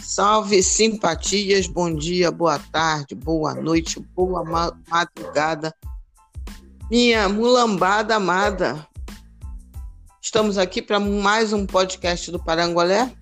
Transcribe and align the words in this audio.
Salve, 0.00 0.62
simpatias, 0.62 1.68
bom 1.68 1.94
dia, 1.94 2.30
boa 2.30 2.58
tarde, 2.58 3.14
boa 3.14 3.54
noite, 3.54 4.00
boa 4.00 4.44
ma 4.44 4.76
madrugada. 4.88 5.74
Minha 6.90 7.28
mulambada 7.28 8.16
amada. 8.16 8.86
Estamos 10.20 10.58
aqui 10.58 10.82
para 10.82 10.98
mais 10.98 11.52
um 11.52 11.64
podcast 11.64 12.30
do 12.32 12.42
Parangolé. 12.42 13.12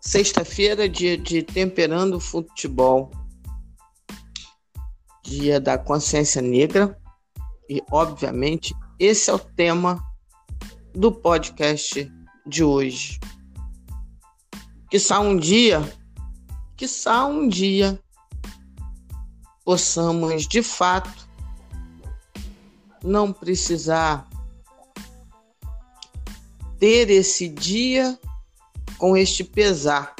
Sexta-feira, 0.00 0.88
dia 0.88 1.18
de 1.18 1.42
Temperando 1.42 2.20
Futebol. 2.20 3.10
Dia 5.24 5.60
da 5.60 5.76
Consciência 5.76 6.40
Negra. 6.40 6.96
E, 7.68 7.82
obviamente, 7.90 8.74
esse 8.98 9.28
é 9.28 9.34
o 9.34 9.38
tema 9.38 10.02
do 10.94 11.12
podcast 11.12 12.10
de 12.46 12.64
hoje. 12.64 13.18
Que 14.90 14.98
um 15.14 15.36
dia, 15.36 15.80
que 16.76 16.86
um 17.28 17.48
dia, 17.48 17.98
possamos 19.64 20.48
de 20.48 20.62
fato 20.62 21.28
não 23.04 23.32
precisar 23.32 24.28
ter 26.78 27.08
esse 27.10 27.48
dia 27.48 28.18
com 28.98 29.16
este 29.16 29.44
pesar 29.44 30.14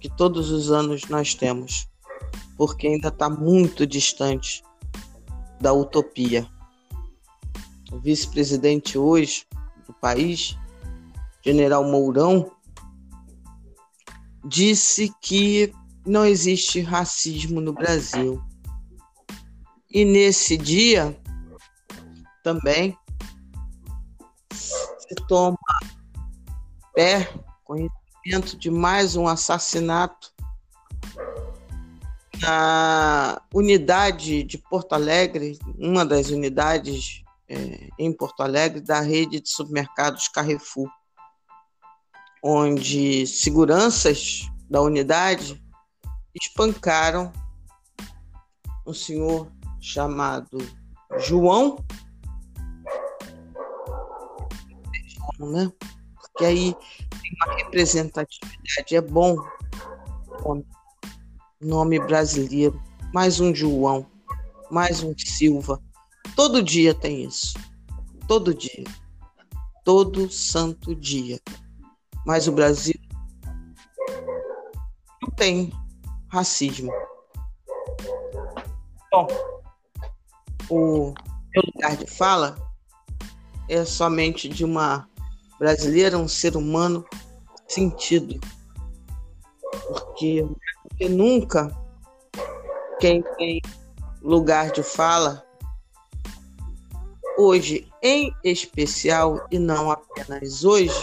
que 0.00 0.08
todos 0.08 0.50
os 0.50 0.70
anos 0.70 1.04
nós 1.08 1.34
temos, 1.34 1.88
porque 2.56 2.88
ainda 2.88 3.08
está 3.08 3.30
muito 3.30 3.86
distante 3.86 4.62
da 5.60 5.72
utopia. 5.72 6.46
O 7.92 7.98
vice-presidente 7.98 8.98
hoje 8.98 9.46
do 9.86 9.92
país, 9.94 10.58
General 11.42 11.84
Mourão, 11.84 12.53
disse 14.44 15.12
que 15.20 15.72
não 16.06 16.24
existe 16.24 16.80
racismo 16.80 17.60
no 17.60 17.72
Brasil. 17.72 18.42
E 19.90 20.04
nesse 20.04 20.56
dia 20.56 21.18
também 22.42 22.96
se 24.52 25.14
toma 25.28 25.58
pé 26.92 27.32
conhecimento 27.64 28.56
de 28.58 28.70
mais 28.70 29.16
um 29.16 29.26
assassinato 29.26 30.32
na 32.40 33.40
unidade 33.54 34.42
de 34.42 34.58
Porto 34.58 34.92
Alegre, 34.92 35.58
uma 35.78 36.04
das 36.04 36.28
unidades 36.28 37.22
é, 37.48 37.88
em 37.98 38.12
Porto 38.12 38.42
Alegre 38.42 38.80
da 38.80 39.00
rede 39.00 39.40
de 39.40 39.48
supermercados 39.48 40.28
Carrefour 40.28 40.90
onde 42.46 43.26
seguranças 43.26 44.46
da 44.68 44.82
unidade 44.82 45.64
espancaram 46.34 47.32
um 48.86 48.92
senhor 48.92 49.50
chamado 49.80 50.58
João, 51.18 51.82
né? 55.38 55.72
Porque 56.16 56.44
aí 56.44 56.74
tem 56.74 57.32
uma 57.46 57.56
representatividade, 57.56 58.94
é 58.94 59.00
bom 59.00 59.36
nome, 60.44 60.66
nome 61.62 61.98
brasileiro, 61.98 62.78
mais 63.14 63.40
um 63.40 63.54
João, 63.54 64.06
mais 64.70 65.02
um 65.02 65.14
Silva. 65.16 65.80
Todo 66.36 66.62
dia 66.62 66.94
tem 66.94 67.24
isso. 67.24 67.54
Todo 68.28 68.52
dia. 68.52 68.84
Todo 69.82 70.30
santo 70.30 70.94
dia. 70.94 71.40
Mas 72.24 72.48
o 72.48 72.52
Brasil 72.52 72.94
não 75.22 75.30
tem 75.30 75.72
racismo. 76.28 76.92
Bom, 79.10 79.28
o 80.70 81.14
meu 81.52 81.62
lugar 81.74 81.96
de 81.96 82.06
fala 82.06 82.56
é 83.68 83.84
somente 83.84 84.48
de 84.48 84.64
uma 84.64 85.08
brasileira, 85.58 86.18
um 86.18 86.28
ser 86.28 86.56
humano 86.56 87.04
sentido. 87.68 88.40
Porque, 89.88 90.46
porque 90.82 91.08
nunca 91.08 91.70
quem 92.98 93.22
tem 93.36 93.60
lugar 94.22 94.70
de 94.70 94.82
fala, 94.82 95.44
hoje 97.36 97.88
em 98.02 98.34
especial, 98.42 99.46
e 99.50 99.58
não 99.58 99.90
apenas 99.90 100.64
hoje, 100.64 100.94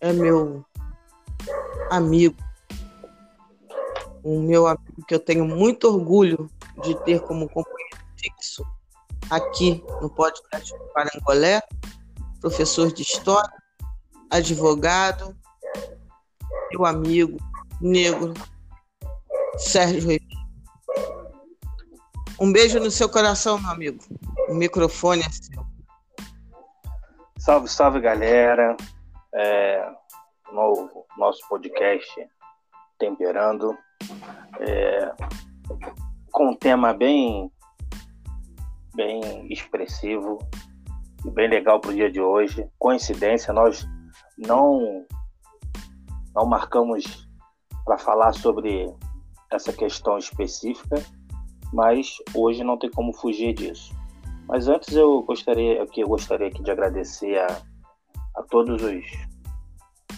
é 0.00 0.12
meu 0.12 0.64
amigo, 1.90 2.36
um 4.24 4.42
meu 4.42 4.66
amigo 4.66 5.04
que 5.06 5.14
eu 5.14 5.20
tenho 5.20 5.44
muito 5.46 5.88
orgulho 5.88 6.50
de 6.82 6.94
ter 7.04 7.20
como 7.20 7.48
companheiro 7.48 7.96
fixo 8.16 8.66
aqui 9.30 9.82
no 10.00 10.10
podcast 10.10 10.76
do 10.76 10.84
Parangolé, 10.92 11.62
professor 12.40 12.92
de 12.92 13.02
história, 13.02 13.52
advogado, 14.30 15.36
meu 16.70 16.84
amigo 16.84 17.38
negro, 17.80 18.34
Sérgio 19.56 20.00
Ribeiro. 20.00 20.24
Um 22.38 22.52
beijo 22.52 22.78
no 22.78 22.90
seu 22.90 23.08
coração, 23.08 23.58
meu 23.58 23.70
amigo. 23.70 24.04
O 24.48 24.54
microfone 24.54 25.22
é 25.22 25.30
seu. 25.30 25.64
Salve, 27.38 27.68
salve, 27.68 28.00
galera 28.00 28.76
é, 29.36 29.92
no 30.50 31.06
nosso 31.18 31.46
podcast 31.48 32.28
Temperando, 32.98 33.76
é, 34.58 35.12
com 36.32 36.48
um 36.48 36.56
tema 36.56 36.94
bem, 36.94 37.52
bem 38.94 39.52
expressivo 39.52 40.38
e 41.26 41.30
bem 41.30 41.48
legal 41.48 41.78
para 41.78 41.90
o 41.90 41.94
dia 41.94 42.10
de 42.10 42.20
hoje. 42.20 42.66
Coincidência, 42.78 43.52
nós 43.52 43.86
não, 44.38 45.04
não 46.34 46.46
marcamos 46.46 47.28
para 47.84 47.98
falar 47.98 48.32
sobre 48.32 48.90
essa 49.52 49.72
questão 49.72 50.16
específica, 50.16 50.96
mas 51.70 52.16
hoje 52.34 52.64
não 52.64 52.78
tem 52.78 52.90
como 52.90 53.12
fugir 53.12 53.52
disso. 53.52 53.94
Mas 54.48 54.68
antes 54.68 54.94
eu 54.96 55.22
gostaria, 55.22 55.86
eu 55.94 56.08
gostaria 56.08 56.48
aqui 56.48 56.62
de 56.62 56.70
agradecer 56.70 57.38
a 57.38 57.75
a 58.36 58.42
todos 58.42 58.82
os 58.82 59.04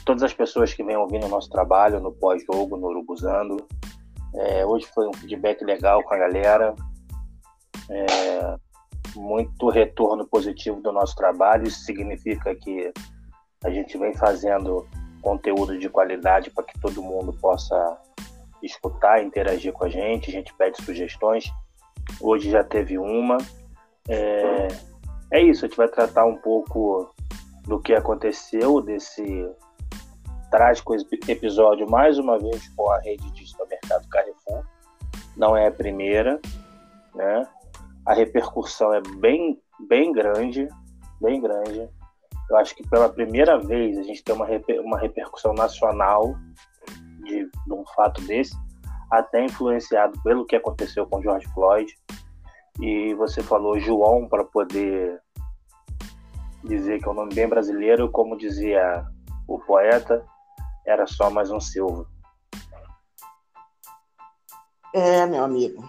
todas 0.04 0.22
as 0.22 0.32
pessoas 0.32 0.72
que 0.72 0.82
vêm 0.82 0.96
ouvindo 0.96 1.26
o 1.26 1.28
nosso 1.28 1.50
trabalho 1.50 2.00
no 2.00 2.10
pós-jogo, 2.12 2.78
no 2.78 2.86
Urubuzando. 2.88 3.66
É, 4.34 4.64
hoje 4.64 4.86
foi 4.94 5.06
um 5.06 5.12
feedback 5.12 5.62
legal 5.62 6.02
com 6.02 6.14
a 6.14 6.18
galera. 6.18 6.74
É, 7.90 8.56
muito 9.14 9.68
retorno 9.68 10.26
positivo 10.26 10.80
do 10.80 10.92
nosso 10.92 11.14
trabalho. 11.14 11.66
Isso 11.66 11.80
significa 11.80 12.54
que 12.54 12.90
a 13.64 13.70
gente 13.70 13.98
vem 13.98 14.14
fazendo 14.14 14.86
conteúdo 15.20 15.78
de 15.78 15.88
qualidade 15.88 16.50
para 16.50 16.64
que 16.64 16.78
todo 16.80 17.02
mundo 17.02 17.32
possa 17.34 17.98
escutar, 18.62 19.22
interagir 19.22 19.72
com 19.72 19.84
a 19.84 19.88
gente. 19.88 20.30
A 20.30 20.32
gente 20.32 20.54
pede 20.54 20.82
sugestões. 20.82 21.50
Hoje 22.20 22.50
já 22.50 22.64
teve 22.64 22.98
uma. 22.98 23.36
É, 24.08 24.68
é 25.32 25.42
isso, 25.42 25.64
a 25.64 25.68
gente 25.68 25.76
vai 25.76 25.88
tratar 25.88 26.24
um 26.24 26.36
pouco 26.36 27.14
do 27.68 27.78
que 27.78 27.92
aconteceu 27.94 28.80
desse 28.80 29.46
trágico 30.50 30.96
episódio 31.28 31.88
mais 31.88 32.18
uma 32.18 32.38
vez 32.38 32.66
com 32.70 32.90
a 32.90 32.98
rede 33.00 33.30
de 33.32 33.46
supermercado 33.46 34.08
Carrefour. 34.08 34.64
Não 35.36 35.54
é 35.54 35.68
a 35.68 35.70
primeira, 35.70 36.40
né? 37.14 37.46
A 38.06 38.14
repercussão 38.14 38.94
é 38.94 39.02
bem, 39.18 39.60
bem 39.86 40.10
grande, 40.12 40.66
bem 41.20 41.42
grande. 41.42 41.86
Eu 42.48 42.56
acho 42.56 42.74
que 42.74 42.88
pela 42.88 43.10
primeira 43.10 43.58
vez 43.58 43.98
a 43.98 44.02
gente 44.02 44.24
tem 44.24 44.34
uma, 44.34 44.46
reper, 44.46 44.80
uma 44.80 44.98
repercussão 44.98 45.52
nacional 45.52 46.34
de, 47.22 47.44
de 47.44 47.72
um 47.72 47.84
fato 47.94 48.22
desse, 48.22 48.56
até 49.10 49.44
influenciado 49.44 50.18
pelo 50.22 50.46
que 50.46 50.56
aconteceu 50.56 51.06
com 51.06 51.20
George 51.20 51.46
Floyd. 51.52 51.94
E 52.80 53.12
você 53.14 53.42
falou 53.42 53.78
João 53.78 54.26
para 54.26 54.44
poder 54.44 55.20
dizer 56.64 56.98
que 57.00 57.08
é 57.08 57.10
um 57.10 57.14
nome 57.14 57.34
bem 57.34 57.48
brasileiro, 57.48 58.10
como 58.10 58.36
dizia 58.36 59.06
o 59.46 59.58
poeta, 59.58 60.24
era 60.86 61.06
só 61.06 61.30
mais 61.30 61.50
um 61.50 61.60
Silva. 61.60 62.06
É, 64.94 65.26
meu 65.26 65.44
amigo. 65.44 65.88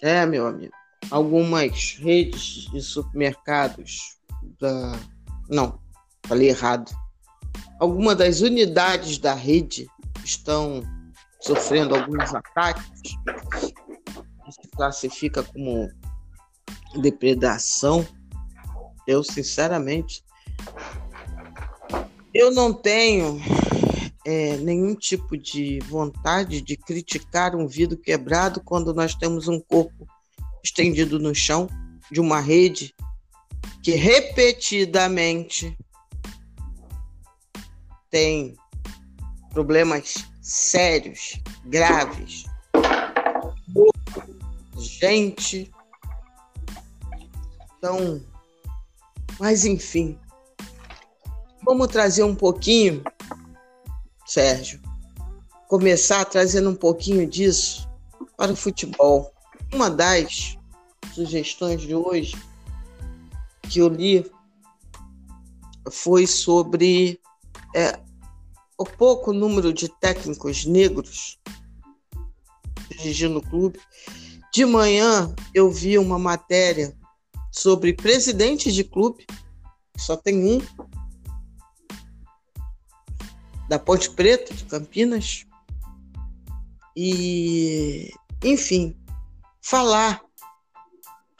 É, 0.00 0.24
meu 0.24 0.46
amigo. 0.46 0.72
Algumas 1.10 1.96
redes 1.98 2.70
de 2.70 2.80
supermercados 2.80 4.18
da. 4.58 4.92
Não, 5.48 5.78
falei 6.26 6.48
errado. 6.48 6.90
Algumas 7.78 8.16
das 8.16 8.40
unidades 8.40 9.18
da 9.18 9.34
rede 9.34 9.86
estão 10.24 10.82
sofrendo 11.40 11.94
alguns 11.94 12.34
ataques. 12.34 13.12
Se 14.50 14.68
classifica 14.70 15.42
como 15.42 15.88
depredação 17.00 18.06
eu, 19.06 19.22
sinceramente, 19.22 20.24
eu 22.34 22.50
não 22.50 22.72
tenho 22.72 23.40
é, 24.24 24.56
nenhum 24.56 24.94
tipo 24.94 25.36
de 25.36 25.78
vontade 25.88 26.60
de 26.60 26.76
criticar 26.76 27.54
um 27.54 27.66
vidro 27.66 27.96
quebrado 27.96 28.60
quando 28.62 28.92
nós 28.92 29.14
temos 29.14 29.48
um 29.48 29.60
corpo 29.60 30.06
estendido 30.62 31.18
no 31.18 31.34
chão 31.34 31.68
de 32.10 32.20
uma 32.20 32.40
rede 32.40 32.94
que 33.82 33.92
repetidamente 33.92 35.76
tem 38.10 38.56
problemas 39.50 40.26
sérios, 40.42 41.40
graves. 41.64 42.44
Gente. 44.76 45.70
Então, 47.78 48.20
mas 49.38 49.64
enfim. 49.64 50.18
Vamos 51.64 51.88
trazer 51.88 52.22
um 52.22 52.34
pouquinho, 52.34 53.02
Sérgio. 54.24 54.80
Começar 55.68 56.24
trazendo 56.24 56.70
um 56.70 56.76
pouquinho 56.76 57.26
disso 57.28 57.88
para 58.36 58.52
o 58.52 58.56
futebol. 58.56 59.32
Uma 59.72 59.90
das 59.90 60.56
sugestões 61.12 61.82
de 61.82 61.94
hoje 61.94 62.36
que 63.62 63.80
eu 63.80 63.88
li 63.88 64.24
foi 65.90 66.26
sobre 66.26 67.20
é, 67.74 67.98
o 68.78 68.84
pouco 68.84 69.32
número 69.32 69.72
de 69.72 69.88
técnicos 69.88 70.64
negros 70.64 71.38
dirigindo 72.90 73.38
o 73.38 73.42
clube. 73.42 73.80
De 74.52 74.64
manhã 74.64 75.34
eu 75.52 75.70
vi 75.70 75.98
uma 75.98 76.18
matéria 76.18 76.96
sobre 77.56 77.94
presidentes 77.94 78.74
de 78.74 78.84
clube, 78.84 79.26
só 79.96 80.14
tem 80.14 80.44
um, 80.44 80.60
da 83.66 83.78
Ponte 83.78 84.10
Preta, 84.10 84.52
de 84.52 84.64
Campinas. 84.64 85.46
E, 86.94 88.12
enfim, 88.44 88.94
falar, 89.62 90.22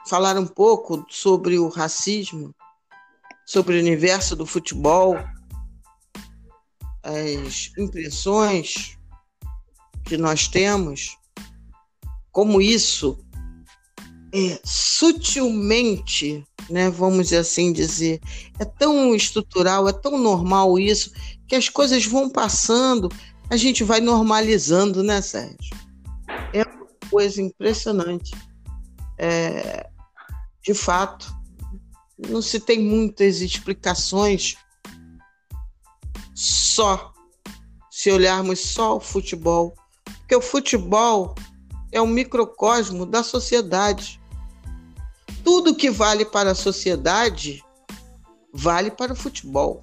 falar 0.09 0.39
um 0.39 0.47
pouco 0.47 1.05
sobre 1.11 1.59
o 1.59 1.69
racismo, 1.69 2.55
sobre 3.45 3.77
o 3.77 3.81
universo 3.81 4.35
do 4.35 4.47
futebol, 4.47 5.17
as 7.03 7.71
impressões 7.77 8.99
que 10.05 10.17
nós 10.17 10.49
temos, 10.49 11.19
como 12.33 12.61
isso 12.61 13.26
é 14.33 14.61
sutilmente, 14.65 16.45
né, 16.69 16.91
vamos 16.91 17.33
assim 17.33 17.73
dizer, 17.73 18.21
é 18.59 18.65
tão 18.65 19.15
estrutural, 19.15 19.89
é 19.89 19.93
tão 19.93 20.19
normal 20.19 20.79
isso, 20.79 21.13
que 21.47 21.55
as 21.55 21.69
coisas 21.69 22.05
vão 22.05 22.29
passando, 22.29 23.09
a 23.49 23.57
gente 23.57 23.85
vai 23.85 24.01
normalizando, 24.01 25.03
né, 25.03 25.21
Sérgio? 25.23 25.77
É 26.53 26.63
uma 26.63 26.87
coisa 27.09 27.41
impressionante. 27.41 28.33
É, 29.19 29.89
de 30.63 30.75
fato, 30.75 31.33
não 32.19 32.43
se 32.43 32.59
tem 32.59 32.81
muitas 32.81 33.41
explicações 33.41 34.57
só, 36.35 37.13
se 37.91 38.11
olharmos 38.11 38.61
só 38.61 38.97
o 38.97 39.01
futebol, 39.01 39.75
porque 40.19 40.35
o 40.35 40.43
futebol 40.43 41.35
é 41.97 42.03
um 42.03 42.07
microcosmo 42.07 43.07
da 43.07 43.23
sociedade. 43.23 44.21
Tudo 45.45 45.75
que 45.75 45.91
vale 45.91 46.25
para 46.25 46.51
a 46.51 46.55
sociedade 46.55 47.65
vale 48.53 48.91
para 48.91 49.13
o 49.13 49.17
futebol. 49.17 49.83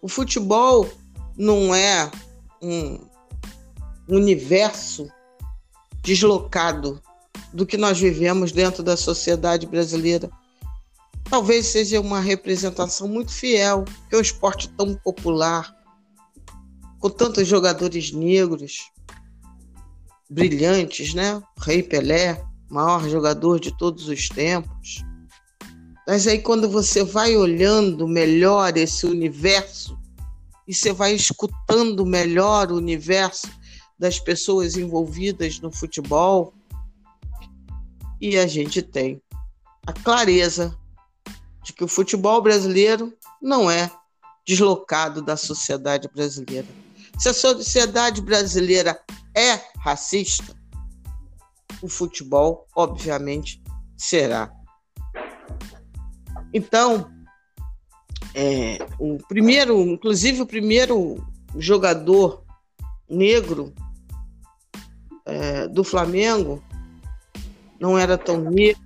O 0.00 0.08
futebol 0.08 0.88
não 1.36 1.74
é 1.74 2.10
um 2.62 3.00
universo 4.08 5.08
deslocado 6.02 7.02
do 7.52 7.66
que 7.66 7.76
nós 7.76 7.98
vivemos 7.98 8.52
dentro 8.52 8.82
da 8.82 8.96
sociedade 8.96 9.66
brasileira 9.66 10.30
talvez 11.30 11.66
seja 11.66 12.00
uma 12.00 12.20
representação 12.20 13.06
muito 13.06 13.32
fiel, 13.32 13.84
que 14.08 14.14
é 14.14 14.18
um 14.18 14.22
esporte 14.22 14.68
tão 14.70 14.94
popular, 14.94 15.74
com 16.98 17.10
tantos 17.10 17.46
jogadores 17.46 18.12
negros, 18.12 18.90
brilhantes, 20.28 21.14
né? 21.14 21.42
Rei 21.60 21.82
Pelé, 21.82 22.42
maior 22.70 23.08
jogador 23.08 23.58
de 23.58 23.76
todos 23.76 24.08
os 24.08 24.28
tempos. 24.28 25.04
Mas 26.06 26.26
aí 26.26 26.38
quando 26.38 26.68
você 26.68 27.04
vai 27.04 27.36
olhando 27.36 28.08
melhor 28.08 28.76
esse 28.76 29.06
universo 29.06 29.98
e 30.66 30.74
você 30.74 30.92
vai 30.92 31.14
escutando 31.14 32.04
melhor 32.04 32.70
o 32.70 32.76
universo 32.76 33.48
das 33.98 34.18
pessoas 34.18 34.76
envolvidas 34.76 35.60
no 35.60 35.72
futebol, 35.72 36.54
e 38.20 38.36
a 38.36 38.46
gente 38.46 38.82
tem 38.82 39.20
a 39.86 39.92
clareza 39.92 40.76
de 41.64 41.72
que 41.72 41.84
o 41.84 41.88
futebol 41.88 42.42
brasileiro 42.42 43.12
não 43.40 43.70
é 43.70 43.90
deslocado 44.46 45.22
da 45.22 45.36
sociedade 45.36 46.08
brasileira. 46.14 46.66
Se 47.18 47.28
a 47.28 47.34
sociedade 47.34 48.20
brasileira 48.20 49.00
é 49.38 49.62
racista, 49.78 50.56
o 51.80 51.88
futebol, 51.88 52.66
obviamente, 52.74 53.62
será. 53.96 54.52
Então, 56.52 57.08
é, 58.34 58.78
o 58.98 59.18
primeiro, 59.28 59.80
inclusive 59.82 60.42
o 60.42 60.46
primeiro 60.46 61.24
jogador 61.56 62.44
negro 63.08 63.72
é, 65.24 65.68
do 65.68 65.84
Flamengo 65.84 66.62
não 67.80 67.96
era 67.96 68.18
tão 68.18 68.38
negro, 68.38 68.82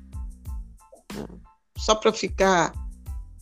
só 1.76 1.94
para 1.94 2.12
ficar 2.12 2.72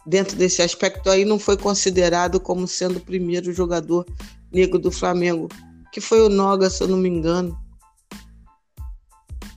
dentro 0.07 0.37
desse 0.37 0.63
aspecto 0.63 1.11
aí, 1.11 1.25
não 1.25 1.39
foi 1.39 1.57
considerado 1.57 2.41
como 2.41 2.67
sendo 2.67 2.99
o 2.99 3.05
primeiro 3.05 3.53
jogador 3.53 4.07
negro 4.53 4.79
do 4.79 4.91
Flamengo, 4.91 5.49
que 5.93 6.01
foi 6.01 6.21
o 6.23 6.29
Noga, 6.29 6.71
se 6.71 6.83
eu 6.83 6.89
não 6.89 6.99
me 6.99 7.09
engano. 7.09 7.59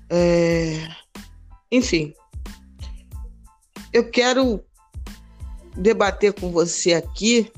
É... 0.10 0.88
Enfim, 1.72 2.14
eu 3.92 4.10
quero 4.10 4.64
debater 5.76 6.34
com 6.34 6.52
você 6.52 6.94
aqui, 6.94 7.52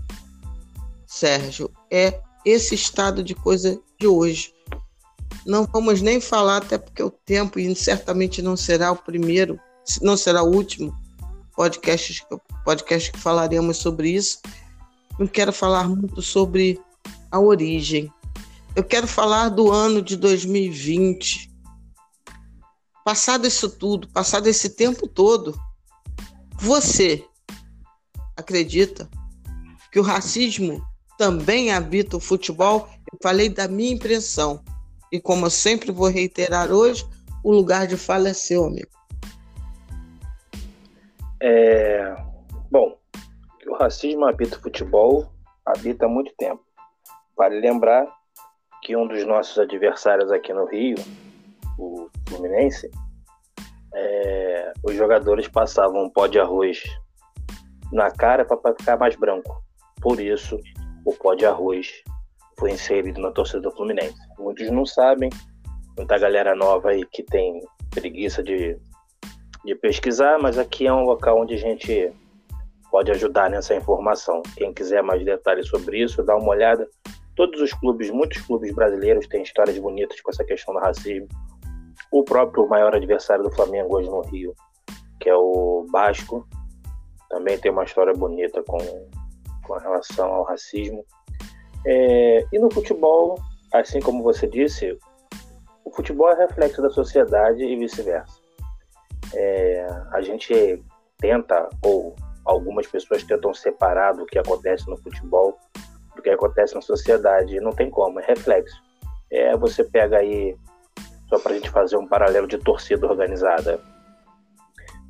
Sérgio, 1.05 1.69
é 1.91 2.21
esse 2.45 2.75
estado 2.75 3.23
de 3.23 3.33
coisa 3.33 3.79
de 3.99 4.07
hoje. 4.07 4.53
Não 5.45 5.65
vamos 5.65 6.01
nem 6.01 6.19
falar, 6.19 6.57
até 6.57 6.77
porque 6.77 7.03
o 7.03 7.09
tempo, 7.09 7.59
e 7.59 7.75
certamente 7.75 8.41
não 8.41 8.57
será 8.57 8.91
o 8.91 8.95
primeiro, 8.95 9.59
não 10.01 10.17
será 10.17 10.43
o 10.43 10.53
último, 10.53 10.93
podcasts, 11.55 12.23
podcast 12.63 13.11
que 13.11 13.19
falaremos 13.19 13.77
sobre 13.77 14.09
isso. 14.09 14.39
Não 15.19 15.27
quero 15.27 15.53
falar 15.53 15.87
muito 15.87 16.21
sobre 16.21 16.79
a 17.31 17.39
origem. 17.39 18.11
Eu 18.75 18.83
quero 18.83 19.07
falar 19.07 19.49
do 19.49 19.71
ano 19.71 20.01
de 20.01 20.17
2020. 20.17 21.49
Passado 23.05 23.47
isso 23.47 23.69
tudo, 23.69 24.07
passado 24.09 24.47
esse 24.47 24.75
tempo 24.75 25.07
todo, 25.07 25.57
você 26.55 27.23
acredita 28.35 29.09
que 29.91 29.99
o 29.99 30.03
racismo 30.03 30.85
também 31.17 31.71
habita 31.71 32.17
o 32.17 32.19
futebol? 32.19 32.89
Eu 33.11 33.17
falei 33.21 33.47
da 33.47 33.67
minha 33.67 33.93
impressão. 33.93 34.61
E 35.11 35.21
como 35.21 35.45
eu 35.45 35.51
sempre 35.51 35.91
vou 35.91 36.09
reiterar 36.09 36.71
hoje, 36.71 37.07
o 37.43 37.51
lugar 37.51 37.87
de 37.87 37.95
fala 37.95 38.29
é 38.29 38.33
seu, 38.33 38.65
amigo. 38.65 38.89
É, 41.41 42.15
bom, 42.71 42.97
o 43.67 43.75
racismo 43.75 44.25
habita 44.25 44.57
o 44.57 44.61
futebol 44.61 45.31
habita 45.65 46.05
há 46.05 46.09
muito 46.09 46.33
tempo. 46.37 46.63
Vale 47.35 47.59
lembrar 47.59 48.05
que 48.85 48.95
um 48.95 49.07
dos 49.07 49.25
nossos 49.25 49.57
adversários 49.57 50.31
aqui 50.31 50.53
no 50.53 50.65
Rio, 50.65 50.95
o 51.79 52.07
Fluminense, 52.29 52.89
é, 53.95 54.73
os 54.83 54.95
jogadores 54.95 55.47
passavam 55.47 56.03
um 56.03 56.09
pó 56.09 56.27
de 56.27 56.39
arroz 56.39 56.83
na 57.91 58.11
cara 58.11 58.45
para 58.45 58.75
ficar 58.75 58.97
mais 58.97 59.15
branco. 59.15 59.63
Por 59.99 60.19
isso, 60.19 60.59
o 61.03 61.13
pó 61.13 61.33
de 61.33 61.47
arroz 61.47 62.03
foi 62.59 62.71
inserido 62.71 63.19
na 63.19 63.31
torcida 63.31 63.61
do 63.61 63.71
Fluminense. 63.71 64.15
Muitos 64.37 64.69
não 64.69 64.85
sabem, 64.85 65.31
muita 65.97 66.19
galera 66.19 66.53
nova 66.53 66.91
aí 66.91 67.03
que 67.07 67.23
tem 67.23 67.59
preguiça 67.89 68.43
de 68.43 68.77
de 69.65 69.73
pesquisar, 69.73 70.37
mas 70.39 70.59
aqui 70.59 70.85
é 70.85 70.93
um 70.93 71.03
local 71.03 71.41
onde 71.41 71.55
a 71.55 71.57
gente 71.57 72.13
pode 72.91 73.09
ajudar 73.09 73.49
nessa 73.49 73.73
informação. 73.73 74.43
Quem 74.55 74.71
quiser 74.71 75.01
mais 75.01 75.25
detalhes 75.25 75.67
sobre 75.67 76.03
isso, 76.03 76.21
dá 76.21 76.35
uma 76.35 76.49
olhada. 76.49 76.87
Todos 77.35 77.61
os 77.61 77.73
clubes, 77.73 78.09
muitos 78.09 78.41
clubes 78.41 78.73
brasileiros 78.73 79.27
têm 79.27 79.43
histórias 79.43 79.77
bonitas 79.77 80.21
com 80.21 80.31
essa 80.31 80.43
questão 80.43 80.73
do 80.73 80.79
racismo. 80.79 81.27
O 82.11 82.23
próprio 82.23 82.67
maior 82.67 82.95
adversário 82.95 83.43
do 83.43 83.51
Flamengo 83.51 83.97
hoje 83.97 84.09
no 84.09 84.21
Rio, 84.21 84.55
que 85.19 85.29
é 85.29 85.35
o 85.35 85.85
Basco, 85.91 86.47
também 87.29 87.57
tem 87.57 87.71
uma 87.71 87.83
história 87.83 88.13
bonita 88.13 88.63
com, 88.63 88.77
com 89.63 89.73
relação 89.73 90.33
ao 90.33 90.43
racismo. 90.43 91.03
É, 91.85 92.45
e 92.51 92.59
no 92.59 92.71
futebol, 92.71 93.37
assim 93.73 93.99
como 93.99 94.23
você 94.23 94.47
disse, 94.47 94.97
o 95.83 95.91
futebol 95.91 96.31
é 96.31 96.35
reflexo 96.35 96.81
da 96.81 96.89
sociedade 96.89 97.63
e 97.63 97.75
vice-versa. 97.75 98.39
É, 99.33 99.87
a 100.11 100.21
gente 100.21 100.83
tenta, 101.17 101.69
ou 101.83 102.15
algumas 102.45 102.87
pessoas 102.87 103.23
tentam 103.23 103.53
separar 103.53 104.13
do 104.13 104.25
que 104.25 104.39
acontece 104.39 104.89
no 104.89 104.97
futebol 104.97 105.57
do 106.15 106.21
que 106.21 106.29
acontece 106.29 106.75
na 106.75 106.81
sociedade. 106.81 107.59
Não 107.59 107.71
tem 107.71 107.89
como, 107.89 108.19
é 108.19 108.25
reflexo. 108.25 108.81
É, 109.31 109.55
você 109.57 109.83
pega 109.83 110.17
aí, 110.17 110.55
só 111.29 111.39
para 111.39 111.53
a 111.53 111.55
gente 111.55 111.69
fazer 111.69 111.97
um 111.97 112.07
paralelo 112.07 112.47
de 112.47 112.57
torcida 112.57 113.07
organizada. 113.07 113.79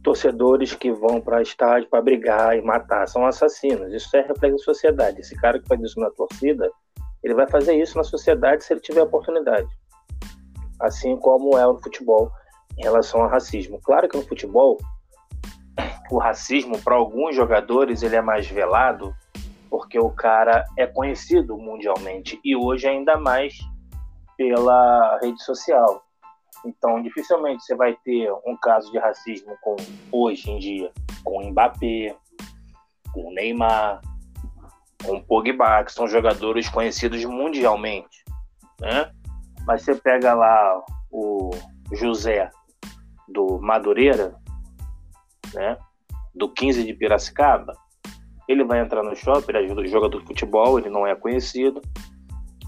Torcedores 0.03 0.74
que 0.74 0.91
vão 0.91 1.19
para 1.19 1.41
estádio 1.41 1.89
para 1.89 2.01
brigar 2.01 2.57
e 2.57 2.62
matar 2.62 3.07
são 3.07 3.25
assassinos. 3.25 3.91
Isso 3.93 4.15
é 4.15 4.21
reflexo 4.21 4.57
da 4.57 4.63
sociedade. 4.63 5.21
Esse 5.21 5.35
cara 5.35 5.59
que 5.59 5.67
faz 5.67 5.81
isso 5.81 6.00
na 6.00 6.09
torcida, 6.12 6.69
ele 7.24 7.33
vai 7.33 7.47
fazer 7.47 7.74
isso 7.74 7.97
na 7.97 8.03
sociedade 8.03 8.63
se 8.63 8.74
ele 8.74 8.81
tiver 8.81 9.01
oportunidade. 9.01 9.67
Assim 10.79 11.17
como 11.17 11.57
é 11.57 11.65
no 11.65 11.81
futebol 11.81 12.31
em 12.77 12.83
relação 12.83 13.21
ao 13.21 13.29
racismo. 13.29 13.79
Claro 13.81 14.07
que 14.07 14.17
no 14.17 14.24
futebol 14.24 14.77
o 16.12 16.19
racismo 16.19 16.79
para 16.81 16.95
alguns 16.95 17.35
jogadores 17.35 18.03
ele 18.03 18.15
é 18.15 18.21
mais 18.21 18.47
velado 18.47 19.15
porque 19.75 20.00
o 20.00 20.10
cara 20.10 20.65
é 20.77 20.88
conhecido 20.88 21.58
mundialmente 21.58 22.39
e 22.46 22.55
hoje 22.55 22.88
ainda 22.88 23.17
mais 23.17 23.58
pela 24.38 25.20
rede 25.22 25.44
social. 25.44 26.01
Então, 26.65 27.03
dificilmente 27.03 27.62
você 27.62 27.75
vai 27.75 27.94
ter 28.05 28.32
um 28.48 28.55
caso 28.55 28.89
de 28.89 28.98
racismo 28.98 29.53
com 29.62 29.75
hoje 30.13 30.50
em 30.50 30.60
dia 30.60 30.94
com 31.25 31.39
o 31.39 31.51
Mbappé, 31.51 32.15
com 33.12 33.27
o 33.27 33.34
Neymar, 33.34 34.00
com 35.05 35.22
Pogba, 35.22 35.84
que 35.84 35.91
são 35.91 36.08
jogadores 36.08 36.70
conhecidos 36.70 37.25
mundialmente, 37.25 38.24
né? 38.79 39.12
Mas 39.67 39.82
você 39.82 39.94
pega 39.94 40.34
lá 40.34 40.82
o 41.12 41.51
José 41.91 42.50
do 43.27 43.60
Madureira, 43.60 44.39
né? 45.53 45.77
Do 46.34 46.48
15 46.48 46.86
de 46.86 46.94
Piracicaba, 46.94 47.74
ele 48.48 48.64
vai 48.64 48.80
entrar 48.80 49.04
no 49.04 49.16
shopping, 49.16 49.56
ele 49.56 49.86
é 49.86 49.88
jogador 49.88 50.20
de 50.20 50.28
futebol, 50.28 50.78
ele 50.78 50.90
não 50.90 51.06
é 51.06 51.16
conhecido, 51.16 51.82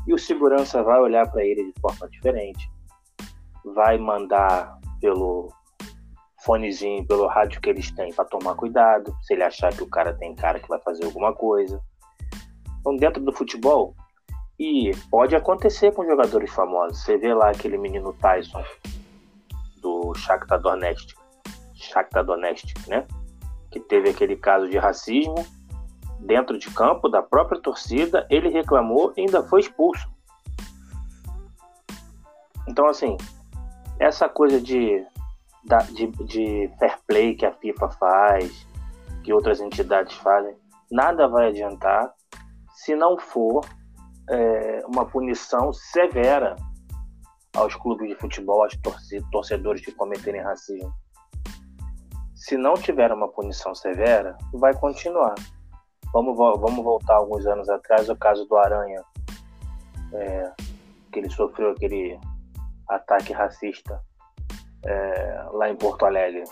e 0.08 0.14
o 0.14 0.18
segurança 0.18 0.82
vai 0.84 1.00
olhar 1.00 1.30
para 1.30 1.44
ele 1.44 1.72
de 1.72 1.82
forma 1.82 2.10
diferente, 2.10 2.70
vai 3.76 3.98
mandar 3.98 4.78
pelo 5.00 5.50
fonezinho, 6.44 7.06
pelo 7.06 7.28
rádio 7.28 7.60
que 7.60 7.70
eles 7.70 7.92
têm 7.92 8.14
para 8.14 8.26
tomar 8.26 8.56
cuidado, 8.56 9.16
se 9.22 9.34
ele 9.34 9.44
achar 9.44 9.74
que 9.74 9.84
o 9.84 9.90
cara 9.90 10.14
tem 10.14 10.34
cara 10.34 10.60
que 10.60 10.68
vai 10.70 10.80
fazer 10.80 11.06
alguma 11.06 11.34
coisa. 11.34 11.82
Então, 12.80 12.96
dentro 12.96 13.22
do 13.22 13.34
futebol, 13.34 13.94
e 14.60 14.92
pode 15.12 15.36
acontecer 15.36 15.94
com 15.94 16.06
jogadores 16.06 16.52
famosos. 16.52 17.04
Você 17.04 17.18
vê 17.18 17.34
lá 17.34 17.52
aquele 17.52 17.78
menino 17.78 18.14
Tyson 18.14 18.64
do 19.82 20.14
Shakhtar 20.16 20.60
Donetsk, 20.60 21.16
Shakhtar 21.76 22.26
Donetsk, 22.26 22.88
né? 22.88 23.06
Que 23.70 23.80
teve 23.80 24.10
aquele 24.10 24.36
caso 24.36 24.68
de 24.70 24.78
racismo 24.78 25.46
dentro 26.20 26.58
de 26.58 26.70
campo 26.72 27.10
da 27.10 27.22
própria 27.22 27.60
torcida, 27.62 28.26
ele 28.30 28.50
reclamou 28.50 29.14
e 29.16 29.22
ainda 29.22 29.44
foi 29.44 29.62
expulso. 29.62 30.10
Então, 32.68 32.88
assim, 32.88 33.16
essa 34.00 34.28
coisa 34.28 34.60
de, 34.60 35.06
de, 35.94 36.08
de 36.26 36.72
fair 36.80 36.98
play 37.08 37.36
que 37.36 37.46
a 37.46 37.54
FIFA 37.54 37.90
faz, 37.92 38.68
que 39.24 39.34
outras 39.34 39.60
entidades 39.60 40.16
fazem, 40.16 40.56
nada 40.92 41.28
vai 41.28 41.48
adiantar 41.50 42.14
se 42.74 42.96
não 42.96 43.18
for 43.18 43.66
é, 44.30 44.82
uma 44.86 45.06
punição 45.06 45.74
severa 45.74 46.56
aos 47.56 47.76
clubes 47.76 48.08
de 48.08 48.16
futebol, 48.16 48.64
aos 48.64 48.78
torcedores 49.32 49.84
que 49.84 49.92
cometerem 49.92 50.42
racismo. 50.42 50.94
Se 52.36 52.56
não 52.56 52.76
tiver 52.76 53.12
uma 53.12 53.28
punição 53.28 53.74
severa, 53.74 54.38
vai 54.54 54.74
continuar. 54.76 55.34
Vamos, 56.18 56.36
vamos 56.36 56.84
voltar 56.84 57.14
alguns 57.14 57.46
anos 57.46 57.70
atrás, 57.70 58.10
o 58.10 58.16
caso 58.16 58.44
do 58.46 58.58
Aranha, 58.58 59.04
é, 60.14 60.52
que 61.12 61.20
ele 61.20 61.30
sofreu 61.30 61.70
aquele 61.70 62.20
ataque 62.90 63.32
racista 63.32 64.04
é, 64.84 65.46
lá 65.52 65.70
em 65.70 65.76
Porto 65.76 66.08
Alegre. 66.08 66.42
O 66.42 66.46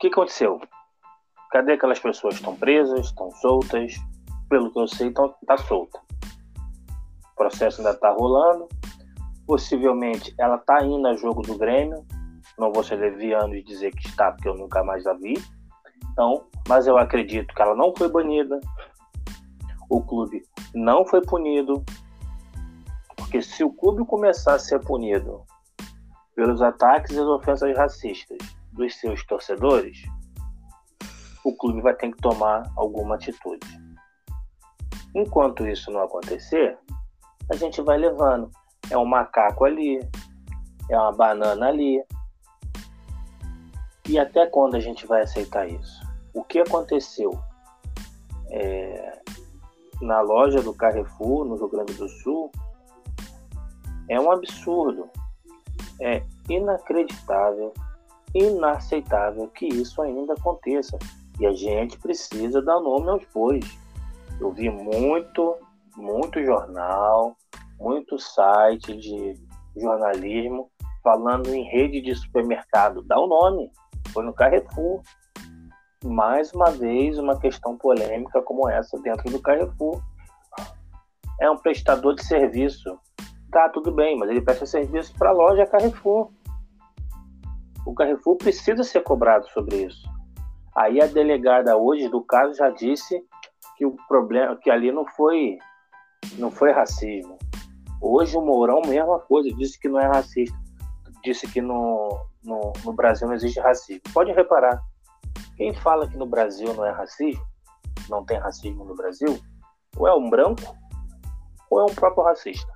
que 0.00 0.08
aconteceu? 0.08 0.60
Cadê 1.52 1.74
aquelas 1.74 2.00
pessoas? 2.00 2.34
Estão 2.34 2.56
presas? 2.56 3.06
Estão 3.06 3.30
soltas? 3.30 3.94
Pelo 4.48 4.72
que 4.72 4.80
eu 4.80 4.88
sei, 4.88 5.10
está 5.10 5.56
solta. 5.56 6.00
O 7.30 7.36
processo 7.36 7.80
ainda 7.80 7.92
está 7.92 8.10
rolando. 8.10 8.66
Possivelmente 9.46 10.34
ela 10.36 10.56
está 10.56 10.84
indo 10.84 11.06
a 11.06 11.14
jogo 11.14 11.42
do 11.42 11.56
Grêmio. 11.56 12.04
Não 12.58 12.72
vou 12.72 12.82
ser 12.82 12.96
leviano 12.96 13.54
e 13.54 13.62
dizer 13.62 13.92
que 13.92 14.08
está, 14.08 14.32
porque 14.32 14.48
eu 14.48 14.56
nunca 14.56 14.82
mais 14.82 15.06
a 15.06 15.14
vi. 15.14 15.34
Então, 16.10 16.46
mas 16.68 16.86
eu 16.86 16.96
acredito 16.96 17.54
que 17.54 17.62
ela 17.62 17.74
não 17.74 17.94
foi 17.96 18.08
banida, 18.08 18.60
o 19.88 20.02
clube 20.02 20.42
não 20.74 21.06
foi 21.06 21.20
punido, 21.20 21.84
porque 23.16 23.42
se 23.42 23.62
o 23.62 23.72
clube 23.72 24.04
começar 24.04 24.54
a 24.54 24.58
ser 24.58 24.80
punido 24.80 25.44
pelos 26.34 26.60
ataques 26.60 27.12
e 27.12 27.18
as 27.18 27.26
ofensas 27.26 27.76
racistas 27.76 28.38
dos 28.72 28.94
seus 28.96 29.24
torcedores, 29.26 30.02
o 31.44 31.56
clube 31.56 31.80
vai 31.80 31.94
ter 31.94 32.10
que 32.10 32.18
tomar 32.18 32.70
alguma 32.76 33.14
atitude. 33.14 33.66
Enquanto 35.14 35.66
isso 35.66 35.90
não 35.90 36.02
acontecer, 36.02 36.78
a 37.50 37.56
gente 37.56 37.80
vai 37.80 37.96
levando. 37.96 38.50
É 38.90 38.98
um 38.98 39.06
macaco 39.06 39.64
ali, 39.64 39.98
é 40.90 40.98
uma 40.98 41.12
banana 41.12 41.68
ali. 41.68 42.02
E 44.08 44.18
até 44.18 44.46
quando 44.46 44.76
a 44.76 44.80
gente 44.80 45.06
vai 45.06 45.22
aceitar 45.22 45.68
isso? 45.68 46.06
o 46.36 46.44
que 46.44 46.58
aconteceu 46.58 47.30
é, 48.50 49.22
na 50.02 50.20
loja 50.20 50.60
do 50.60 50.74
Carrefour, 50.74 51.46
no 51.46 51.56
Rio 51.56 51.68
Grande 51.68 51.94
do 51.94 52.06
Sul, 52.10 52.52
é 54.10 54.20
um 54.20 54.30
absurdo. 54.30 55.08
É 55.98 56.22
inacreditável, 56.50 57.72
inaceitável 58.34 59.48
que 59.48 59.64
isso 59.66 60.02
ainda 60.02 60.34
aconteça. 60.34 60.98
E 61.40 61.46
a 61.46 61.52
gente 61.54 61.98
precisa 61.98 62.60
dar 62.60 62.80
nome 62.80 63.08
aos 63.08 63.24
bois. 63.32 63.64
Eu 64.38 64.52
vi 64.52 64.68
muito, 64.68 65.56
muito 65.96 66.44
jornal, 66.44 67.34
muito 67.80 68.18
site 68.18 68.94
de 68.94 69.40
jornalismo 69.74 70.70
falando 71.02 71.48
em 71.54 71.62
rede 71.62 72.02
de 72.02 72.14
supermercado. 72.14 73.02
Dá 73.02 73.18
o 73.18 73.24
um 73.24 73.28
nome. 73.28 73.72
Foi 74.16 74.24
no 74.24 74.32
Carrefour 74.32 75.02
mais 76.02 76.50
uma 76.54 76.70
vez 76.70 77.18
uma 77.18 77.38
questão 77.38 77.76
polêmica 77.76 78.40
como 78.40 78.66
essa 78.66 78.98
dentro 79.02 79.30
do 79.30 79.38
Carrefour. 79.38 80.02
É 81.38 81.50
um 81.50 81.58
prestador 81.58 82.14
de 82.14 82.24
serviço. 82.24 82.98
Tá, 83.52 83.68
tudo 83.68 83.92
bem, 83.92 84.16
mas 84.16 84.30
ele 84.30 84.40
presta 84.40 84.64
serviço 84.64 85.12
para 85.18 85.28
a 85.28 85.32
loja 85.34 85.66
Carrefour. 85.66 86.30
O 87.84 87.92
Carrefour 87.92 88.36
precisa 88.36 88.82
ser 88.82 89.02
cobrado 89.02 89.46
sobre 89.50 89.82
isso. 89.84 90.08
Aí 90.74 90.98
a 90.98 91.06
delegada 91.06 91.76
hoje 91.76 92.08
do 92.08 92.22
caso 92.22 92.54
já 92.54 92.70
disse 92.70 93.22
que 93.76 93.84
o 93.84 93.94
problema 94.08 94.56
que 94.56 94.70
ali 94.70 94.90
não 94.90 95.04
foi 95.04 95.58
não 96.38 96.50
foi 96.50 96.72
racismo. 96.72 97.36
Hoje 98.00 98.34
o 98.34 98.40
Mourão 98.40 98.80
mesma 98.80 99.18
coisa, 99.18 99.54
disse 99.54 99.78
que 99.78 99.90
não 99.90 100.00
é 100.00 100.06
racista. 100.06 100.56
Disse 101.22 101.46
que 101.46 101.60
no, 101.60 102.18
no, 102.46 102.72
no 102.84 102.92
Brasil 102.92 103.26
não 103.26 103.34
existe 103.34 103.60
racismo. 103.60 104.02
Pode 104.14 104.32
reparar, 104.32 104.80
quem 105.56 105.74
fala 105.74 106.08
que 106.08 106.16
no 106.16 106.26
Brasil 106.26 106.72
não 106.74 106.84
é 106.84 106.90
racismo, 106.90 107.44
não 108.08 108.24
tem 108.24 108.38
racismo 108.38 108.84
no 108.84 108.94
Brasil, 108.94 109.38
ou 109.96 110.06
é 110.06 110.14
um 110.14 110.30
branco, 110.30 110.76
ou 111.70 111.80
é 111.80 111.84
um 111.84 111.94
próprio 111.94 112.24
racista. 112.24 112.72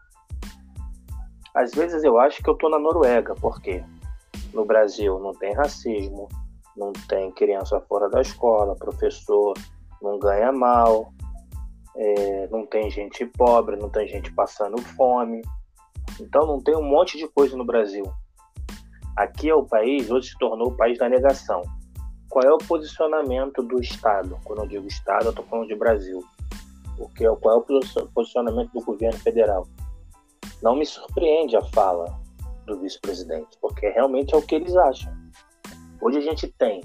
Às 1.54 1.72
vezes 1.72 2.04
eu 2.04 2.18
acho 2.18 2.42
que 2.42 2.50
eu 2.50 2.54
tô 2.54 2.68
na 2.68 2.78
Noruega, 2.78 3.34
porque 3.36 3.84
no 4.52 4.64
Brasil 4.64 5.18
não 5.18 5.32
tem 5.32 5.52
racismo, 5.54 6.28
não 6.76 6.92
tem 7.08 7.30
criança 7.32 7.80
fora 7.82 8.08
da 8.08 8.20
escola, 8.20 8.76
professor 8.76 9.54
não 10.00 10.18
ganha 10.18 10.50
mal, 10.50 11.12
é, 11.96 12.48
não 12.48 12.66
tem 12.66 12.90
gente 12.90 13.26
pobre, 13.26 13.76
não 13.76 13.88
tem 13.88 14.08
gente 14.08 14.32
passando 14.32 14.80
fome. 14.80 15.42
Então 16.18 16.46
não 16.46 16.60
tem 16.60 16.76
um 16.76 16.82
monte 16.82 17.18
de 17.18 17.28
coisa 17.28 17.56
no 17.56 17.64
Brasil. 17.64 18.04
Aqui 19.22 19.50
é 19.50 19.54
o 19.54 19.64
país, 19.64 20.10
hoje 20.10 20.30
se 20.30 20.38
tornou 20.38 20.68
o 20.68 20.76
país 20.76 20.98
da 20.98 21.08
negação 21.08 21.62
qual 22.30 22.44
é 22.44 22.52
o 22.52 22.58
posicionamento 22.58 23.60
do 23.60 23.80
Estado? 23.80 24.38
Quando 24.44 24.60
eu 24.60 24.68
digo 24.68 24.86
Estado, 24.86 25.26
eu 25.26 25.30
estou 25.30 25.44
falando 25.46 25.66
de 25.66 25.74
Brasil. 25.74 26.24
Porque 26.96 27.26
qual 27.40 27.56
é 27.56 27.58
o 27.58 28.08
posicionamento 28.14 28.70
do 28.72 28.80
governo 28.84 29.18
federal? 29.18 29.66
Não 30.62 30.76
me 30.76 30.86
surpreende 30.86 31.56
a 31.56 31.64
fala 31.66 32.06
do 32.66 32.78
vice-presidente, 32.78 33.58
porque 33.60 33.88
realmente 33.88 34.32
é 34.32 34.38
o 34.38 34.42
que 34.42 34.54
eles 34.54 34.76
acham. 34.76 35.12
Hoje 36.00 36.18
a 36.18 36.20
gente 36.20 36.46
tem, 36.56 36.82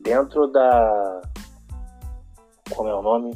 dentro 0.00 0.48
da. 0.48 1.20
Como 2.74 2.88
é 2.88 2.94
o 2.94 3.02
nome? 3.02 3.32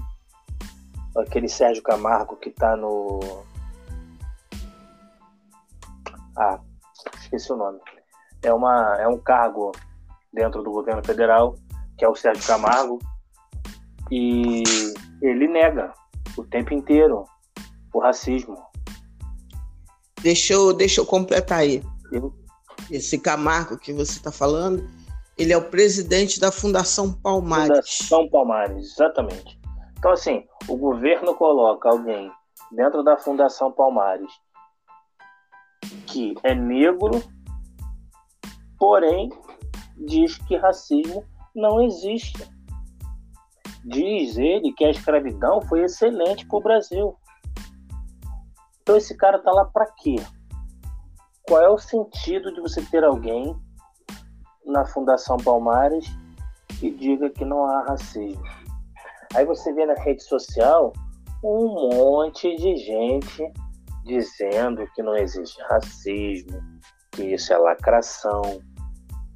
aquele 1.17 1.49
Sérgio 1.49 1.83
Camargo 1.85 2.35
que 2.37 2.49
está 2.49 2.77
no. 2.77 3.21
Ah, 6.37 6.59
esqueci 7.35 7.53
o 7.53 7.57
nome. 7.57 7.81
É, 8.43 8.53
uma, 8.53 8.97
é 9.01 9.09
um 9.09 9.19
cargo 9.19 9.73
dentro 10.33 10.63
do 10.63 10.71
governo 10.71 11.05
federal, 11.05 11.57
que 11.99 12.05
é 12.05 12.09
o 12.09 12.15
Sérgio 12.15 12.47
Camargo, 12.47 12.99
e 14.11 14.63
ele 15.23 15.49
nega 15.49 15.93
o 16.37 16.45
tempo 16.45 16.75
inteiro 16.75 17.25
o 17.93 17.99
racismo. 18.01 18.57
Deixa 20.23 20.55
eu, 20.55 20.73
deixa 20.73 21.01
eu 21.01 21.07
completar 21.07 21.61
aí. 21.61 21.83
Esse 22.91 23.19
Camargo 23.19 23.79
que 23.79 23.93
você 23.93 24.13
está 24.13 24.33
falando, 24.33 24.89
ele 25.39 25.53
é 25.53 25.57
o 25.57 25.71
presidente 25.71 26.41
da 26.41 26.51
Fundação 26.51 27.13
Palmares. 27.13 27.69
Fundação 27.69 28.29
Palmares, 28.29 28.93
exatamente. 28.93 29.59
Então, 29.99 30.13
assim, 30.13 30.45
o 30.69 30.77
governo 30.77 31.35
coloca 31.35 31.89
alguém 31.89 32.31
dentro 32.73 33.03
da 33.03 33.17
Fundação 33.17 33.73
Palmares 33.73 34.31
que 36.07 36.35
é 36.43 36.55
negro, 36.55 37.23
porém 38.79 39.31
diz 39.97 40.39
que 40.39 40.57
racismo 40.57 41.25
não 41.55 41.81
existe. 41.83 42.49
Diz 43.85 44.37
ele 44.39 44.73
que 44.73 44.85
a 44.85 44.91
escravidão 44.91 45.61
foi 45.63 45.85
excelente 45.85 46.47
para 46.47 46.59
o 46.59 46.63
Brasil. 46.63 47.17
Então 48.83 48.97
esse 48.97 49.17
cara 49.17 49.39
tá 49.39 49.51
lá 49.51 49.65
para 49.67 49.87
quê? 49.99 50.17
Qual 51.47 51.61
é 51.61 51.69
o 51.69 51.79
sentido 51.79 52.53
de 52.53 52.61
você 52.61 52.83
ter 52.83 53.05
alguém 53.05 53.55
na 54.65 54.85
Fundação 54.87 55.37
Palmares 55.37 56.07
que 56.81 56.91
diga 56.91 57.29
que 57.29 57.45
não 57.45 57.65
há 57.65 57.83
racismo? 57.83 58.43
Aí 59.35 59.45
você 59.45 59.73
vê 59.73 59.85
na 59.85 59.95
rede 59.95 60.23
social 60.23 60.93
um 61.43 61.95
monte 61.95 62.55
de 62.57 62.77
gente 62.77 63.53
dizendo 64.05 64.87
que 64.95 65.03
não 65.03 65.17
existe 65.17 65.61
racismo, 65.63 66.63
que 67.11 67.35
isso 67.35 67.53
é 67.53 67.59
lacração. 67.59 68.61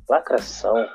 Lacração. 0.08 0.86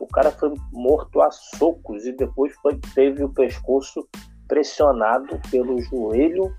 O 0.00 0.06
cara 0.06 0.30
foi 0.32 0.52
morto 0.72 1.22
a 1.22 1.30
socos 1.30 2.04
e 2.04 2.12
depois 2.12 2.52
foi, 2.56 2.78
teve 2.94 3.22
o 3.22 3.32
pescoço 3.32 4.06
pressionado 4.48 5.40
pelo 5.50 5.80
joelho 5.80 6.54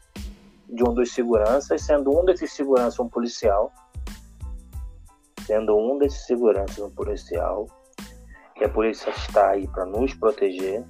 de 0.70 0.84
um 0.84 0.94
dos 0.94 1.14
seguranças, 1.14 1.82
sendo 1.84 2.18
um 2.18 2.24
desses 2.26 2.54
seguranças 2.54 3.00
um 3.00 3.10
policial, 3.10 3.72
sendo 5.46 5.78
um 5.78 5.98
desses 5.98 6.26
seguranças 6.26 6.80
um 6.80 6.90
policial, 6.90 7.68
que 8.56 8.64
a 8.64 8.70
polícia 8.70 9.10
está 9.10 9.52
aí 9.52 9.68
para 9.68 9.86
nos 9.86 10.14
proteger, 10.14 10.84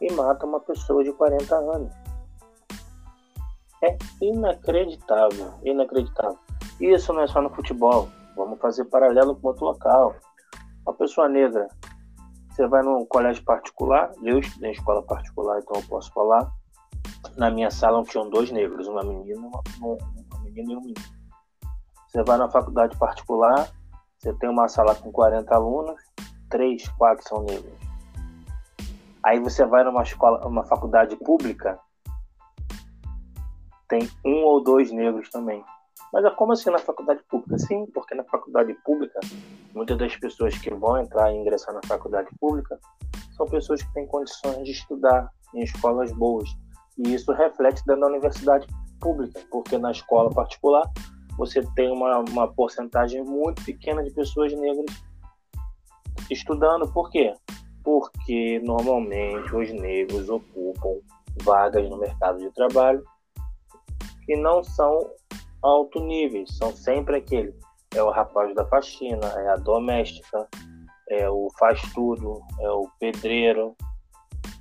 e 0.00 0.12
mata 0.12 0.46
uma 0.46 0.58
pessoa 0.58 1.04
de 1.04 1.12
40 1.12 1.54
anos. 1.54 2.01
É 3.82 3.96
inacreditável, 4.20 5.54
inacreditável. 5.64 6.38
Isso 6.80 7.12
não 7.12 7.22
é 7.22 7.26
só 7.26 7.40
no 7.40 7.50
futebol. 7.50 8.08
Vamos 8.36 8.60
fazer 8.60 8.84
paralelo 8.86 9.36
com 9.36 9.48
outro 9.48 9.64
local. 9.64 10.14
Uma 10.86 10.94
pessoa 10.94 11.28
negra, 11.28 11.68
você 12.50 12.66
vai 12.66 12.82
num 12.82 13.04
colégio 13.04 13.44
particular, 13.44 14.12
eu 14.22 14.38
estudei 14.38 14.70
em 14.70 14.72
escola 14.72 15.02
particular, 15.02 15.58
então 15.58 15.80
eu 15.80 15.86
posso 15.88 16.12
falar 16.12 16.50
na 17.36 17.50
minha 17.50 17.70
sala 17.70 18.02
tinham 18.04 18.28
dois 18.28 18.50
negros, 18.50 18.86
uma 18.88 19.02
menina, 19.02 19.40
uma, 19.40 19.62
uma 19.80 19.96
menina 20.44 20.72
e 20.72 20.76
um 20.76 20.80
menino. 20.80 21.00
Você 22.08 22.22
vai 22.22 22.36
na 22.36 22.50
faculdade 22.50 22.96
particular, 22.98 23.70
você 24.18 24.32
tem 24.34 24.50
uma 24.50 24.68
sala 24.68 24.94
com 24.94 25.10
40 25.10 25.54
alunos, 25.54 26.00
três, 26.50 26.86
quatro 26.90 27.26
são 27.26 27.42
negros. 27.42 27.72
Aí 29.22 29.38
você 29.38 29.64
vai 29.64 29.84
numa 29.84 30.02
escola, 30.02 30.46
uma 30.46 30.64
faculdade 30.64 31.16
pública, 31.16 31.78
tem 33.92 34.08
um 34.24 34.44
ou 34.44 34.62
dois 34.62 34.90
negros 34.90 35.28
também. 35.28 35.62
Mas 36.10 36.24
é 36.24 36.30
como 36.30 36.52
assim 36.52 36.70
na 36.70 36.78
faculdade 36.78 37.22
pública? 37.28 37.58
Sim, 37.58 37.84
porque 37.92 38.14
na 38.14 38.24
faculdade 38.24 38.72
pública, 38.84 39.20
muitas 39.74 39.98
das 39.98 40.16
pessoas 40.16 40.56
que 40.56 40.72
vão 40.72 40.96
entrar 40.98 41.30
e 41.30 41.36
ingressar 41.36 41.74
na 41.74 41.80
faculdade 41.86 42.30
pública 42.40 42.78
são 43.36 43.46
pessoas 43.46 43.82
que 43.82 43.92
têm 43.92 44.06
condições 44.06 44.64
de 44.64 44.72
estudar 44.72 45.30
em 45.54 45.62
escolas 45.62 46.10
boas, 46.12 46.48
e 46.98 47.14
isso 47.14 47.32
reflete 47.32 47.82
dentro 47.86 48.00
da 48.00 48.06
universidade 48.06 48.66
pública, 48.98 49.40
porque 49.50 49.76
na 49.76 49.90
escola 49.90 50.30
particular 50.30 50.90
você 51.36 51.62
tem 51.74 51.90
uma, 51.90 52.20
uma 52.30 52.50
porcentagem 52.50 53.22
muito 53.22 53.62
pequena 53.64 54.02
de 54.02 54.10
pessoas 54.10 54.52
negras 54.54 54.86
estudando. 56.30 56.90
Por 56.92 57.10
quê? 57.10 57.34
Porque 57.82 58.58
normalmente 58.64 59.54
os 59.54 59.70
negros 59.72 60.30
ocupam 60.30 61.00
vagas 61.42 61.88
no 61.90 61.98
mercado 61.98 62.38
de 62.38 62.50
trabalho 62.50 63.02
que 64.32 64.36
não 64.36 64.64
são 64.64 65.10
alto 65.60 66.00
nível, 66.00 66.46
são 66.46 66.74
sempre 66.74 67.16
aquele. 67.16 67.54
É 67.94 68.02
o 68.02 68.10
rapaz 68.10 68.54
da 68.54 68.64
faxina, 68.64 69.26
é 69.26 69.48
a 69.50 69.56
doméstica, 69.56 70.48
é 71.10 71.28
o 71.28 71.48
faz 71.58 71.82
tudo, 71.92 72.40
é 72.60 72.70
o 72.70 72.88
pedreiro, 72.98 73.76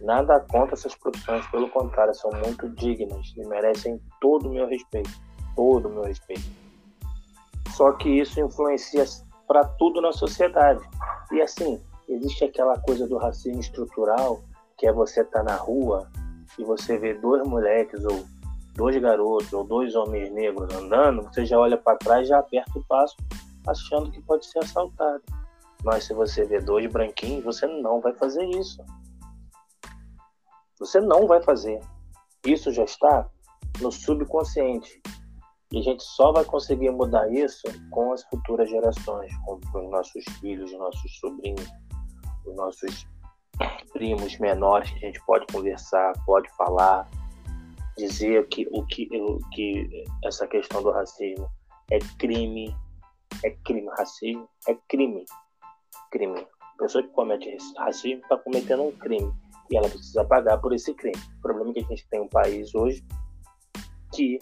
Nada 0.01 0.39
contra 0.39 0.73
essas 0.73 0.95
profissões, 0.95 1.45
pelo 1.47 1.69
contrário, 1.69 2.13
são 2.15 2.31
muito 2.43 2.67
dignas 2.69 3.33
e 3.37 3.47
merecem 3.47 4.01
todo 4.19 4.49
o 4.49 4.51
meu 4.51 4.67
respeito. 4.67 5.11
Todo 5.55 5.89
o 5.89 5.91
meu 5.91 6.03
respeito. 6.03 6.41
Só 7.75 7.91
que 7.93 8.09
isso 8.09 8.39
influencia 8.39 9.05
para 9.47 9.63
tudo 9.63 10.01
na 10.01 10.11
sociedade. 10.11 10.81
E 11.31 11.39
assim, 11.39 11.79
existe 12.09 12.43
aquela 12.43 12.79
coisa 12.79 13.07
do 13.07 13.17
racismo 13.17 13.59
estrutural, 13.59 14.41
que 14.75 14.87
é 14.87 14.91
você 14.91 15.21
estar 15.21 15.43
tá 15.43 15.43
na 15.43 15.55
rua 15.55 16.09
e 16.57 16.63
você 16.63 16.97
vê 16.97 17.13
dois 17.13 17.47
moleques 17.47 18.03
ou 18.03 18.25
dois 18.73 18.97
garotos 18.97 19.51
ou 19.53 19.63
dois 19.63 19.95
homens 19.95 20.31
negros 20.31 20.73
andando, 20.73 21.23
você 21.23 21.45
já 21.45 21.59
olha 21.59 21.77
para 21.77 21.97
trás, 21.97 22.27
já 22.27 22.39
aperta 22.39 22.77
o 22.77 22.83
passo, 22.85 23.15
achando 23.67 24.11
que 24.11 24.21
pode 24.21 24.45
ser 24.45 24.59
assaltado. 24.59 25.23
Mas 25.83 26.05
se 26.05 26.13
você 26.13 26.45
vê 26.45 26.59
dois 26.59 26.91
branquinhos, 26.91 27.43
você 27.43 27.65
não 27.65 27.99
vai 27.99 28.13
fazer 28.13 28.45
isso. 28.45 28.83
Você 30.79 30.99
não 30.99 31.27
vai 31.27 31.41
fazer. 31.41 31.79
Isso 32.45 32.71
já 32.71 32.83
está 32.83 33.29
no 33.79 33.91
subconsciente. 33.91 35.01
E 35.71 35.79
a 35.79 35.81
gente 35.81 36.03
só 36.03 36.31
vai 36.31 36.43
conseguir 36.43 36.91
mudar 36.91 37.31
isso 37.31 37.63
com 37.91 38.11
as 38.11 38.23
futuras 38.23 38.69
gerações, 38.69 39.31
com 39.45 39.59
os 39.73 39.89
nossos 39.89 40.23
filhos, 40.39 40.71
os 40.71 40.77
nossos 40.77 41.19
sobrinhos, 41.19 41.67
os 42.45 42.55
nossos 42.55 43.07
primos 43.93 44.37
menores 44.39 44.89
que 44.91 44.97
a 44.97 45.07
gente 45.07 45.25
pode 45.25 45.45
conversar, 45.47 46.13
pode 46.25 46.49
falar, 46.55 47.09
dizer 48.01 48.47
que 48.47 48.67
o 48.71 48.85
que, 48.85 49.07
que 49.53 50.05
essa 50.23 50.47
questão 50.47 50.81
do 50.81 50.91
racismo 50.91 51.49
é 51.91 51.99
crime, 52.17 52.75
é 53.43 53.51
crime, 53.63 53.87
racismo 53.97 54.49
é 54.67 54.75
crime, 54.87 55.25
crime. 56.11 56.47
A 56.61 56.77
pessoa 56.77 57.03
que 57.03 57.09
comete 57.09 57.55
racismo 57.77 58.21
está 58.23 58.37
cometendo 58.37 58.83
um 58.83 58.91
crime 58.91 59.31
e 59.69 59.77
ela 59.77 59.87
precisa 59.87 60.25
pagar 60.25 60.57
por 60.57 60.73
esse 60.73 60.93
crime. 60.93 61.17
O 61.37 61.41
problema 61.41 61.69
é 61.69 61.73
que 61.73 61.79
a 61.79 61.83
gente 61.83 62.07
tem 62.09 62.21
um 62.21 62.27
país 62.27 62.73
hoje 62.73 63.03
que 64.13 64.39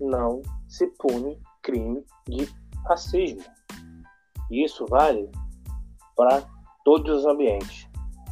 não 0.00 0.42
se 0.68 0.86
pune 0.98 1.40
crime 1.62 2.04
de 2.28 2.48
racismo. 2.86 3.42
E 4.50 4.64
isso 4.64 4.84
vale 4.86 5.30
para 6.16 6.44
todos 6.84 7.20
os 7.20 7.26
ambientes, 7.26 7.88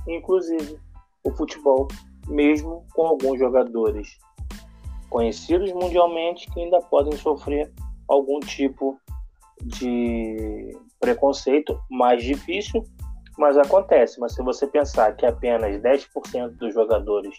inclusive 0.07 0.79
o 1.25 1.31
futebol, 1.33 1.89
mesmo 2.29 2.85
com 2.93 3.07
alguns 3.07 3.39
jogadores 3.39 4.19
conhecidos 5.13 5.73
mundialmente 5.73 6.51
que 6.51 6.61
ainda 6.61 6.81
podem 6.81 7.17
sofrer 7.17 7.71
algum 8.09 8.41
tipo 8.41 8.99
de 9.63 10.77
preconceito 10.99 11.79
mais 11.91 12.23
difícil 12.25 12.85
mas 13.39 13.57
acontece, 13.57 14.21
mas 14.21 14.35
se 14.35 14.43
você 14.43 14.67
pensar 14.67 15.17
que 15.17 15.25
apenas 15.25 15.81
10% 15.81 16.51
dos 16.59 16.75
jogadores 16.75 17.35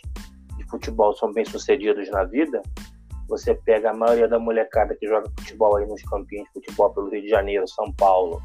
de 0.57 0.63
futebol 0.69 1.13
são 1.15 1.31
bem-sucedidos 1.31 2.09
na 2.09 2.23
vida, 2.23 2.61
você 3.27 3.53
pega 3.53 3.91
a 3.91 3.93
maioria 3.93 4.27
da 4.27 4.39
molecada 4.39 4.95
que 4.95 5.07
joga 5.07 5.29
futebol 5.39 5.77
aí 5.77 5.85
nos 5.85 6.01
campinhos 6.03 6.47
de 6.47 6.53
futebol 6.53 6.89
pelo 6.93 7.09
Rio 7.09 7.21
de 7.21 7.29
Janeiro, 7.29 7.67
São 7.67 7.91
Paulo, 7.93 8.41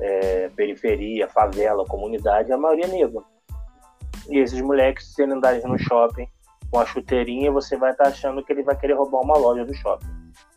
é, 0.00 0.48
periferia, 0.50 1.28
favela, 1.28 1.84
comunidade, 1.86 2.52
a 2.52 2.56
maioria 2.56 2.86
é 2.86 2.88
negra. 2.88 3.22
E 4.28 4.38
esses 4.38 4.60
moleques, 4.60 5.12
se 5.12 5.22
andarem 5.24 5.62
no 5.62 5.78
shopping 5.78 6.26
com 6.70 6.80
a 6.80 6.86
chuteirinha, 6.86 7.50
você 7.52 7.76
vai 7.76 7.92
estar 7.92 8.04
tá 8.04 8.10
achando 8.10 8.44
que 8.44 8.52
ele 8.52 8.62
vai 8.62 8.76
querer 8.76 8.94
roubar 8.94 9.20
uma 9.20 9.36
loja 9.36 9.64
do 9.64 9.74
shopping. 9.74 10.06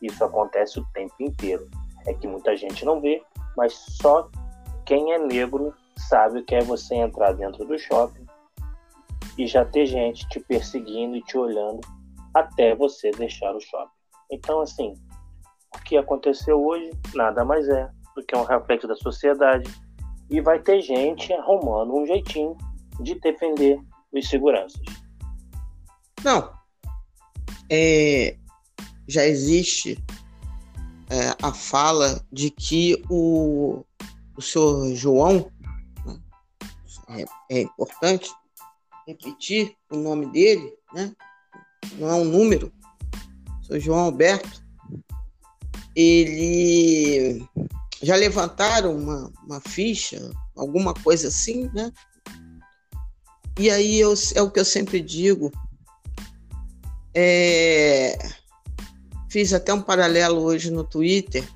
Isso 0.02 0.24
acontece 0.24 0.80
o 0.80 0.86
tempo 0.94 1.14
inteiro. 1.20 1.70
É 2.08 2.14
que 2.14 2.28
muita 2.28 2.56
gente 2.56 2.86
não 2.86 3.00
vê, 3.00 3.22
mas 3.56 3.74
só 3.74 4.30
quem 4.86 5.14
é 5.14 5.20
negro 5.20 5.74
sabe 5.98 6.40
o 6.40 6.46
que 6.46 6.56
é 6.56 6.62
você 6.62 6.96
entrar 6.96 7.34
dentro 7.34 7.66
do 7.66 7.78
shopping 7.78 8.26
e 9.38 9.46
já 9.48 9.64
ter 9.66 9.86
gente 9.86 10.28
te 10.30 10.40
perseguindo 10.40 11.16
e 11.16 11.22
te 11.22 11.38
olhando 11.38 11.82
até 12.34 12.76
você 12.76 13.12
deixar 13.12 13.56
o 13.56 13.60
shopping. 13.60 13.92
Então, 14.32 14.62
assim, 14.62 14.94
o 15.76 15.80
que 15.84 15.98
aconteceu 15.98 16.64
hoje 16.64 16.92
nada 17.14 17.44
mais 17.44 17.68
é 17.68 17.90
do 18.16 18.24
que 18.24 18.36
um 18.36 18.44
reflexo 18.44 18.88
da 18.88 18.96
sociedade 18.96 19.70
e 20.30 20.42
vai 20.42 20.60
ter 20.60 20.82
gente 20.82 21.34
arrumando 21.34 21.96
um 21.96 22.06
jeitinho 22.06 22.56
de 23.02 23.16
defender 23.16 23.80
os 24.12 24.30
seguranças. 24.30 24.82
Não. 26.24 26.54
É, 27.70 28.36
já 29.08 29.26
existe 29.26 30.04
é, 31.10 31.36
a 31.42 31.54
fala 31.54 32.24
de 32.32 32.50
que 32.50 33.02
o, 33.10 33.84
o 34.38 34.42
senhor 34.42 34.96
João, 34.96 35.52
né, 36.06 36.20
é, 37.10 37.26
é 37.58 37.62
importante 37.62 38.32
repetir 39.08 39.76
o 39.92 39.98
nome 39.98 40.28
dele, 40.28 40.74
né? 40.94 41.12
não 41.98 42.10
é 42.10 42.14
um 42.14 42.26
número, 42.26 42.72
o 43.62 43.66
senhor 43.66 43.80
João 43.80 44.00
Alberto, 44.00 44.64
ele 45.96 47.44
já 48.02 48.16
levantaram 48.16 48.96
uma, 48.96 49.32
uma 49.44 49.60
ficha, 49.60 50.32
alguma 50.56 50.94
coisa 50.94 51.28
assim, 51.28 51.70
né? 51.74 51.92
E 53.58 53.70
aí 53.70 54.00
eu, 54.00 54.14
é 54.36 54.42
o 54.42 54.50
que 54.50 54.60
eu 54.60 54.66
sempre 54.66 55.02
digo. 55.02 55.52
É, 57.14 58.18
fiz 59.30 59.54
até 59.54 59.74
um 59.74 59.82
paralelo 59.82 60.42
hoje 60.42 60.72
no 60.72 60.84
Twitter. 60.84 61.48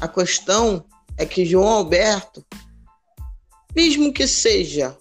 A 0.00 0.08
questão 0.08 0.84
é 1.16 1.26
que 1.26 1.44
João 1.44 1.68
Alberto, 1.68 2.44
mesmo 3.74 4.12
que 4.12 4.26
seja 4.26 4.96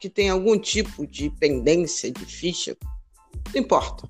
que 0.00 0.08
tenha 0.08 0.32
algum 0.32 0.58
tipo 0.58 1.06
de 1.06 1.30
pendência 1.30 2.10
de 2.10 2.24
ficha, 2.24 2.76
não 3.54 3.60
importa. 3.60 4.08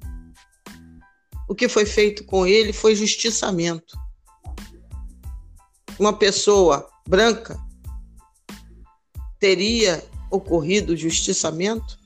O 1.49 1.55
que 1.55 1.69
foi 1.69 1.85
feito 1.85 2.25
com 2.25 2.47
ele 2.47 2.73
foi 2.73 2.95
justiçamento. 2.95 3.99
Uma 5.99 6.17
pessoa 6.17 6.89
branca 7.07 7.59
teria 9.39 10.03
ocorrido 10.31 10.97
justiçamento? 10.97 11.99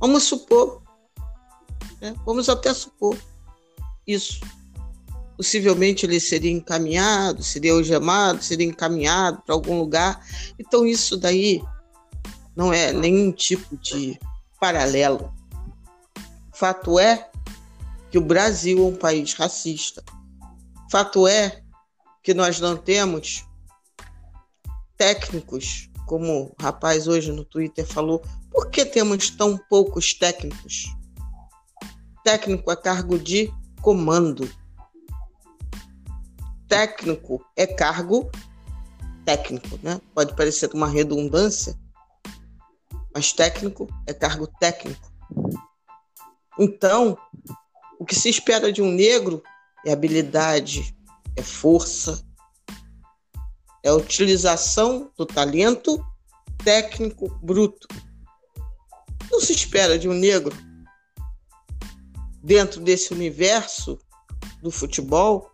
Vamos 0.00 0.22
supor, 0.22 0.81
né? 2.02 2.14
vamos 2.26 2.48
até 2.48 2.74
supor 2.74 3.16
isso. 4.06 4.40
Possivelmente 5.36 6.04
ele 6.04 6.20
seria 6.20 6.50
encaminhado, 6.50 7.42
seria 7.42 7.72
algemado, 7.72 8.42
seria 8.42 8.66
encaminhado 8.66 9.40
para 9.46 9.54
algum 9.54 9.78
lugar. 9.78 10.24
Então, 10.58 10.84
isso 10.84 11.16
daí 11.16 11.62
não 12.54 12.72
é 12.72 12.92
nenhum 12.92 13.32
tipo 13.32 13.76
de 13.76 14.18
paralelo. 14.60 15.32
Fato 16.52 16.98
é 16.98 17.30
que 18.10 18.18
o 18.18 18.24
Brasil 18.24 18.78
é 18.78 18.82
um 18.82 18.94
país 18.94 19.32
racista. 19.32 20.04
Fato 20.90 21.26
é 21.26 21.62
que 22.22 22.34
nós 22.34 22.60
não 22.60 22.76
temos 22.76 23.44
técnicos, 24.96 25.88
como 26.06 26.54
o 26.58 26.62
rapaz 26.62 27.08
hoje 27.08 27.32
no 27.32 27.44
Twitter 27.44 27.86
falou, 27.86 28.22
por 28.50 28.70
que 28.70 28.84
temos 28.84 29.30
tão 29.30 29.56
poucos 29.56 30.12
técnicos? 30.14 30.94
Técnico 32.24 32.70
é 32.70 32.76
cargo 32.76 33.18
de 33.18 33.52
comando. 33.80 34.48
Técnico 36.68 37.44
é 37.56 37.66
cargo 37.66 38.30
técnico, 39.24 39.78
né? 39.82 40.00
Pode 40.14 40.34
parecer 40.34 40.70
uma 40.72 40.88
redundância, 40.88 41.78
mas 43.14 43.32
técnico 43.32 43.88
é 44.06 44.14
cargo 44.14 44.46
técnico. 44.46 45.12
Então, 46.58 47.18
o 47.98 48.04
que 48.04 48.14
se 48.14 48.28
espera 48.28 48.72
de 48.72 48.80
um 48.80 48.90
negro 48.90 49.42
é 49.84 49.92
habilidade, 49.92 50.96
é 51.36 51.42
força, 51.42 52.24
é 53.82 53.88
a 53.88 53.94
utilização 53.94 55.10
do 55.16 55.26
talento 55.26 56.04
técnico 56.62 57.28
bruto. 57.42 57.88
Não 59.30 59.40
se 59.40 59.52
espera 59.52 59.98
de 59.98 60.08
um 60.08 60.12
negro 60.12 60.56
dentro 62.42 62.80
desse 62.80 63.12
universo 63.12 63.98
do 64.62 64.70
futebol 64.70 65.50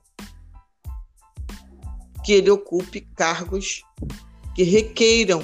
que 2.24 2.32
ele 2.32 2.50
ocupe 2.50 3.02
cargos 3.14 3.82
que 4.54 4.62
requeiram 4.62 5.42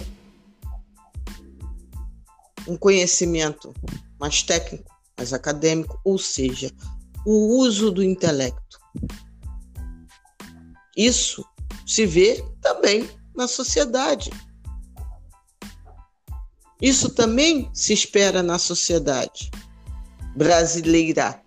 um 2.67 2.77
conhecimento 2.77 3.75
mais 4.19 4.43
técnico, 4.43 4.91
mais 5.17 5.33
acadêmico, 5.33 6.01
ou 6.05 6.19
seja, 6.19 6.71
o 7.27 7.59
uso 7.59 7.91
do 7.91 8.03
intelecto. 8.03 8.79
Isso 10.97 11.45
se 11.87 12.07
vê 12.07 12.43
também 12.61 13.09
na 13.35 13.47
sociedade. 13.47 14.31
Isso 16.81 17.11
também 17.11 17.71
se 17.73 17.93
espera 17.93 18.43
na 18.43 18.59
sociedade 18.59 19.51
brasileira, 20.35 21.41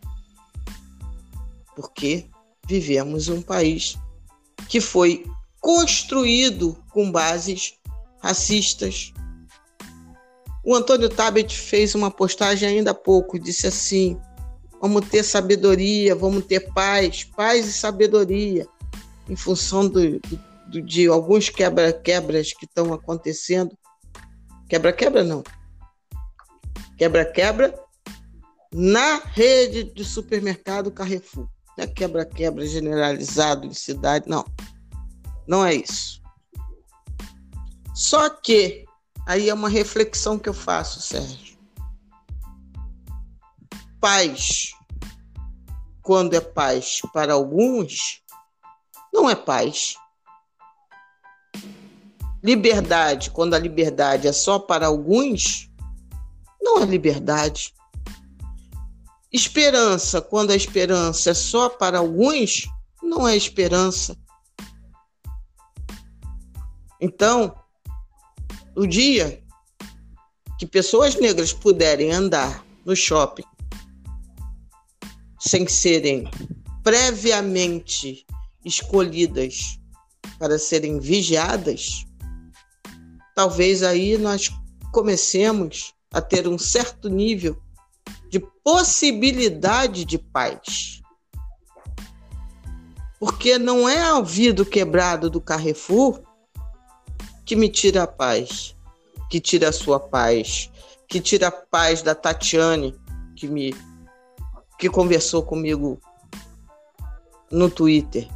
porque 1.75 2.27
vivemos 2.67 3.27
um 3.27 3.41
país 3.41 3.97
que 4.67 4.81
foi 4.81 5.25
construído 5.61 6.77
com 6.91 7.11
bases 7.11 7.73
racistas. 8.21 9.13
O 10.63 10.75
Antônio 10.75 11.09
Tabet 11.09 11.55
fez 11.55 11.95
uma 11.95 12.11
postagem 12.11 12.67
ainda 12.67 12.91
há 12.91 12.95
pouco, 12.95 13.39
disse 13.39 13.67
assim: 13.67 14.19
vamos 14.81 15.07
ter 15.07 15.23
sabedoria, 15.23 16.15
vamos 16.15 16.45
ter 16.45 16.71
paz, 16.73 17.23
paz 17.23 17.67
e 17.67 17.73
sabedoria 17.73 18.67
em 19.29 19.35
função 19.35 19.87
do, 19.87 20.19
do, 20.67 20.81
de 20.81 21.07
alguns 21.07 21.49
quebra-quebras 21.49 22.53
que 22.53 22.65
estão 22.65 22.93
acontecendo. 22.93 23.77
Quebra-quebra 24.69 25.23
não. 25.23 25.43
Quebra-quebra 26.97 27.86
na 28.73 29.17
rede 29.17 29.83
de 29.83 30.03
supermercado 30.03 30.91
Carrefour. 30.91 31.47
Não 31.77 31.83
é 31.83 31.87
quebra-quebra 31.87 32.65
generalizado 32.65 33.65
em 33.65 33.73
cidade, 33.73 34.27
não. 34.27 34.45
Não 35.47 35.65
é 35.65 35.75
isso. 35.75 36.21
Só 37.93 38.29
que 38.29 38.85
aí 39.25 39.49
é 39.49 39.53
uma 39.53 39.69
reflexão 39.69 40.37
que 40.37 40.49
eu 40.49 40.53
faço, 40.53 41.01
Sérgio. 41.01 41.57
Paz, 43.99 44.71
quando 46.01 46.35
é 46.35 46.41
paz 46.41 47.01
para 47.13 47.33
alguns, 47.33 48.21
não 49.13 49.29
é 49.29 49.35
paz. 49.35 49.95
Liberdade, 52.43 53.31
quando 53.31 53.55
a 53.55 53.59
liberdade 53.59 54.27
é 54.27 54.31
só 54.31 54.59
para 54.59 54.87
alguns, 54.87 55.69
não 56.61 56.81
é 56.81 56.85
liberdade. 56.85 57.73
Esperança, 59.37 60.19
quando 60.19 60.49
a 60.49 60.55
esperança 60.55 61.29
é 61.29 61.33
só 61.35 61.69
para 61.69 61.99
alguns, 61.99 62.67
não 63.03 63.27
é 63.27 63.37
esperança. 63.37 64.17
Então, 66.99 67.55
o 68.75 68.87
dia 68.87 69.43
que 70.57 70.65
pessoas 70.65 71.13
negras 71.17 71.53
puderem 71.53 72.11
andar 72.11 72.65
no 72.83 72.95
shopping 72.95 73.43
sem 75.39 75.67
serem 75.67 76.27
previamente 76.83 78.25
escolhidas 78.65 79.79
para 80.39 80.57
serem 80.57 80.99
vigiadas, 80.99 82.07
talvez 83.35 83.83
aí 83.83 84.17
nós 84.17 84.49
comecemos 84.91 85.93
a 86.11 86.21
ter 86.21 86.47
um 86.47 86.57
certo 86.57 87.07
nível 87.07 87.66
de 88.29 88.39
possibilidade 88.63 90.05
de 90.05 90.17
paz. 90.17 91.01
Porque 93.19 93.57
não 93.57 93.87
é 93.89 94.13
o 94.13 94.23
vidro 94.23 94.65
quebrado 94.65 95.29
do 95.29 95.41
Carrefour 95.41 96.21
que 97.45 97.55
me 97.55 97.69
tira 97.69 98.03
a 98.03 98.07
paz, 98.07 98.75
que 99.29 99.39
tira 99.39 99.69
a 99.69 99.73
sua 99.73 99.99
paz, 99.99 100.69
que 101.07 101.19
tira 101.19 101.47
a 101.47 101.51
paz 101.51 102.01
da 102.01 102.13
Tatiane, 102.13 102.93
que 103.35 103.47
me 103.47 103.73
que 104.77 104.89
conversou 104.89 105.41
comigo 105.41 105.99
no 107.49 107.69
Twitter. 107.69 108.27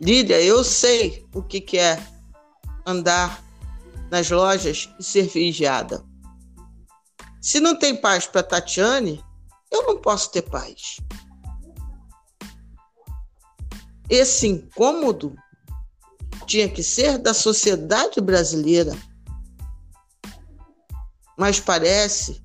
Lídia, 0.00 0.40
eu 0.40 0.64
sei 0.64 1.26
o 1.34 1.42
que, 1.42 1.60
que 1.60 1.78
é 1.78 2.02
andar 2.86 3.44
nas 4.10 4.30
lojas 4.30 4.88
e 4.98 5.04
ser 5.04 5.26
vigiada. 5.26 6.02
Se 7.40 7.60
não 7.60 7.78
tem 7.78 7.96
paz 7.96 8.26
para 8.26 8.42
Tatiane, 8.42 9.24
eu 9.70 9.86
não 9.86 9.98
posso 9.98 10.30
ter 10.30 10.42
paz. 10.42 10.98
Esse 14.08 14.48
incômodo 14.48 15.34
tinha 16.46 16.68
que 16.68 16.82
ser 16.82 17.18
da 17.18 17.32
sociedade 17.32 18.20
brasileira. 18.20 18.92
Mas 21.38 21.60
parece 21.60 22.42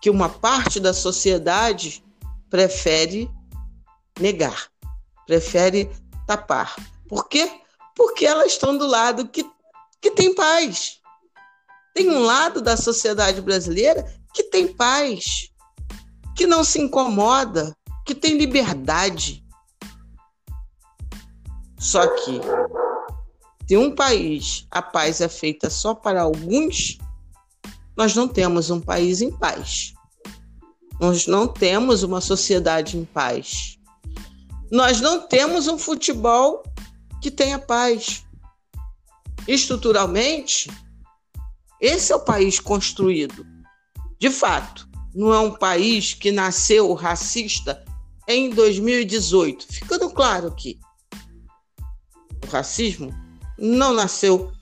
que 0.00 0.10
uma 0.10 0.28
parte 0.28 0.78
da 0.78 0.92
sociedade 0.92 2.04
prefere 2.48 3.30
negar 4.20 4.70
prefere 5.30 5.88
tapar. 6.26 6.74
Por 7.08 7.28
quê? 7.28 7.48
Porque 7.94 8.26
elas 8.26 8.50
estão 8.50 8.76
do 8.76 8.84
lado 8.84 9.28
que, 9.28 9.48
que 10.00 10.10
tem 10.10 10.34
paz. 10.34 10.99
Tem 11.94 12.08
um 12.10 12.20
lado 12.20 12.60
da 12.60 12.76
sociedade 12.76 13.40
brasileira 13.40 14.04
que 14.32 14.44
tem 14.44 14.68
paz, 14.68 15.50
que 16.36 16.46
não 16.46 16.62
se 16.62 16.80
incomoda, 16.80 17.76
que 18.06 18.14
tem 18.14 18.36
liberdade. 18.36 19.44
Só 21.78 22.06
que 22.06 22.40
se 23.68 23.76
um 23.76 23.94
país 23.94 24.66
a 24.70 24.82
paz 24.82 25.20
é 25.20 25.28
feita 25.28 25.70
só 25.70 25.94
para 25.94 26.22
alguns, 26.22 26.98
nós 27.96 28.14
não 28.14 28.26
temos 28.26 28.70
um 28.70 28.80
país 28.80 29.20
em 29.20 29.30
paz. 29.30 29.94
Nós 31.00 31.26
não 31.26 31.46
temos 31.46 32.02
uma 32.02 32.20
sociedade 32.20 32.98
em 32.98 33.04
paz. 33.04 33.78
Nós 34.70 35.00
não 35.00 35.26
temos 35.26 35.68
um 35.68 35.78
futebol 35.78 36.62
que 37.22 37.30
tenha 37.30 37.58
paz. 37.58 38.24
Estruturalmente, 39.46 40.70
esse 41.80 42.12
é 42.12 42.16
o 42.16 42.20
país 42.20 42.60
construído. 42.60 43.46
De 44.18 44.30
fato, 44.30 44.88
não 45.14 45.32
é 45.32 45.38
um 45.38 45.52
país 45.52 46.14
que 46.14 46.30
nasceu 46.30 46.92
racista 46.92 47.84
em 48.28 48.50
2018. 48.50 49.66
Ficando 49.66 50.10
claro 50.10 50.48
aqui. 50.48 50.78
O 52.44 52.50
racismo 52.50 53.12
não 53.58 53.92
nasceu 53.92 54.52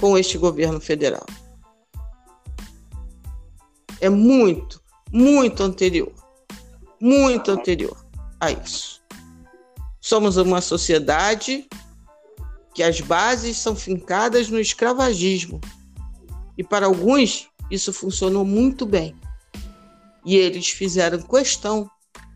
com 0.00 0.18
este 0.18 0.36
governo 0.36 0.80
federal. 0.80 1.26
É 4.00 4.08
muito, 4.08 4.82
muito 5.12 5.62
anterior. 5.62 6.12
Muito 7.00 7.50
anterior 7.50 8.04
a 8.40 8.50
isso. 8.50 9.02
Somos 10.00 10.36
uma 10.36 10.60
sociedade 10.60 11.66
que 12.74 12.82
as 12.82 13.00
bases 13.00 13.56
são 13.56 13.74
fincadas 13.74 14.50
no 14.50 14.58
escravagismo. 14.60 15.60
E 16.56 16.62
para 16.64 16.86
alguns, 16.86 17.48
isso 17.70 17.92
funcionou 17.92 18.44
muito 18.44 18.86
bem. 18.86 19.14
E 20.24 20.36
eles 20.36 20.68
fizeram 20.68 21.20
questão 21.22 21.90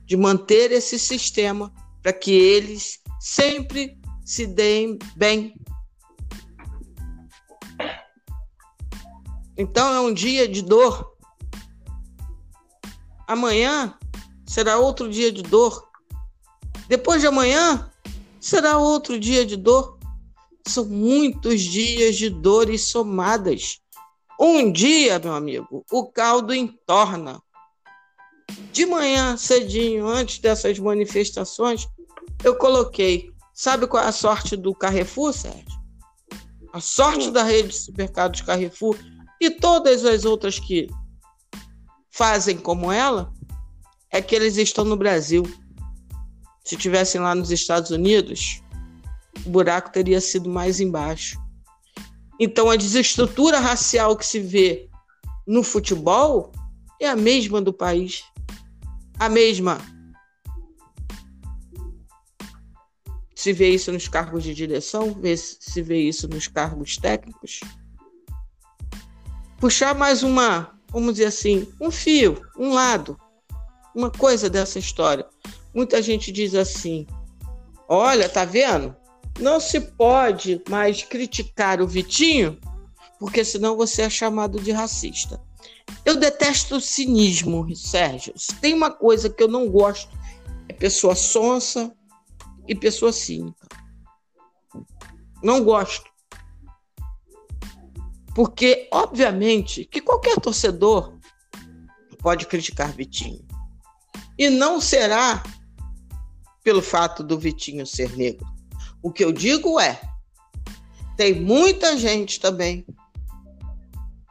de 0.05 0.17
manter 0.17 0.73
esse 0.73 0.99
sistema 0.99 1.73
para 2.03 2.13
que 2.13 2.33
eles 2.33 3.01
sempre 3.21 3.99
se 4.25 4.47
deem 4.47 4.99
bem. 5.17 5.55
Então 9.57 9.93
é 9.93 10.01
um 10.01 10.13
dia 10.15 10.47
de 10.47 10.63
dor. 10.63 11.17
Amanhã 13.27 13.99
será 14.47 14.79
outro 14.79 15.11
dia 15.11 15.33
de 15.33 15.43
dor. 15.43 15.89
Depois 16.89 17.21
de 17.21 17.27
amanhã 17.27 17.91
será 18.41 18.79
outro 18.79 19.19
dia 19.19 19.45
de 19.45 19.57
dor. 19.57 19.99
São 20.67 20.85
muitos 20.85 21.63
dias 21.63 22.17
de 22.17 22.31
dores 22.31 22.89
somadas. 22.89 23.81
Um 24.41 24.71
dia, 24.71 25.19
meu 25.19 25.35
amigo, 25.35 25.85
o 25.91 26.07
caldo 26.07 26.55
entorna. 26.55 27.43
De 28.73 28.87
manhã, 28.87 29.37
cedinho, 29.37 30.07
antes 30.07 30.39
dessas 30.39 30.79
manifestações, 30.79 31.89
eu 32.45 32.57
coloquei. 32.57 33.33
Sabe 33.53 33.89
qual 33.89 34.05
é 34.05 34.07
a 34.07 34.13
sorte 34.13 34.57
do 34.57 34.73
Carrefour, 34.73 35.33
Sérgio? 35.33 35.67
A 36.73 36.81
sorte 36.81 37.33
da 37.33 37.43
rede 37.43 37.71
de 37.71 37.77
supermercados 37.77 38.43
Carrefour 38.43 38.97
e 39.41 39.51
todas 39.51 40.05
as 40.05 40.25
outras 40.25 40.61
que 40.61 40.87
fazem 42.09 42.57
como 42.57 42.93
ela 42.93 43.33
é 44.11 44.23
que 44.23 44.37
eles 44.37 44.57
estão 44.57 44.85
no 44.85 44.97
Brasil. 44.97 45.43
Se 46.65 46.77
tivessem 46.77 47.21
lá 47.21 47.35
nos 47.35 47.51
Estados 47.51 47.91
Unidos, 47.91 48.63
o 49.45 49.51
buraco 49.51 49.91
teria 49.91 50.21
sido 50.21 50.49
mais 50.49 50.79
embaixo. 50.79 51.37
Então, 52.39 52.71
a 52.71 52.77
desestrutura 52.77 53.59
racial 53.59 54.17
que 54.17 54.25
se 54.25 54.39
vê 54.39 54.89
no 55.47 55.63
futebol 55.63 56.53
é 57.01 57.09
a 57.09 57.17
mesma 57.17 57.61
do 57.61 57.73
país. 57.73 58.25
A 59.19 59.29
mesma. 59.29 59.79
Se 63.35 63.53
vê 63.53 63.71
isso 63.71 63.93
nos 63.93 64.09
cargos 64.09 64.43
de 64.43 64.55
direção, 64.55 65.17
se 65.37 65.83
vê 65.83 66.01
isso 66.01 66.29
nos 66.29 66.49
cargos 66.49 66.97
técnicos. 66.97 67.61
Puxar 69.59 69.95
mais 69.95 70.23
uma, 70.23 70.79
vamos 70.91 71.15
dizer 71.15 71.27
assim, 71.27 71.67
um 71.81 71.91
fio, 71.91 72.41
um 72.57 72.73
lado, 72.73 73.19
uma 73.95 74.11
coisa 74.11 74.49
dessa 74.49 74.79
história. 74.79 75.27
Muita 75.75 76.01
gente 76.03 76.31
diz 76.31 76.55
assim: 76.55 77.07
olha, 77.89 78.29
tá 78.29 78.45
vendo? 78.45 78.95
Não 79.39 79.61
se 79.61 79.81
pode 79.81 80.61
mais 80.69 81.03
criticar 81.03 81.81
o 81.81 81.87
Vitinho, 81.87 82.59
porque 83.19 83.45
senão 83.45 83.77
você 83.77 84.03
é 84.03 84.11
chamado 84.11 84.61
de 84.61 84.73
racista. 84.73 85.41
Eu 86.05 86.17
detesto 86.17 86.77
o 86.77 86.81
cinismo, 86.81 87.75
Sérgio. 87.75 88.33
Se 88.37 88.55
tem 88.57 88.75
uma 88.75 88.91
coisa 88.91 89.31
que 89.31 89.43
eu 89.43 89.49
não 89.49 89.69
gosto, 89.69 90.17
é 90.69 90.73
pessoa 90.73 91.15
sonsa 91.15 91.95
e 92.67 92.75
pessoa 92.75 93.13
cínica. 93.13 93.67
Não 95.43 95.65
gosto. 95.65 96.11
Porque, 98.35 98.89
obviamente, 98.93 99.85
que 99.85 100.01
qualquer 100.01 100.39
torcedor 100.41 101.19
pode 102.19 102.47
criticar 102.47 102.93
Vitinho. 102.93 103.47
E 104.37 104.49
não 104.51 104.81
será 104.81 105.43
pelo 106.63 106.83
fato 106.83 107.23
do 107.23 107.39
Vitinho 107.39 107.87
ser 107.87 108.17
negro. 108.17 108.47
O 109.03 109.13
que 109.13 109.25
eu 109.25 109.33
digo 109.33 109.79
é: 109.79 110.01
tem 111.17 111.35
muita 111.41 111.97
gente 111.97 112.41
também. 112.41 112.87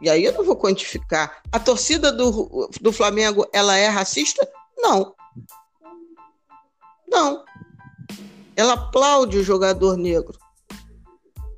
E 0.01 0.09
aí 0.09 0.23
eu 0.23 0.33
não 0.33 0.45
vou 0.45 0.55
quantificar. 0.55 1.41
A 1.51 1.59
torcida 1.59 2.11
do, 2.11 2.69
do 2.79 2.93
Flamengo, 2.93 3.47
ela 3.51 3.75
é 3.75 3.87
racista? 3.87 4.47
Não. 4.77 5.15
Não. 7.07 7.43
Ela 8.55 8.73
aplaude 8.73 9.37
o 9.37 9.43
jogador 9.43 9.97
negro. 9.97 10.37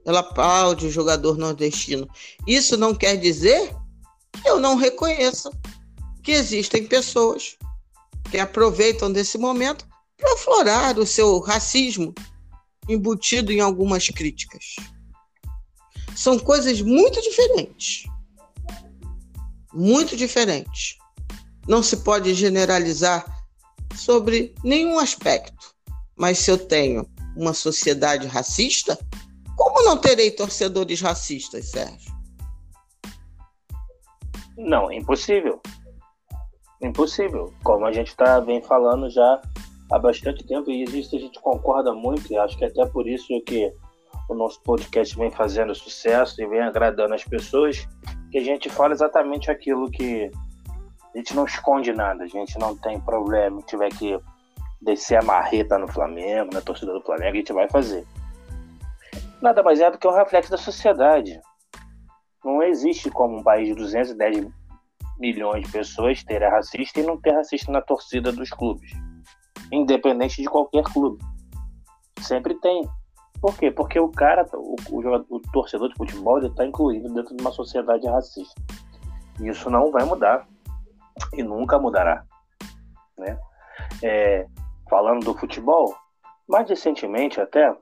Ela 0.06 0.22
aplaude 0.22 0.88
o 0.88 0.91
jogador 0.91 1.38
nordestino. 1.38 2.08
Isso 2.48 2.78
não 2.78 2.95
quer 2.95 3.17
dizer 3.17 3.76
que 4.41 4.50
eu 4.50 4.60
não 4.60 4.76
reconheça 4.76 5.52
que 6.24 6.32
existem 6.32 6.88
pessoas 6.88 7.58
que 8.32 8.38
aproveitam 8.38 9.12
desse 9.12 9.38
momento 9.38 9.88
para 10.17 10.34
aflorar 10.34 10.98
o 10.98 11.06
seu 11.06 11.39
racismo 11.39 12.13
embutido 12.89 13.52
em 13.52 13.62
algumas 13.62 14.08
críticas. 14.08 14.75
São 16.15 16.39
coisas 16.39 16.82
muito 16.82 17.21
diferentes. 17.21 18.04
Muito 19.71 20.17
diferentes. 20.17 20.97
Não 21.67 21.84
se 21.84 21.97
pode 21.97 22.34
generalizar 22.34 23.23
sobre 23.95 24.56
nenhum 24.63 24.97
aspecto. 24.97 25.73
Mas 26.17 26.39
se 26.39 26.52
eu 26.52 26.58
tenho 26.58 27.08
uma 27.38 27.54
sociedade 27.54 28.28
racista, 28.28 28.97
como 29.56 29.84
não 29.84 29.95
terei 29.95 30.32
torcedores 30.32 30.99
racistas, 30.99 31.69
Sérgio? 31.69 32.12
Não, 34.58 34.91
é 34.91 34.95
impossível. 34.95 35.62
Impossível. 36.82 37.54
Como 37.63 37.86
a 37.86 37.93
gente 37.93 38.08
está 38.08 38.41
bem 38.41 38.62
falando 38.62 39.10
já 39.10 39.41
há 39.91 39.97
bastante 39.97 40.45
tempo 40.45 40.69
e 40.69 40.84
isso 40.84 41.15
a 41.15 41.19
gente 41.19 41.39
concorda 41.39 41.93
muito 41.93 42.32
e 42.32 42.38
acho 42.38 42.58
que 42.58 42.65
até 42.65 42.86
por 42.86 43.08
isso 43.08 43.28
que 43.45 43.73
o 44.30 44.36
nosso 44.36 44.62
podcast 44.62 45.17
vem 45.17 45.32
fazendo 45.32 45.73
sucesso 45.73 46.41
e 46.41 46.47
vem 46.47 46.62
agradando 46.62 47.15
as 47.15 47.23
pessoas, 47.23 47.88
que 48.32 48.38
a 48.38 48.43
gente 48.43 48.69
fala 48.69 48.93
exatamente 48.93 49.49
aquilo 49.49 49.89
que 49.89 50.30
a 51.13 51.17
gente 51.17 51.36
não 51.36 51.45
esconde 51.45 51.91
nada, 51.91 52.23
a 52.23 52.28
gente 52.28 52.58
não 52.60 52.78
tem 52.78 52.99
problema, 53.02 53.62
tiver 53.63 53.89
que 53.89 54.19
descer 54.80 55.17
a 55.17 55.25
marreta 55.25 55.80
no 55.80 55.88
Flamengo, 55.88 56.54
na 56.54 56.62
torcida 56.62 56.93
do 56.93 57.02
Flamengo, 57.02 57.34
a 57.34 57.39
gente 57.39 57.54
vai 57.54 57.67
fazer. 57.67 58.06
Nada 59.41 59.63
mais 59.63 59.80
é 59.80 59.89
do 59.89 59.97
que 59.97 60.08
um 60.08 60.13
reflexo 60.13 60.52
da 60.52 60.58
sociedade. 60.58 61.39
Não 62.45 62.62
existe 62.62 63.10
como 63.10 63.39
um 63.39 63.43
país 63.43 63.69
de 63.69 63.75
210 63.75 64.47
milhões 65.19 65.65
de 65.65 65.71
pessoas 65.71 66.23
ter 66.23 66.41
racista 66.43 66.99
e 66.99 67.04
não 67.04 67.19
ter 67.19 67.32
racista 67.32 67.71
na 67.71 67.82
torcida 67.82 68.32
dos 68.32 68.52
clubes 68.52 69.09
independente 69.71 70.41
de 70.41 70.47
qualquer 70.47 70.84
clube. 70.84 71.23
Sempre 72.19 72.55
tem. 72.55 72.88
Por 73.41 73.58
quê? 73.58 73.71
Porque 73.71 73.99
o 73.99 74.10
cara, 74.10 74.45
o, 74.53 74.75
o, 74.89 75.25
o 75.29 75.39
torcedor 75.53 75.89
de 75.89 75.95
futebol, 75.95 76.38
ele 76.38 76.47
está 76.47 76.65
incluído 76.65 77.13
dentro 77.13 77.36
de 77.36 77.41
uma 77.41 77.51
sociedade 77.51 78.05
racista. 78.08 78.62
E 79.39 79.47
isso 79.47 79.69
não 79.69 79.91
vai 79.91 80.03
mudar. 80.03 80.47
E 81.34 81.43
nunca 81.43 81.79
mudará. 81.79 82.25
Né? 83.17 83.38
É, 84.03 84.47
falando 84.89 85.23
do 85.23 85.38
futebol, 85.38 85.95
mais 86.47 86.69
recentemente 86.69 87.39
até, 87.39 87.73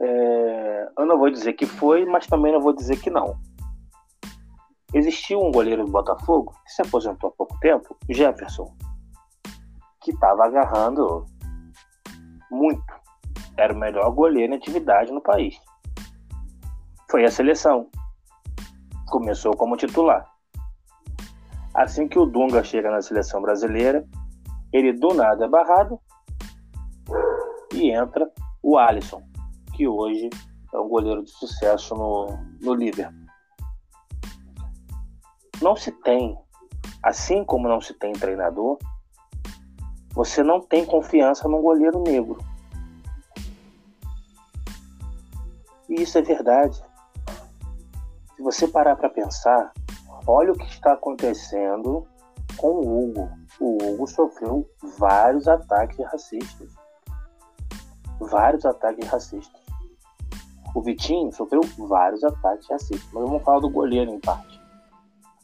é, 0.00 0.88
eu 0.98 1.06
não 1.06 1.18
vou 1.18 1.30
dizer 1.30 1.52
que 1.52 1.66
foi, 1.66 2.04
mas 2.04 2.26
também 2.26 2.52
não 2.52 2.60
vou 2.60 2.72
dizer 2.72 3.00
que 3.00 3.10
não. 3.10 3.38
Existiu 4.92 5.40
um 5.40 5.52
goleiro 5.52 5.84
do 5.84 5.92
Botafogo 5.92 6.54
que 6.64 6.72
se 6.72 6.82
aposentou 6.82 7.30
há 7.30 7.32
pouco 7.32 7.58
tempo, 7.60 7.96
Jefferson 8.08 8.74
que 10.08 10.14
estava 10.14 10.46
agarrando 10.46 11.26
muito. 12.50 12.82
Era 13.58 13.74
o 13.74 13.76
melhor 13.76 14.10
goleiro 14.12 14.54
em 14.54 14.56
atividade 14.56 15.12
no 15.12 15.20
país. 15.20 15.60
Foi 17.10 17.26
a 17.26 17.30
seleção. 17.30 17.90
Começou 19.10 19.54
como 19.54 19.76
titular. 19.76 20.26
Assim 21.74 22.08
que 22.08 22.18
o 22.18 22.24
Dunga 22.24 22.64
chega 22.64 22.90
na 22.90 23.02
seleção 23.02 23.42
brasileira, 23.42 24.06
ele 24.72 24.94
do 24.94 25.12
nada 25.12 25.44
é 25.44 25.48
barrado 25.48 26.00
e 27.74 27.90
entra 27.90 28.30
o 28.62 28.78
Alisson, 28.78 29.22
que 29.74 29.86
hoje 29.86 30.30
é 30.72 30.78
um 30.78 30.88
goleiro 30.88 31.22
de 31.22 31.30
sucesso 31.30 31.94
no, 31.94 32.28
no 32.62 32.74
Liverpool. 32.74 33.26
Não 35.60 35.76
se 35.76 35.92
tem, 35.92 36.38
assim 37.02 37.44
como 37.44 37.68
não 37.68 37.80
se 37.80 37.92
tem 37.94 38.12
treinador, 38.12 38.78
você 40.18 40.42
não 40.42 40.60
tem 40.60 40.84
confiança 40.84 41.48
num 41.48 41.62
goleiro 41.62 42.02
negro. 42.02 42.38
E 45.88 46.02
isso 46.02 46.18
é 46.18 46.22
verdade. 46.22 46.82
Se 48.34 48.42
você 48.42 48.66
parar 48.66 48.96
para 48.96 49.08
pensar, 49.08 49.72
olha 50.26 50.50
o 50.50 50.58
que 50.58 50.66
está 50.66 50.94
acontecendo 50.94 52.04
com 52.56 52.80
o 52.80 53.10
Hugo. 53.10 53.30
O 53.60 53.78
Hugo 53.80 54.08
sofreu 54.08 54.68
vários 54.98 55.46
ataques 55.46 56.04
racistas. 56.04 56.68
Vários 58.18 58.66
ataques 58.66 59.06
racistas. 59.06 59.62
O 60.74 60.82
Vitinho 60.82 61.32
sofreu 61.32 61.60
vários 61.78 62.24
ataques 62.24 62.68
racistas. 62.68 63.08
Mas 63.12 63.22
vamos 63.22 63.44
falar 63.44 63.60
do 63.60 63.70
goleiro 63.70 64.10
em 64.10 64.18
parte. 64.18 64.60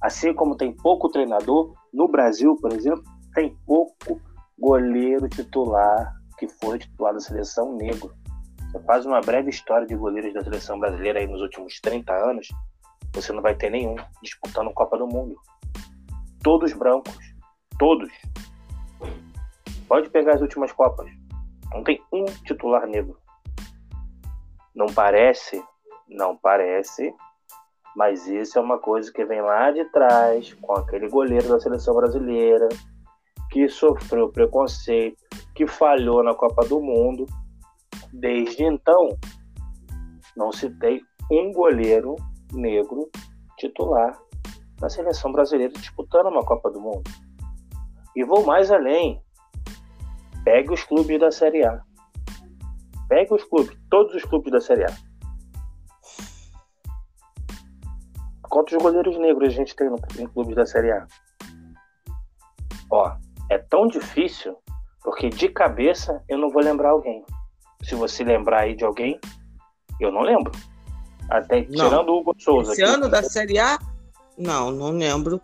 Assim 0.01 0.35
como 0.35 0.57
tem 0.57 0.73
pouco 0.73 1.09
treinador, 1.11 1.73
no 1.93 2.09
Brasil, 2.09 2.57
por 2.61 2.73
exemplo, 2.73 3.05
tem 3.33 3.57
pouco 3.65 4.21
goleiro 4.59 5.29
titular 5.29 6.15
que 6.39 6.49
foi 6.49 6.79
titular 6.79 7.13
da 7.13 7.21
seleção 7.21 7.77
negro. 7.77 8.13
Você 8.71 8.81
faz 8.81 9.07
uma 9.07 9.21
breve 9.21 9.51
história 9.51 9.87
de 9.87 9.95
goleiros 9.95 10.35
da 10.35 10.43
seleção 10.43 10.79
brasileira 10.79 11.21
aí 11.21 11.27
nos 11.27 11.41
últimos 11.41 11.81
30 11.81 12.13
anos, 12.13 12.49
você 13.13 13.33
não 13.33 13.43
vai 13.43 13.55
ter 13.55 13.71
nenhum 13.71 13.95
disputando 14.23 14.73
Copa 14.73 14.99
do 14.99 15.07
Mundo. 15.07 15.37
Todos 16.43 16.73
brancos. 16.73 17.17
Todos. 17.79 18.11
Pode 19.87 20.11
pegar 20.11 20.35
as 20.35 20.41
últimas 20.41 20.73
Copas. 20.73 21.09
Não 21.73 21.85
tem 21.85 22.03
um 22.13 22.25
titular 22.45 22.87
negro. 22.87 23.17
Não 24.75 24.87
parece, 24.87 25.63
não 26.09 26.37
parece, 26.37 27.15
mas 27.97 28.27
isso 28.27 28.59
é 28.59 28.63
uma 28.63 28.79
coisa 28.79 29.13
que 29.13 29.25
vem 29.25 29.41
lá 29.41 29.71
de 29.71 29.85
trás, 29.87 30.53
com 30.55 30.73
aquele 30.75 31.09
goleiro 31.09 31.49
da 31.49 31.61
seleção 31.61 31.95
brasileira, 31.95 32.69
que 33.55 33.69
sofreu 33.69 34.33
preconceito, 34.33 35.17
que 35.55 35.65
falhou 35.65 36.25
na 36.25 36.35
Copa 36.35 36.67
do 36.67 36.81
Mundo. 36.81 37.25
Desde 38.13 38.65
então, 38.65 39.17
não 40.37 40.51
se 40.51 40.69
tem 40.81 41.01
um 41.31 41.53
goleiro 41.53 42.17
negro 42.53 43.09
titular 43.57 44.21
na 44.81 44.89
seleção 44.89 45.31
brasileira 45.31 45.73
disputando 45.75 46.27
uma 46.27 46.45
Copa 46.45 46.69
do 46.69 46.81
Mundo. 46.81 47.09
E 48.17 48.25
vou 48.25 48.45
mais 48.45 48.73
além. 48.73 49.23
Pegue 50.43 50.73
os 50.73 50.83
clubes 50.83 51.21
da 51.21 51.31
Série 51.31 51.65
A. 51.65 51.81
Pegue 53.09 53.35
os 53.35 53.45
clubes, 53.45 53.79
todos 53.89 54.17
os 54.17 54.25
clubes 54.25 54.51
da 54.51 54.61
Série 54.61 54.83
A. 54.83 54.97
Quantos 58.43 58.77
goleiros 58.83 59.17
negros 59.17 59.51
a 59.51 59.53
gente 59.53 59.77
tem 59.77 59.89
no, 59.89 59.99
em 60.19 60.27
clubes 60.27 60.57
da 60.57 60.67
Série 60.67 60.91
A? 60.91 61.07
Ó, 62.91 63.17
é 63.55 63.59
tão 63.59 63.87
difícil 63.87 64.57
porque 65.03 65.29
de 65.29 65.49
cabeça 65.49 66.23
eu 66.29 66.39
não 66.39 66.51
vou 66.51 66.63
lembrar 66.63 66.91
alguém. 66.91 67.25
Se 67.83 67.95
você 67.95 68.25
lembrar 68.25 68.63
aí 68.63 68.75
de 68.75 68.85
alguém, 68.85 69.21
eu 70.01 70.11
não 70.11 70.23
lembro. 70.23 70.51
Até 71.31 71.63
não. 71.63 71.89
tirando 71.89 72.09
o 72.09 72.21
Hugo 72.21 72.35
Souza. 72.39 72.73
Esse 72.73 72.83
ano 72.83 73.09
da 73.09 73.23
Série 73.23 73.59
A? 73.59 73.79
Não, 74.37 74.71
não 74.71 74.91
lembro. 74.91 75.41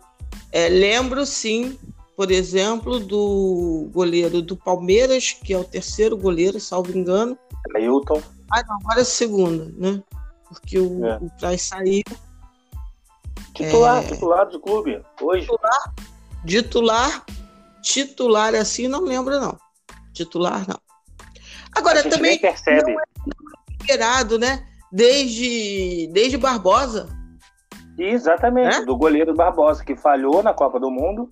É, 0.51 0.67
lembro 0.67 1.25
sim, 1.25 1.79
por 2.17 2.31
exemplo, 2.31 2.99
do 2.99 3.89
goleiro 3.93 4.41
do 4.41 4.57
Palmeiras, 4.57 5.31
que 5.31 5.53
é 5.53 5.57
o 5.57 5.63
terceiro 5.63 6.17
goleiro, 6.17 6.59
salvo 6.59 6.97
engano. 6.97 7.37
Ailton. 7.75 8.21
Ah, 8.51 8.63
não, 8.67 8.75
agora 8.77 8.99
é 8.99 9.03
o 9.03 9.05
segundo, 9.05 9.73
né? 9.77 10.03
Porque 10.49 10.77
o, 10.77 11.05
é. 11.05 11.17
o 11.21 11.29
Praz 11.39 11.61
saiu. 11.61 12.03
Titular, 13.53 14.03
é... 14.03 14.07
titular 14.07 14.49
do 14.49 14.59
clube, 14.59 15.01
hoje. 15.21 15.45
Titular, 15.45 15.93
titular, 16.45 17.25
titular 17.81 18.55
assim, 18.55 18.87
não 18.87 19.01
lembro, 19.01 19.39
não. 19.39 19.57
Titular, 20.13 20.67
não. 20.67 20.79
Agora, 21.75 22.07
também. 22.07 22.39
percebe. 22.39 22.93
Não 22.93 22.99
é 22.99 23.03
esperado, 23.79 24.37
né? 24.37 24.67
desde, 24.91 26.07
desde 26.11 26.37
Barbosa. 26.37 27.07
Exatamente, 27.97 28.79
né? 28.79 28.85
do 28.85 28.97
goleiro 28.97 29.33
Barbosa, 29.33 29.83
que 29.83 29.95
falhou 29.95 30.43
na 30.43 30.53
Copa 30.53 30.79
do 30.79 30.91
Mundo 30.91 31.29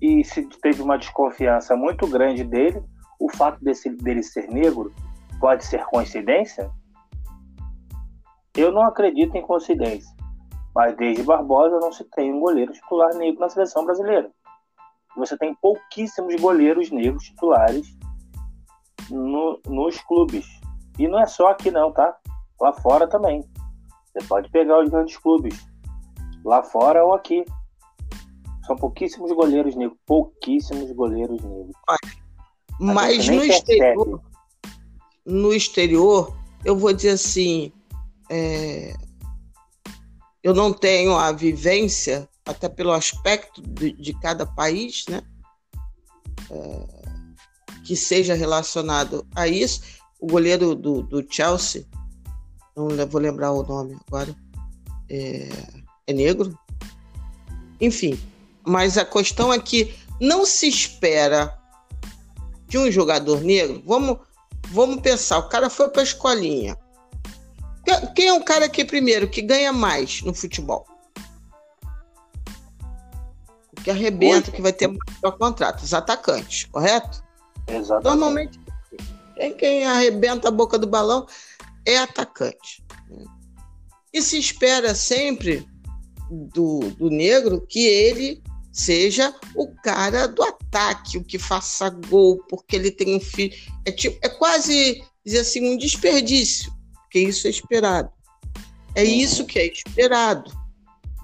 e 0.00 0.24
se 0.24 0.42
teve 0.62 0.82
uma 0.82 0.96
desconfiança 0.96 1.74
muito 1.74 2.06
grande 2.06 2.44
dele. 2.44 2.82
O 3.18 3.28
fato 3.36 3.62
desse, 3.62 3.90
dele 3.90 4.22
ser 4.22 4.48
negro 4.48 4.92
pode 5.38 5.64
ser 5.64 5.84
coincidência? 5.86 6.70
Eu 8.56 8.72
não 8.72 8.82
acredito 8.82 9.36
em 9.36 9.42
coincidência. 9.42 10.10
Mas 10.74 10.96
desde 10.96 11.22
Barbosa 11.22 11.78
não 11.80 11.92
se 11.92 12.04
tem 12.04 12.32
um 12.32 12.40
goleiro 12.40 12.72
titular 12.72 13.14
negro 13.14 13.40
na 13.40 13.48
seleção 13.48 13.84
brasileira. 13.84 14.30
Você 15.20 15.36
tem 15.36 15.54
pouquíssimos 15.54 16.34
goleiros 16.40 16.90
negros 16.90 17.24
titulares 17.24 17.86
no, 19.10 19.60
nos 19.66 20.00
clubes. 20.00 20.46
E 20.98 21.06
não 21.06 21.20
é 21.20 21.26
só 21.26 21.48
aqui 21.48 21.70
não, 21.70 21.92
tá? 21.92 22.16
Lá 22.58 22.72
fora 22.72 23.06
também. 23.06 23.44
Você 24.06 24.26
pode 24.26 24.50
pegar 24.50 24.82
os 24.82 24.88
grandes 24.88 25.16
clubes. 25.18 25.54
Lá 26.42 26.62
fora 26.62 27.04
ou 27.04 27.14
aqui. 27.14 27.44
São 28.66 28.76
pouquíssimos 28.76 29.30
goleiros 29.32 29.76
negros. 29.76 29.98
Pouquíssimos 30.06 30.90
goleiros 30.92 31.42
negros. 31.42 31.76
Mas 32.80 33.28
no 33.28 33.44
exterior, 33.44 34.22
no 35.26 35.52
exterior, 35.52 36.34
eu 36.64 36.74
vou 36.74 36.94
dizer 36.94 37.10
assim, 37.10 37.70
é, 38.30 38.94
eu 40.42 40.54
não 40.54 40.72
tenho 40.72 41.14
a 41.14 41.30
vivência, 41.30 42.26
até 42.44 42.68
pelo 42.68 42.92
aspecto 42.92 43.62
de, 43.62 43.92
de 43.92 44.14
cada 44.20 44.46
país, 44.46 45.04
né? 45.08 45.22
É, 46.50 47.00
que 47.84 47.96
seja 47.96 48.34
relacionado 48.34 49.26
a 49.34 49.46
isso. 49.46 49.82
O 50.20 50.26
goleiro 50.26 50.74
do, 50.74 51.02
do 51.02 51.24
Chelsea, 51.28 51.86
não 52.76 52.88
vou 53.06 53.20
lembrar 53.20 53.52
o 53.52 53.62
nome 53.62 53.96
agora, 54.06 54.34
é, 55.08 55.48
é 56.06 56.12
negro. 56.12 56.58
Enfim, 57.80 58.18
mas 58.64 58.98
a 58.98 59.04
questão 59.04 59.52
é 59.52 59.58
que 59.58 59.94
não 60.20 60.44
se 60.44 60.68
espera 60.68 61.58
de 62.68 62.78
um 62.78 62.90
jogador 62.90 63.40
negro. 63.40 63.82
Vamos, 63.86 64.18
vamos 64.68 65.00
pensar, 65.00 65.38
o 65.38 65.48
cara 65.48 65.70
foi 65.70 65.88
para 65.88 66.02
a 66.02 66.04
escolinha. 66.04 66.76
Quem 68.14 68.28
é 68.28 68.34
o 68.34 68.44
cara 68.44 68.66
aqui 68.66 68.84
primeiro 68.84 69.28
que 69.28 69.42
ganha 69.42 69.72
mais 69.72 70.22
no 70.22 70.32
futebol? 70.32 70.86
Que 73.84 73.90
arrebenta, 73.90 74.50
que 74.50 74.60
vai 74.60 74.72
ter 74.72 74.88
mais 74.88 75.34
contrato, 75.38 75.82
os 75.82 75.94
atacantes, 75.94 76.64
correto? 76.64 77.22
Exatamente. 77.66 78.04
Normalmente, 78.04 78.60
quem 79.58 79.86
arrebenta 79.86 80.48
a 80.48 80.50
boca 80.50 80.78
do 80.78 80.86
balão 80.86 81.26
é 81.86 81.98
atacante. 81.98 82.84
E 84.12 84.20
se 84.20 84.38
espera 84.38 84.94
sempre 84.94 85.66
do, 86.30 86.90
do 86.90 87.08
negro 87.08 87.64
que 87.66 87.86
ele 87.86 88.42
seja 88.72 89.34
o 89.54 89.68
cara 89.82 90.28
do 90.28 90.42
ataque, 90.42 91.18
o 91.18 91.24
que 91.24 91.38
faça 91.38 91.88
gol, 91.90 92.44
porque 92.48 92.76
ele 92.76 92.90
tem 92.90 93.16
um 93.16 93.20
filho. 93.20 93.56
É, 93.84 93.92
tipo, 93.92 94.18
é 94.22 94.28
quase 94.28 95.02
dizer 95.24 95.40
assim, 95.40 95.74
um 95.74 95.76
desperdício, 95.76 96.72
porque 97.02 97.20
isso 97.20 97.46
é 97.46 97.50
esperado. 97.50 98.10
É 98.94 99.04
isso 99.04 99.44
que 99.44 99.58
é 99.58 99.66
esperado. 99.66 100.52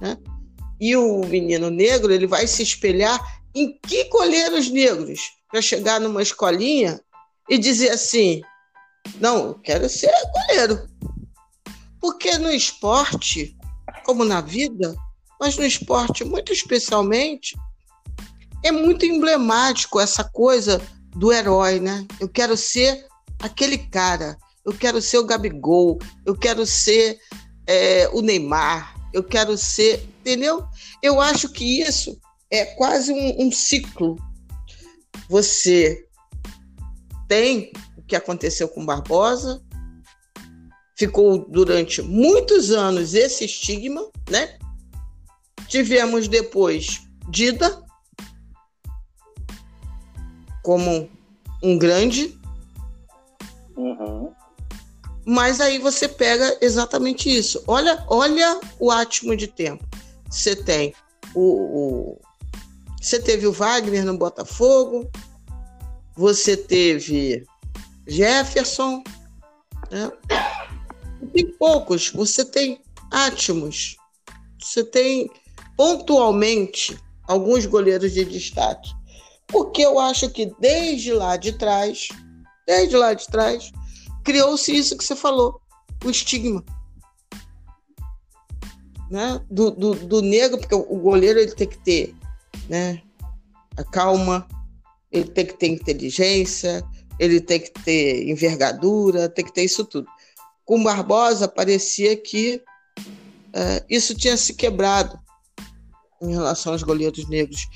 Né? 0.01 0.17
E 0.81 0.97
o 0.97 1.21
menino 1.25 1.71
negro 1.71 2.13
ele 2.13 2.27
vai 2.27 2.47
se 2.47 2.63
espelhar 2.63 3.19
em 3.55 3.79
que 3.79 4.05
goleiros 4.05 4.71
negros 4.71 5.21
para 5.51 5.63
chegar 5.63 6.01
numa 6.01 6.23
escolinha 6.23 7.01
e 7.49 7.57
dizer 7.59 7.91
assim: 7.91 8.43
não, 9.19 9.47
eu 9.47 9.55
quero 9.55 9.89
ser 9.89 10.13
goleiro. 10.33 10.89
Porque 12.01 12.37
no 12.39 12.51
esporte, 12.51 13.57
como 14.05 14.25
na 14.25 14.41
vida, 14.41 14.95
mas 15.41 15.57
no 15.57 15.65
esporte 15.65 16.25
muito 16.25 16.53
especialmente, 16.53 17.57
é 18.63 18.71
muito 18.71 19.07
emblemático 19.07 20.01
essa 20.01 20.25
coisa 20.25 20.81
do 21.15 21.33
herói, 21.33 21.81
né? 21.81 22.07
Eu 22.21 22.29
quero 22.29 22.57
ser 22.57 23.07
aquele 23.41 23.79
cara, 23.79 24.37
eu 24.65 24.73
quero 24.73 25.01
ser 25.01 25.19
o 25.19 25.27
Gabigol, 25.27 25.99
eu 26.25 26.37
quero 26.37 26.67
ser 26.67 27.19
é, 27.67 28.09
o 28.13 28.21
Neymar, 28.21 28.96
eu 29.13 29.23
quero 29.23 29.57
ser. 29.57 30.09
Entendeu? 30.21 30.67
Eu 31.03 31.21
acho 31.21 31.49
que 31.49 31.81
isso 31.81 32.19
é 32.51 32.65
quase 32.65 33.13
um, 33.13 33.47
um 33.47 33.53
ciclo. 33.53 34.17
Você 35.29 36.07
tem 37.29 37.73
que 38.07 38.17
aconteceu 38.17 38.69
com 38.69 38.87
Barbosa. 38.87 39.63
Ficou 40.97 41.47
durante 41.51 42.01
muitos 42.01 42.71
anos 42.71 43.13
esse 43.15 43.45
estigma, 43.45 44.01
né? 44.31 44.59
Tivemos 45.69 46.29
depois 46.29 47.03
Dida 47.29 47.85
como 50.63 51.11
um 51.63 51.79
grande. 51.79 52.39
Uhum. 53.77 54.33
Mas 55.27 55.61
aí 55.61 55.79
você 55.79 56.09
pega 56.09 56.57
exatamente 56.61 57.29
isso. 57.29 57.63
Olha, 57.67 58.05
olha 58.07 58.61
o 58.79 58.93
átimo 58.93 59.37
de 59.37 59.49
tempo. 59.49 59.85
Você 60.31 60.55
tem 60.55 60.95
o, 61.35 61.41
o, 61.41 62.21
você 63.01 63.21
teve 63.21 63.47
o 63.47 63.53
Wagner 63.53 64.05
no 64.05 64.17
Botafogo, 64.17 65.11
você 66.15 66.57
teve 66.57 67.45
Jefferson, 68.07 69.03
né? 69.91 70.13
tem 71.33 71.47
poucos. 71.59 72.11
Você 72.11 72.45
tem 72.45 72.81
átimos, 73.11 73.97
você 74.61 74.85
tem 74.85 75.29
pontualmente 75.77 76.97
alguns 77.27 77.67
goleiros 77.67 78.13
de 78.13 78.25
destaque. 78.25 78.91
Porque 79.49 79.83
eu 79.83 79.99
acho 79.99 80.31
que 80.31 80.53
desde 80.59 81.13
lá 81.13 81.37
de 81.37 81.53
trás, 81.53 82.09
desde 82.67 82.97
lá 82.97 83.13
de 83.13 83.27
trás, 83.27 83.71
criou-se 84.27 84.77
isso 84.77 84.99
que 84.99 85.05
você 85.05 85.15
falou, 85.15 85.61
o 86.05 86.11
estigma. 86.11 86.63
Né? 89.09 89.41
Do, 89.49 89.71
do, 89.71 89.95
do 89.95 90.21
negro, 90.21 90.59
porque 90.59 90.75
o 90.75 90.99
goleiro 90.99 91.39
ele 91.39 91.55
tem 91.55 91.69
que 91.69 91.79
ter 91.79 92.15
né? 92.69 93.01
a 93.77 93.85
calma, 93.85 94.49
ele 95.13 95.31
tem 95.31 95.47
que 95.47 95.55
ter 95.55 95.69
inteligência, 95.69 96.85
ele 97.21 97.41
tem 97.41 97.61
que 97.61 97.71
ter 97.71 98.29
envergadura, 98.29 99.29
tem 99.29 99.45
que 99.45 99.55
ter 99.55 99.63
isso 99.63 99.85
tudo. 99.85 100.09
Com 100.65 100.83
Barbosa, 100.83 101.47
parecia 101.47 102.17
que 102.17 102.61
uh, 102.99 103.85
isso 103.89 104.13
tinha 104.13 104.37
se 104.37 104.55
quebrado 104.55 105.17
em 106.21 106.33
relação 106.33 106.73
aos 106.73 106.83
goleiros 106.83 107.29
negros. 107.29 107.69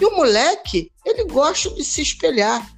E 0.00 0.04
o 0.04 0.14
moleque, 0.14 0.92
ele 1.04 1.24
gosta 1.24 1.68
de 1.70 1.84
se 1.84 2.00
espelhar. 2.00 2.75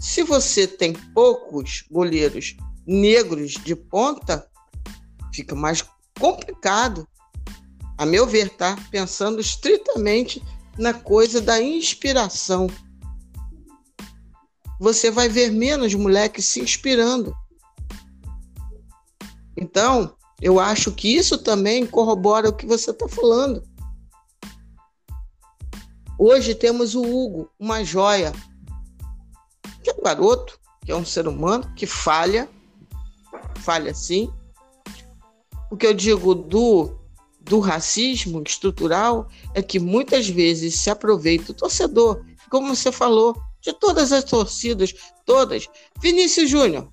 Se 0.00 0.22
você 0.22 0.66
tem 0.66 0.94
poucos 0.94 1.84
goleiros 1.90 2.56
negros 2.86 3.52
de 3.52 3.76
ponta, 3.76 4.48
fica 5.32 5.54
mais 5.54 5.84
complicado, 6.18 7.06
a 7.98 8.06
meu 8.06 8.26
ver, 8.26 8.48
tá? 8.48 8.78
Pensando 8.90 9.42
estritamente 9.42 10.42
na 10.78 10.94
coisa 10.94 11.38
da 11.38 11.60
inspiração. 11.60 12.66
Você 14.80 15.10
vai 15.10 15.28
ver 15.28 15.52
menos 15.52 15.94
moleques 15.94 16.46
se 16.46 16.60
inspirando. 16.60 17.34
Então, 19.54 20.16
eu 20.40 20.58
acho 20.58 20.92
que 20.92 21.14
isso 21.14 21.36
também 21.36 21.86
corrobora 21.86 22.48
o 22.48 22.56
que 22.56 22.64
você 22.64 22.90
está 22.90 23.06
falando. 23.06 23.62
Hoje 26.18 26.54
temos 26.54 26.94
o 26.94 27.02
Hugo, 27.02 27.50
uma 27.58 27.84
joia, 27.84 28.32
que 29.82 29.90
é 29.90 29.94
um 29.94 30.02
garoto, 30.02 30.58
que 30.84 30.92
é 30.92 30.96
um 30.96 31.04
ser 31.04 31.26
humano, 31.28 31.70
que 31.74 31.86
falha, 31.86 32.48
falha 33.56 33.94
sim. 33.94 34.32
O 35.70 35.76
que 35.76 35.86
eu 35.86 35.94
digo 35.94 36.34
do, 36.34 36.98
do 37.40 37.60
racismo 37.60 38.42
estrutural 38.46 39.28
é 39.54 39.62
que 39.62 39.78
muitas 39.78 40.28
vezes 40.28 40.80
se 40.80 40.90
aproveita 40.90 41.52
o 41.52 41.54
torcedor, 41.54 42.24
como 42.50 42.74
você 42.74 42.90
falou, 42.90 43.36
de 43.60 43.72
todas 43.72 44.12
as 44.12 44.24
torcidas, 44.24 44.94
todas. 45.24 45.68
Vinícius 46.00 46.50
Júnior, 46.50 46.88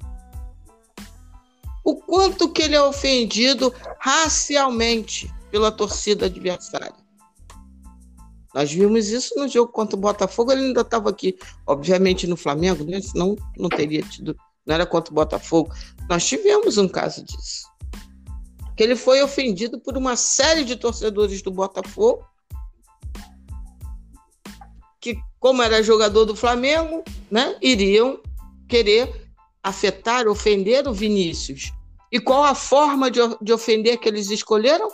o 1.84 1.96
quanto 1.96 2.52
que 2.52 2.64
ele 2.64 2.76
é 2.76 2.82
ofendido 2.82 3.74
racialmente 4.00 5.34
pela 5.50 5.72
torcida 5.72 6.26
adversária. 6.26 7.07
Nós 8.58 8.74
vimos 8.74 9.10
isso 9.10 9.36
no 9.38 9.48
jogo 9.48 9.72
contra 9.72 9.96
o 9.96 10.00
Botafogo, 10.00 10.52
ele 10.52 10.66
ainda 10.66 10.82
estava 10.82 11.12
aqui, 11.12 11.38
obviamente 11.64 12.26
no 12.26 12.36
Flamengo, 12.36 12.84
né? 12.84 13.00
senão 13.00 13.36
não 13.56 13.70
teria 13.70 14.02
tido, 14.02 14.36
não 14.66 14.74
era 14.74 14.84
contra 14.84 15.12
o 15.12 15.14
Botafogo. 15.14 15.72
Nós 16.10 16.26
tivemos 16.26 16.76
um 16.80 16.88
caso 16.88 17.24
disso. 17.24 17.68
Que 18.76 18.82
ele 18.82 18.96
foi 18.96 19.22
ofendido 19.22 19.80
por 19.80 19.96
uma 19.96 20.16
série 20.16 20.64
de 20.64 20.76
torcedores 20.76 21.40
do 21.44 21.52
Botafogo, 21.52 22.26
que, 25.00 25.20
como 25.40 25.62
era 25.62 25.84
jogador 25.84 26.26
do 26.26 26.36
Flamengo, 26.36 27.04
né, 27.30 27.56
iriam 27.62 28.20
querer 28.68 29.30
afetar, 29.62 30.28
ofender 30.28 30.88
o 30.88 30.94
Vinícius. 30.96 31.72
E 32.12 32.20
qual 32.20 32.44
a 32.44 32.56
forma 32.56 33.12
de, 33.12 33.20
de 33.40 33.54
ofender 33.54 34.00
que 34.00 34.10
eles 34.10 34.32
escolheram? 34.32 34.90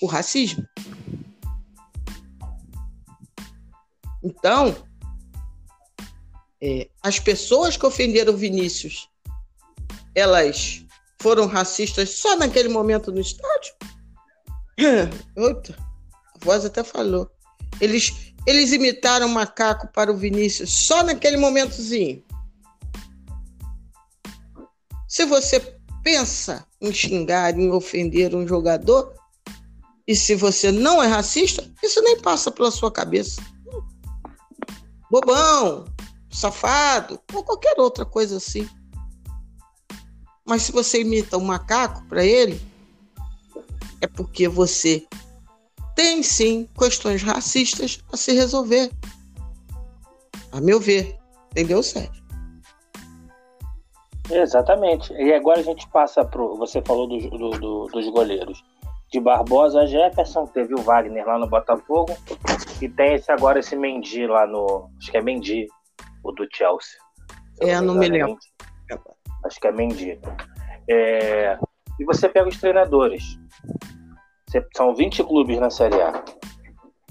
O 0.00 0.06
racismo. 0.06 0.66
Então, 4.24 4.74
é, 6.62 6.88
as 7.02 7.18
pessoas 7.18 7.76
que 7.76 7.84
ofenderam 7.84 8.34
Vinícius, 8.34 9.10
elas 10.14 10.82
foram 11.20 11.46
racistas 11.46 12.08
só 12.10 12.34
naquele 12.34 12.70
momento 12.70 13.12
no 13.12 13.20
estádio? 13.20 13.74
Outra, 15.36 15.76
a 16.34 16.44
voz 16.44 16.64
até 16.64 16.82
falou. 16.82 17.30
Eles, 17.82 18.32
eles 18.46 18.72
imitaram 18.72 19.28
macaco 19.28 19.88
para 19.88 20.10
o 20.10 20.16
Vinícius 20.16 20.86
só 20.86 21.02
naquele 21.02 21.36
momentozinho. 21.36 22.24
Se 25.06 25.26
você 25.26 25.60
pensa 26.02 26.66
em 26.80 26.92
xingar, 26.92 27.58
em 27.58 27.70
ofender 27.70 28.34
um 28.34 28.48
jogador, 28.48 29.12
e 30.06 30.16
se 30.16 30.34
você 30.34 30.72
não 30.72 31.02
é 31.02 31.06
racista, 31.06 31.70
isso 31.82 32.00
nem 32.02 32.20
passa 32.20 32.50
pela 32.50 32.70
sua 32.70 32.90
cabeça 32.90 33.40
bobão, 35.14 35.84
safado, 36.28 37.20
ou 37.32 37.44
qualquer 37.44 37.78
outra 37.78 38.04
coisa 38.04 38.38
assim. 38.38 38.68
Mas 40.44 40.62
se 40.62 40.72
você 40.72 41.02
imita 41.02 41.38
um 41.38 41.44
macaco 41.44 42.04
para 42.08 42.24
ele, 42.24 42.60
é 44.00 44.08
porque 44.08 44.48
você 44.48 45.06
tem 45.94 46.20
sim 46.20 46.68
questões 46.76 47.22
racistas 47.22 48.02
a 48.12 48.16
se 48.16 48.32
resolver. 48.32 48.90
A 50.50 50.60
meu 50.60 50.80
ver. 50.80 51.16
Entendeu, 51.52 51.80
Sérgio? 51.84 52.24
Exatamente. 54.28 55.12
E 55.12 55.32
agora 55.32 55.60
a 55.60 55.62
gente 55.62 55.88
passa 55.90 56.24
para. 56.24 56.42
Você 56.42 56.82
falou 56.82 57.06
do, 57.06 57.30
do, 57.30 57.50
do, 57.50 57.86
dos 57.86 58.08
goleiros. 58.08 58.64
De 59.14 59.20
Barbosa 59.20 59.82
a 59.82 59.86
Jefferson, 59.86 60.44
teve 60.44 60.74
o 60.74 60.82
Wagner 60.82 61.24
lá 61.24 61.38
no 61.38 61.46
Botafogo. 61.46 62.12
E 62.82 62.88
tem 62.88 63.14
esse 63.14 63.30
agora 63.30 63.60
esse 63.60 63.76
Mendy 63.76 64.26
lá 64.26 64.44
no. 64.44 64.90
Acho 64.98 65.12
que 65.12 65.16
é 65.16 65.22
Mendy, 65.22 65.68
o 66.24 66.32
do 66.32 66.44
Chelsea. 66.52 66.98
É, 67.60 67.80
não 67.80 67.94
me 67.94 68.08
lembro. 68.08 68.36
Acho 69.44 69.60
que 69.60 69.68
é 69.68 69.70
Mendy. 69.70 70.20
É, 70.90 71.56
e 72.00 72.04
você 72.04 72.28
pega 72.28 72.48
os 72.48 72.58
treinadores. 72.58 73.38
Você, 74.48 74.66
são 74.76 74.96
20 74.96 75.22
clubes 75.22 75.60
na 75.60 75.70
Série 75.70 76.02
A. 76.02 76.24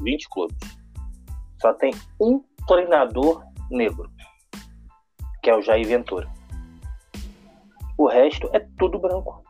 20 0.02 0.28
clubes. 0.28 0.58
Só 1.62 1.72
tem 1.72 1.94
um 2.20 2.44
treinador 2.68 3.46
negro, 3.72 4.12
que 5.42 5.50
é 5.50 5.56
o 5.56 5.62
Jair 5.62 5.88
Ventura. 5.88 6.30
O 7.98 8.10
resto 8.10 8.50
é 8.52 8.60
tudo 8.78 9.00
branco. 9.00 9.42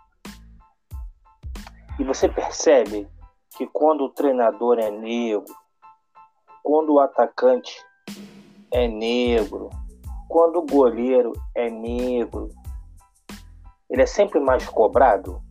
E 1.99 2.03
você 2.03 2.27
percebe 2.27 3.07
que 3.57 3.67
quando 3.67 4.05
o 4.05 4.09
treinador 4.09 4.79
é 4.79 4.89
negro, 4.89 5.45
quando 6.63 6.93
o 6.93 6.99
atacante 6.99 7.85
é 8.71 8.87
negro, 8.87 9.69
quando 10.27 10.57
o 10.57 10.65
goleiro 10.65 11.33
é 11.53 11.69
negro, 11.69 12.49
ele 13.89 14.01
é 14.01 14.05
sempre 14.07 14.39
mais 14.39 14.67
cobrado. 14.67 15.41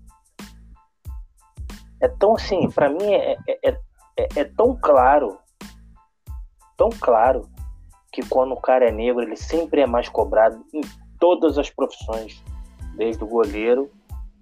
É 2.01 2.09
tão 2.09 2.34
assim, 2.34 2.68
para 2.68 2.88
mim 2.88 3.12
é, 3.12 3.38
é, 3.47 3.68
é, 4.18 4.28
é, 4.36 4.45
tão 4.45 4.76
claro, 4.76 5.38
tão 6.76 6.90
claro, 6.90 7.49
que 8.12 8.26
quando 8.28 8.53
o 8.53 8.61
cara 8.61 8.88
é 8.88 8.90
negro, 8.90 9.22
ele 9.22 9.36
sempre 9.36 9.82
é 9.82 9.86
mais 9.86 10.09
cobrado 10.09 10.64
em 10.74 10.80
todas 11.20 11.57
as 11.57 11.70
profissões, 11.70 12.43
desde 12.97 13.22
o 13.22 13.28
goleiro 13.28 13.88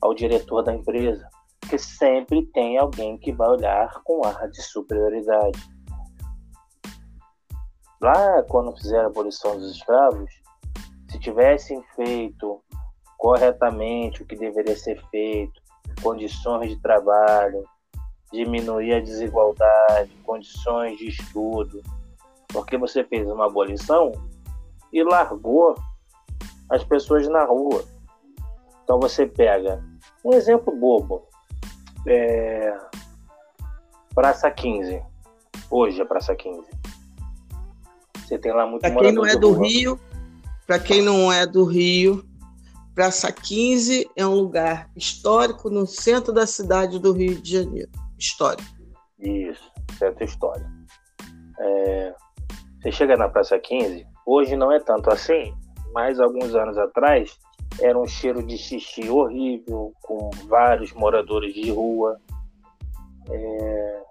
ao 0.01 0.14
diretor 0.14 0.62
da 0.62 0.74
empresa, 0.74 1.28
porque 1.70 1.78
sempre 1.78 2.44
tem 2.46 2.78
alguém 2.78 3.16
que 3.16 3.30
vai 3.30 3.48
olhar 3.48 4.02
com 4.02 4.26
ar 4.26 4.48
de 4.48 4.60
superioridade. 4.60 5.56
Lá, 8.02 8.42
quando 8.48 8.76
fizeram 8.76 9.04
a 9.04 9.06
abolição 9.06 9.56
dos 9.56 9.76
escravos, 9.76 10.28
se 11.08 11.20
tivessem 11.20 11.80
feito 11.94 12.60
corretamente 13.16 14.20
o 14.20 14.26
que 14.26 14.34
deveria 14.34 14.76
ser 14.76 15.00
feito, 15.12 15.62
condições 16.02 16.70
de 16.70 16.82
trabalho, 16.82 17.62
diminuir 18.32 18.94
a 18.94 19.00
desigualdade, 19.00 20.10
condições 20.24 20.98
de 20.98 21.06
estudo, 21.06 21.82
porque 22.48 22.76
você 22.76 23.04
fez 23.04 23.30
uma 23.30 23.46
abolição 23.46 24.10
e 24.92 25.04
largou 25.04 25.76
as 26.68 26.82
pessoas 26.82 27.28
na 27.28 27.44
rua. 27.44 27.84
Então 28.82 28.98
você 28.98 29.24
pega 29.24 29.80
um 30.24 30.32
exemplo 30.32 30.74
bobo. 30.74 31.29
É... 32.07 32.76
Praça 34.14 34.51
15. 34.51 35.03
Hoje 35.70 36.01
é 36.01 36.05
Praça 36.05 36.34
15. 36.34 36.68
Você 38.16 38.38
tem 38.38 38.53
lá 38.53 38.66
muito 38.66 38.82
Para 38.82 38.94
quem 38.94 39.12
não 39.12 39.26
é 39.26 39.36
do 39.36 39.53
rua. 39.53 39.66
Rio, 39.66 40.01
para 40.66 40.78
quem 40.78 41.03
não 41.03 41.32
é 41.32 41.46
do 41.46 41.64
Rio, 41.64 42.24
Praça 42.94 43.32
15 43.32 44.11
é 44.16 44.26
um 44.26 44.34
lugar 44.34 44.90
histórico 44.96 45.70
no 45.70 45.86
centro 45.86 46.32
da 46.32 46.46
cidade 46.46 46.98
do 46.98 47.12
Rio 47.12 47.40
de 47.40 47.53
Janeiro. 47.53 47.90
Histórico. 48.18 48.68
Isso, 49.18 49.62
centro 49.98 50.24
histórico. 50.24 50.70
É, 51.59 52.14
você 52.80 52.92
chega 52.92 53.16
na 53.16 53.28
Praça 53.28 53.59
15, 53.59 54.07
hoje 54.26 54.57
não 54.57 54.72
é 54.72 54.78
tanto 54.80 55.11
assim, 55.11 55.55
mas 55.92 56.20
alguns 56.20 56.55
anos 56.55 56.78
atrás 56.78 57.38
era 57.80 57.98
um 57.98 58.06
cheiro 58.06 58.42
de 58.42 58.56
xixi 58.58 59.08
horrível, 59.08 59.92
com 60.02 60.30
vários 60.46 60.92
moradores 60.92 61.54
de 61.54 61.70
rua. 61.70 62.20
É, 63.28 64.02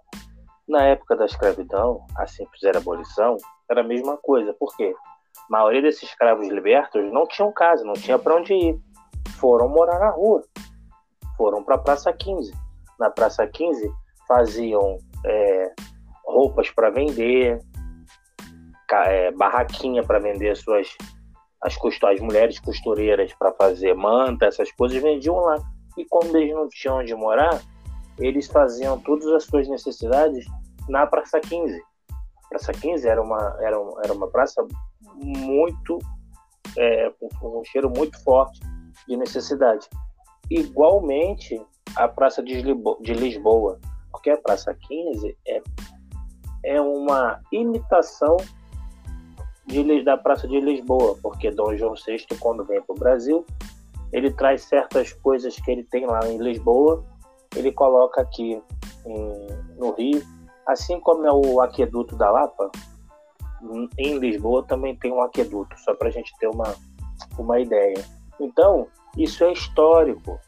na 0.68 0.84
época 0.84 1.16
da 1.16 1.26
escravidão, 1.26 2.06
a 2.16 2.28
simples 2.28 2.64
era 2.64 2.80
abolição, 2.80 3.38
era 3.70 3.82
a 3.82 3.84
mesma 3.84 4.18
coisa. 4.18 4.54
Por 4.54 4.76
quê? 4.76 4.94
A 5.38 5.52
maioria 5.52 5.82
desses 5.82 6.04
escravos 6.04 6.48
libertos 6.48 7.12
não 7.12 7.28
tinham 7.28 7.52
casa, 7.52 7.84
não 7.84 7.94
tinha 7.94 8.18
para 8.18 8.36
onde 8.36 8.54
ir. 8.54 8.80
Foram 9.40 9.70
morar 9.70 10.00
na 10.00 10.10
rua. 10.10 10.44
Foram 11.38 11.64
para 11.64 11.76
a 11.76 11.80
Praça 11.80 12.12
15. 12.12 12.52
Na 13.00 13.10
Praça 13.10 13.48
15 13.48 13.92
faziam 14.28 14.98
é, 15.26 15.74
roupas 16.26 16.70
para 16.70 16.90
vender, 16.90 17.60
é, 19.06 19.32
barraquinha 19.32 20.04
para 20.04 20.20
vender 20.20 20.56
suas 20.56 20.96
as, 21.62 21.78
as 22.04 22.20
mulheres 22.20 22.60
costureiras 22.60 23.34
para 23.34 23.52
fazer 23.54 23.94
manta, 23.94 24.46
essas 24.46 24.72
coisas 24.72 25.02
vendiam 25.02 25.36
lá. 25.36 25.58
E 25.98 26.06
quando 26.06 26.36
eles 26.36 26.54
não 26.54 26.68
tinham 26.70 26.98
onde 26.98 27.14
morar, 27.16 27.62
eles 28.18 28.48
faziam 28.48 29.00
todas 29.00 29.28
as 29.28 29.44
suas 29.44 29.68
necessidades 29.68 30.46
na 30.88 31.06
Praça 31.06 31.40
15. 31.40 31.82
Praça 32.50 32.72
15 32.72 33.08
era 33.08 33.22
uma, 33.22 33.58
era 33.60 33.78
era 34.04 34.14
uma 34.14 34.28
praça 34.28 34.66
muito, 35.16 36.00
é, 36.78 37.12
com 37.20 37.60
um 37.60 37.64
cheiro 37.64 37.90
muito 37.90 38.22
forte 38.24 38.60
de 39.08 39.16
necessidade. 39.16 39.88
Igualmente 40.50 41.62
a 41.96 42.08
Praça 42.08 42.42
de 42.42 42.62
Lisboa, 42.62 42.98
de 43.02 43.14
Lisboa 43.14 43.80
porque 44.20 44.30
a 44.32 44.38
Praça 44.38 44.76
15 44.88 45.38
é, 45.48 45.62
é 46.66 46.82
uma 46.82 47.40
imitação 47.52 48.38
de, 49.70 50.04
da 50.04 50.18
Praça 50.18 50.48
de 50.48 50.60
Lisboa, 50.60 51.16
porque 51.22 51.52
Dom 51.52 51.76
João 51.78 51.94
VI, 51.94 52.26
quando 52.40 52.66
vem 52.66 52.82
para 52.82 52.96
o 52.96 53.00
Brasil, 53.00 53.46
ele 54.12 54.32
traz 54.32 54.64
certas 54.64 55.14
coisas 55.14 55.56
que 55.56 55.72
ele 55.72 55.84
tem 55.84 56.06
lá 56.06 56.20
em 56.28 56.38
Lisboa, 56.38 57.04
ele 57.56 57.72
coloca 57.72 58.22
aqui 58.22 58.62
em, 59.06 59.48
no 59.78 59.92
Rio, 59.92 60.22
assim 60.68 61.00
como 61.00 61.26
é 61.26 61.32
o 61.32 61.62
aqueduto 61.62 62.16
da 62.16 62.30
Lapa, 62.30 62.72
em 63.98 64.18
Lisboa 64.18 64.66
também 64.66 64.96
tem 64.96 65.12
um 65.12 65.22
aqueduto, 65.22 65.78
só 65.80 65.94
para 65.94 66.08
a 66.08 66.12
gente 66.12 66.34
ter 66.40 66.48
uma, 66.48 66.76
uma 67.38 67.60
ideia. 67.60 68.04
Então, 68.40 68.88
isso 69.18 69.44
é 69.44 69.52
histórico, 69.52 70.40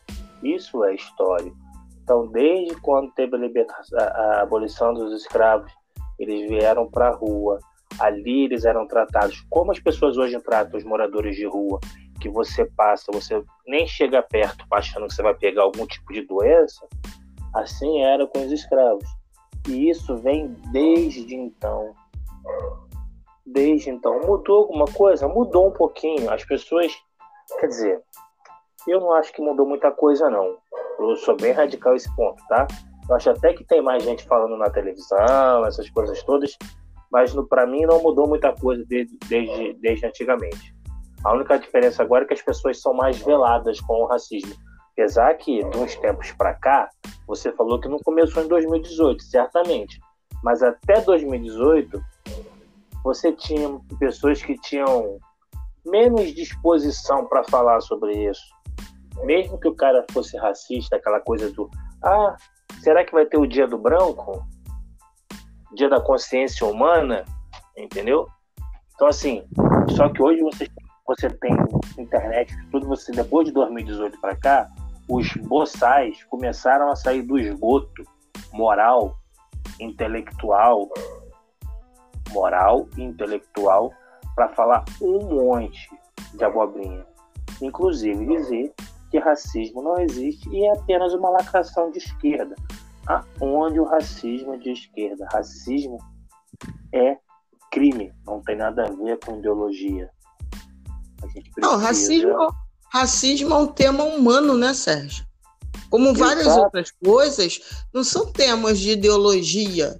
isso 0.41 0.83
é 0.85 0.95
histórico. 0.95 1.57
Então, 2.03 2.27
desde 2.27 2.75
quando 2.81 3.11
teve 3.11 3.35
a, 3.35 4.03
a 4.03 4.41
abolição 4.41 4.93
dos 4.93 5.13
escravos, 5.13 5.71
eles 6.17 6.47
vieram 6.49 6.89
para 6.89 7.09
a 7.09 7.15
rua, 7.15 7.59
ali 8.01 8.45
eles 8.45 8.65
eram 8.65 8.87
tratados 8.87 9.45
como 9.49 9.71
as 9.71 9.79
pessoas 9.79 10.17
hoje 10.17 10.39
tratam 10.41 10.77
os 10.77 10.83
moradores 10.83 11.35
de 11.35 11.45
rua, 11.45 11.79
que 12.19 12.29
você 12.29 12.65
passa, 12.65 13.11
você 13.11 13.43
nem 13.65 13.87
chega 13.87 14.21
perto 14.21 14.65
achando 14.71 15.07
que 15.07 15.13
você 15.13 15.23
vai 15.23 15.33
pegar 15.33 15.63
algum 15.63 15.85
tipo 15.85 16.13
de 16.13 16.21
doença, 16.21 16.87
assim 17.53 18.01
era 18.01 18.27
com 18.27 18.45
os 18.45 18.51
escravos. 18.51 19.05
E 19.67 19.89
isso 19.89 20.15
vem 20.17 20.55
desde 20.71 21.35
então. 21.35 21.93
Desde 23.45 23.89
então. 23.89 24.19
Mudou 24.21 24.59
alguma 24.59 24.85
coisa? 24.85 25.27
Mudou 25.27 25.67
um 25.67 25.71
pouquinho. 25.71 26.31
As 26.31 26.43
pessoas. 26.43 26.91
Quer 27.59 27.67
dizer, 27.67 28.01
eu 28.87 28.99
não 28.99 29.13
acho 29.13 29.31
que 29.33 29.41
mudou 29.41 29.67
muita 29.67 29.91
coisa, 29.91 30.29
não. 30.29 30.57
Eu 30.99 31.15
sou 31.17 31.35
bem 31.35 31.51
radical 31.51 31.95
esse 31.95 32.13
ponto, 32.15 32.41
tá? 32.47 32.67
Eu 33.07 33.15
acho 33.15 33.29
até 33.29 33.53
que 33.53 33.63
tem 33.63 33.81
mais 33.81 34.03
gente 34.03 34.23
falando 34.25 34.57
na 34.57 34.69
televisão, 34.69 35.65
essas 35.65 35.89
coisas 35.89 36.23
todas, 36.23 36.57
mas 37.11 37.33
para 37.49 37.67
mim 37.67 37.81
não 37.81 38.01
mudou 38.01 38.27
muita 38.27 38.53
coisa 38.53 38.83
desde, 38.87 39.17
desde, 39.27 39.73
desde 39.73 40.05
antigamente. 40.05 40.73
A 41.23 41.33
única 41.33 41.59
diferença 41.59 42.01
agora 42.01 42.23
é 42.23 42.27
que 42.27 42.33
as 42.33 42.41
pessoas 42.41 42.81
são 42.81 42.93
mais 42.93 43.19
veladas 43.19 43.79
com 43.81 44.03
o 44.03 44.05
racismo. 44.05 44.55
Apesar 44.93 45.33
que, 45.35 45.63
de 45.63 45.77
uns 45.77 45.95
tempos 45.95 46.31
para 46.31 46.53
cá, 46.53 46.89
você 47.27 47.51
falou 47.51 47.79
que 47.79 47.87
não 47.87 47.99
começou 47.99 48.43
em 48.43 48.47
2018, 48.47 49.23
certamente. 49.23 49.99
Mas 50.43 50.63
até 50.63 51.01
2018, 51.01 52.01
você 53.03 53.31
tinha 53.31 53.79
pessoas 53.99 54.41
que 54.41 54.55
tinham 54.55 55.19
menos 55.85 56.33
disposição 56.33 57.25
para 57.25 57.43
falar 57.43 57.81
sobre 57.81 58.29
isso. 58.29 58.43
Mesmo 59.23 59.59
que 59.59 59.67
o 59.67 59.75
cara 59.75 60.05
fosse 60.11 60.37
racista, 60.37 60.95
aquela 60.95 61.19
coisa 61.19 61.51
do 61.51 61.69
ah, 62.03 62.35
será 62.81 63.05
que 63.05 63.13
vai 63.13 63.25
ter 63.25 63.37
o 63.37 63.45
dia 63.45 63.67
do 63.67 63.77
branco? 63.77 64.43
Dia 65.73 65.89
da 65.89 66.01
Consciência 66.01 66.65
Humana, 66.67 67.25
entendeu? 67.77 68.27
Então, 68.95 69.07
assim, 69.07 69.43
só 69.95 70.09
que 70.09 70.21
hoje 70.21 70.41
você, 70.41 70.67
você 71.07 71.29
tem 71.29 71.51
internet, 71.97 72.55
tudo 72.71 72.87
você, 72.87 73.11
depois 73.11 73.47
de 73.47 73.53
2018 73.53 74.19
para 74.19 74.35
cá, 74.35 74.67
os 75.09 75.33
boçais 75.47 76.23
começaram 76.25 76.89
a 76.89 76.95
sair 76.95 77.21
do 77.23 77.39
esgoto 77.39 78.03
moral, 78.53 79.17
intelectual, 79.79 80.89
moral 82.29 82.87
e 82.97 83.03
intelectual, 83.03 83.91
para 84.35 84.49
falar 84.49 84.85
um 85.01 85.19
monte 85.25 85.89
de 86.33 86.43
abobrinha. 86.43 87.05
Inclusive 87.61 88.25
dizer 88.25 88.73
que 89.09 89.19
racismo 89.19 89.81
não 89.81 89.99
existe 89.99 90.49
e 90.49 90.65
é 90.65 90.73
apenas 90.73 91.13
uma 91.13 91.29
lacração 91.29 91.91
de 91.91 91.97
esquerda 91.97 92.55
aonde 93.39 93.79
o 93.79 93.85
racismo 93.85 94.53
é 94.53 94.57
de 94.57 94.71
esquerda. 94.71 95.27
Racismo 95.31 95.97
é 96.93 97.17
crime, 97.71 98.13
não 98.25 98.41
tem 98.41 98.57
nada 98.57 98.85
a 98.85 98.91
ver 98.91 99.17
com 99.19 99.39
ideologia. 99.39 100.09
Precisa... 101.19 101.51
Não, 101.57 101.77
racismo, 101.77 102.55
racismo 102.91 103.53
é 103.53 103.57
um 103.57 103.67
tema 103.67 104.03
humano, 104.03 104.57
né, 104.57 104.73
Sérgio? 104.73 105.25
Como 105.89 106.13
várias 106.13 106.47
Exato. 106.47 106.61
outras 106.63 106.91
coisas, 106.91 107.59
não 107.93 108.03
são 108.03 108.31
temas 108.31 108.79
de 108.79 108.91
ideologia 108.91 109.99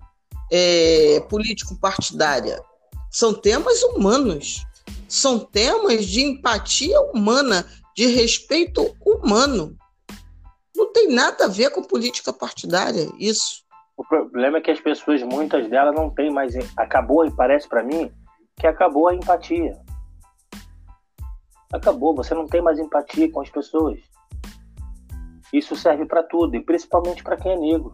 é, 0.52 1.20
político-partidária. 1.30 2.62
São 3.10 3.34
temas 3.34 3.84
humanos. 3.84 4.66
São 5.08 5.40
temas 5.40 6.06
de 6.06 6.22
empatia 6.22 7.00
humana, 7.02 7.66
de 7.96 8.08
respeito 8.08 8.96
humano. 9.06 9.78
Não 10.82 10.92
tem 10.92 11.10
nada 11.10 11.46
a 11.46 11.48
ver 11.48 11.70
com 11.70 11.84
política 11.84 12.34
partidária, 12.34 13.08
isso. 13.20 13.64
O 13.96 14.04
problema 14.04 14.58
é 14.58 14.62
que 14.62 14.72
as 14.72 14.80
pessoas, 14.80 15.22
muitas 15.22 15.70
delas, 15.70 15.94
não 15.94 16.10
têm 16.10 16.32
mais. 16.32 16.56
Acabou, 16.76 17.24
e 17.24 17.30
parece 17.30 17.70
para 17.70 17.84
mim, 17.84 18.12
que 18.60 18.66
acabou 18.66 19.08
a 19.08 19.14
empatia. 19.14 19.78
Acabou, 21.72 22.16
você 22.16 22.34
não 22.34 22.48
tem 22.48 22.64
mais 22.64 22.80
empatia 22.80 23.32
com 23.32 23.42
as 23.42 23.50
pessoas. 23.52 24.00
Isso 25.54 25.76
serve 25.76 26.08
para 26.08 26.24
tudo, 26.24 26.56
e 26.56 26.66
principalmente 26.66 27.24
para 27.24 27.38
quem 27.38 27.52
é 27.52 27.58
negro. 27.58 27.94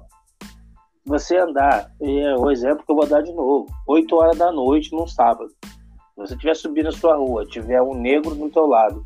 Você 1.06 1.36
andar, 1.36 1.92
é 2.02 2.38
o 2.38 2.50
exemplo 2.50 2.86
que 2.86 2.92
eu 2.92 2.96
vou 2.96 3.06
dar 3.06 3.22
de 3.22 3.34
novo, 3.34 3.68
8 3.86 4.16
horas 4.16 4.38
da 4.38 4.50
noite 4.50 4.94
num 4.94 5.08
sábado. 5.08 5.50
Se 5.62 6.16
você 6.16 6.34
estiver 6.36 6.56
subindo 6.56 6.86
na 6.86 6.92
sua 6.94 7.18
rua, 7.18 7.46
tiver 7.46 7.82
um 7.82 7.94
negro 7.94 8.34
do 8.34 8.50
teu 8.50 8.66
lado, 8.66 9.06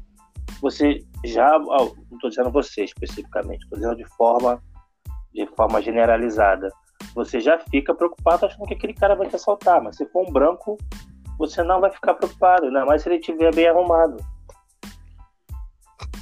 você 0.62 1.03
já, 1.26 1.57
não 1.57 1.93
estou 2.14 2.30
dizendo 2.30 2.51
você 2.51 2.84
especificamente, 2.84 3.64
estou 3.64 3.80
dizendo 3.80 3.95
de 3.95 4.07
forma, 4.16 4.62
de 5.34 5.47
forma 5.55 5.82
generalizada, 5.82 6.72
você 7.16 7.39
já 7.39 7.59
fica 7.59 7.93
preocupado 7.93 8.45
achando 8.45 8.68
que 8.68 8.76
aquele 8.76 8.93
cara 8.93 9.16
vai 9.16 9.28
te 9.28 9.36
assaltar, 9.36 9.82
mas 9.82 9.97
se 9.97 10.05
for 10.05 10.28
um 10.28 10.32
branco, 10.32 10.78
você 11.38 11.64
não 11.64 11.82
vai 11.82 11.91
ficar 11.91 12.14
preocupado, 12.14 12.68
ainda 12.68 12.86
mais 12.86 13.01
se 13.01 13.09
ele 13.09 13.18
estiver 13.18 13.53
bem 13.53 13.68
arrumado. 13.68 14.24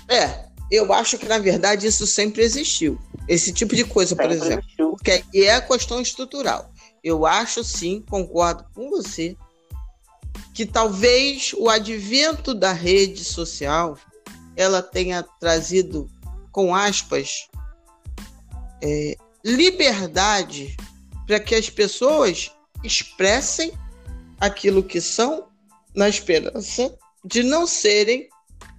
É, 0.08 0.48
eu 0.72 0.92
acho 0.94 1.18
que 1.18 1.28
na 1.28 1.38
verdade 1.38 1.86
isso 1.86 2.08
sempre 2.08 2.42
existiu. 2.42 2.98
Esse 3.28 3.54
tipo 3.54 3.76
de 3.76 3.84
coisa, 3.84 4.16
sempre 4.16 4.26
por 4.26 4.32
exemplo. 4.34 4.66
Existiu. 4.66 4.92
Porque 4.92 5.24
é 5.36 5.54
a 5.54 5.62
questão 5.62 6.02
estrutural. 6.02 6.72
Eu 7.04 7.26
acho 7.26 7.64
sim, 7.64 8.04
concordo 8.10 8.66
com 8.74 8.90
você, 8.90 9.36
que 10.54 10.66
talvez 10.66 11.54
o 11.58 11.70
advento 11.70 12.54
da 12.54 12.72
rede 12.72 13.24
social 13.24 13.98
ela 14.60 14.84
tenha 14.84 15.24
trazido, 15.24 16.12
com 16.52 16.76
aspas, 16.76 17.48
é, 18.84 19.16
liberdade 19.44 20.76
para 21.26 21.40
que 21.40 21.56
as 21.56 21.70
pessoas 21.70 22.52
expressem 22.84 23.72
aquilo 24.38 24.84
que 24.84 25.00
são, 25.00 25.48
na 25.96 26.10
esperança 26.10 26.94
de 27.24 27.42
não 27.42 27.66
serem. 27.66 28.28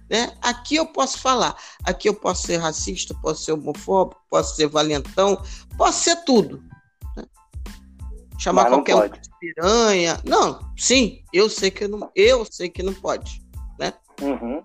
Né? 0.07 0.31
Aqui 0.39 0.75
eu 0.75 0.85
posso 0.85 1.17
falar, 1.17 1.57
aqui 1.83 2.07
eu 2.07 2.13
posso 2.13 2.45
ser 2.45 2.57
racista, 2.57 3.15
posso 3.19 3.43
ser 3.43 3.53
homofóbico, 3.53 4.21
posso 4.29 4.55
ser 4.55 4.67
valentão, 4.67 5.41
posso 5.75 6.03
ser 6.03 6.17
tudo. 6.25 6.63
Né? 7.17 7.25
chamar 8.37 8.65
qualquer 8.65 8.95
um 8.95 9.09
de 9.09 9.19
piranha. 9.39 10.21
Não, 10.23 10.59
sim, 10.77 11.23
eu 11.33 11.49
sei 11.49 11.71
que 11.71 11.87
não, 11.87 12.11
eu 12.15 12.45
sei 12.45 12.69
que 12.69 12.83
não 12.83 12.93
pode, 12.93 13.41
né? 13.79 13.93
Uhum. 14.21 14.63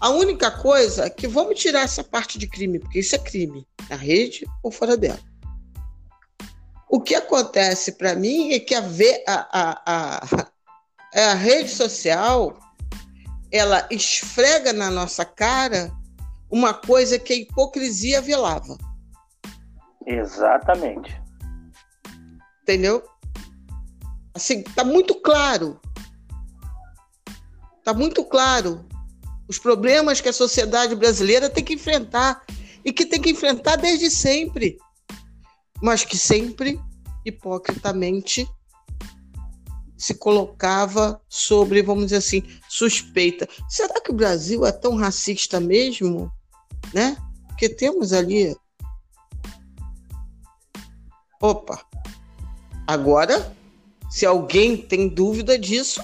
A 0.00 0.08
única 0.08 0.50
coisa 0.50 1.04
é 1.04 1.10
que 1.10 1.28
vamos 1.28 1.60
tirar 1.60 1.82
essa 1.82 2.02
parte 2.02 2.38
de 2.38 2.46
crime, 2.46 2.78
porque 2.78 3.00
isso 3.00 3.14
é 3.14 3.18
crime, 3.18 3.68
na 3.88 3.96
rede 3.96 4.46
ou 4.62 4.72
fora 4.72 4.96
dela. 4.96 5.20
O 6.88 7.02
que 7.02 7.14
acontece 7.14 7.92
para 7.92 8.14
mim 8.14 8.52
é 8.52 8.58
que 8.58 8.74
a, 8.74 8.82
a, 9.28 9.48
a, 9.52 9.82
a, 9.86 11.30
a 11.30 11.34
rede 11.34 11.68
social 11.68 12.58
ela 13.52 13.86
esfrega 13.90 14.72
na 14.72 14.90
nossa 14.90 15.24
cara 15.24 15.92
uma 16.50 16.72
coisa 16.72 17.18
que 17.18 17.32
a 17.34 17.36
hipocrisia 17.36 18.22
velava. 18.22 18.78
Exatamente. 20.06 21.20
Entendeu? 22.62 23.02
Assim, 24.34 24.62
tá 24.62 24.82
muito 24.82 25.14
claro. 25.20 25.78
Tá 27.84 27.92
muito 27.92 28.24
claro 28.24 28.88
os 29.50 29.58
problemas 29.58 30.20
que 30.20 30.28
a 30.28 30.32
sociedade 30.32 30.94
brasileira 30.94 31.50
tem 31.50 31.64
que 31.64 31.74
enfrentar 31.74 32.46
e 32.84 32.92
que 32.92 33.04
tem 33.04 33.20
que 33.20 33.30
enfrentar 33.30 33.74
desde 33.74 34.08
sempre, 34.08 34.78
mas 35.82 36.04
que 36.04 36.16
sempre 36.16 36.80
hipocritamente 37.26 38.48
se 39.98 40.14
colocava 40.14 41.20
sobre, 41.28 41.82
vamos 41.82 42.04
dizer 42.04 42.18
assim, 42.18 42.44
suspeita. 42.68 43.48
Será 43.68 44.00
que 44.00 44.12
o 44.12 44.14
Brasil 44.14 44.64
é 44.64 44.70
tão 44.70 44.94
racista 44.94 45.58
mesmo? 45.58 46.30
Né? 46.94 47.16
Porque 47.48 47.68
temos 47.68 48.12
ali. 48.12 48.56
Opa! 51.42 51.84
Agora, 52.86 53.52
se 54.08 54.24
alguém 54.24 54.76
tem 54.76 55.08
dúvida 55.08 55.58
disso, 55.58 56.00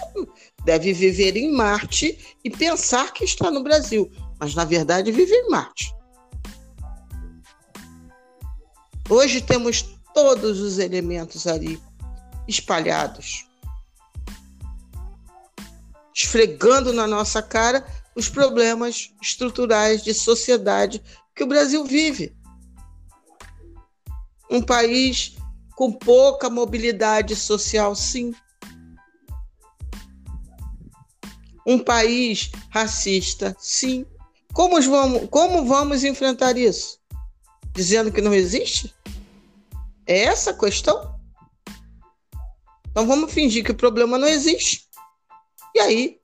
deve 0.66 0.92
viver 0.92 1.36
em 1.36 1.52
Marte 1.52 2.36
e 2.42 2.50
pensar 2.50 3.12
que 3.12 3.24
está 3.24 3.52
no 3.52 3.62
Brasil, 3.62 4.10
mas 4.36 4.52
na 4.52 4.64
verdade 4.64 5.12
vive 5.12 5.32
em 5.32 5.48
Marte. 5.48 5.94
Hoje 9.08 9.40
temos 9.40 9.82
todos 10.12 10.58
os 10.60 10.80
elementos 10.80 11.46
ali 11.46 11.80
espalhados, 12.48 13.46
esfregando 16.12 16.92
na 16.92 17.06
nossa 17.06 17.40
cara 17.40 17.86
os 18.16 18.28
problemas 18.28 19.14
estruturais 19.22 20.02
de 20.02 20.12
sociedade 20.12 21.00
que 21.32 21.44
o 21.44 21.46
Brasil 21.46 21.84
vive. 21.84 22.36
Um 24.50 24.60
país 24.60 25.36
com 25.76 25.92
pouca 25.92 26.50
mobilidade 26.50 27.36
social, 27.36 27.94
sim, 27.94 28.34
um 31.66 31.78
país 31.78 32.50
racista? 32.70 33.54
Sim. 33.58 34.06
Como 34.54 34.80
vamos, 34.80 35.28
como 35.28 35.66
vamos 35.66 36.04
enfrentar 36.04 36.56
isso? 36.56 36.98
Dizendo 37.74 38.12
que 38.12 38.22
não 38.22 38.32
existe? 38.32 38.94
É 40.06 40.24
essa 40.24 40.52
a 40.52 40.58
questão? 40.58 41.18
Então 42.88 43.06
vamos 43.06 43.32
fingir 43.32 43.64
que 43.64 43.72
o 43.72 43.76
problema 43.76 44.16
não 44.16 44.28
existe. 44.28 44.88
E 45.74 45.80
aí 45.80 46.20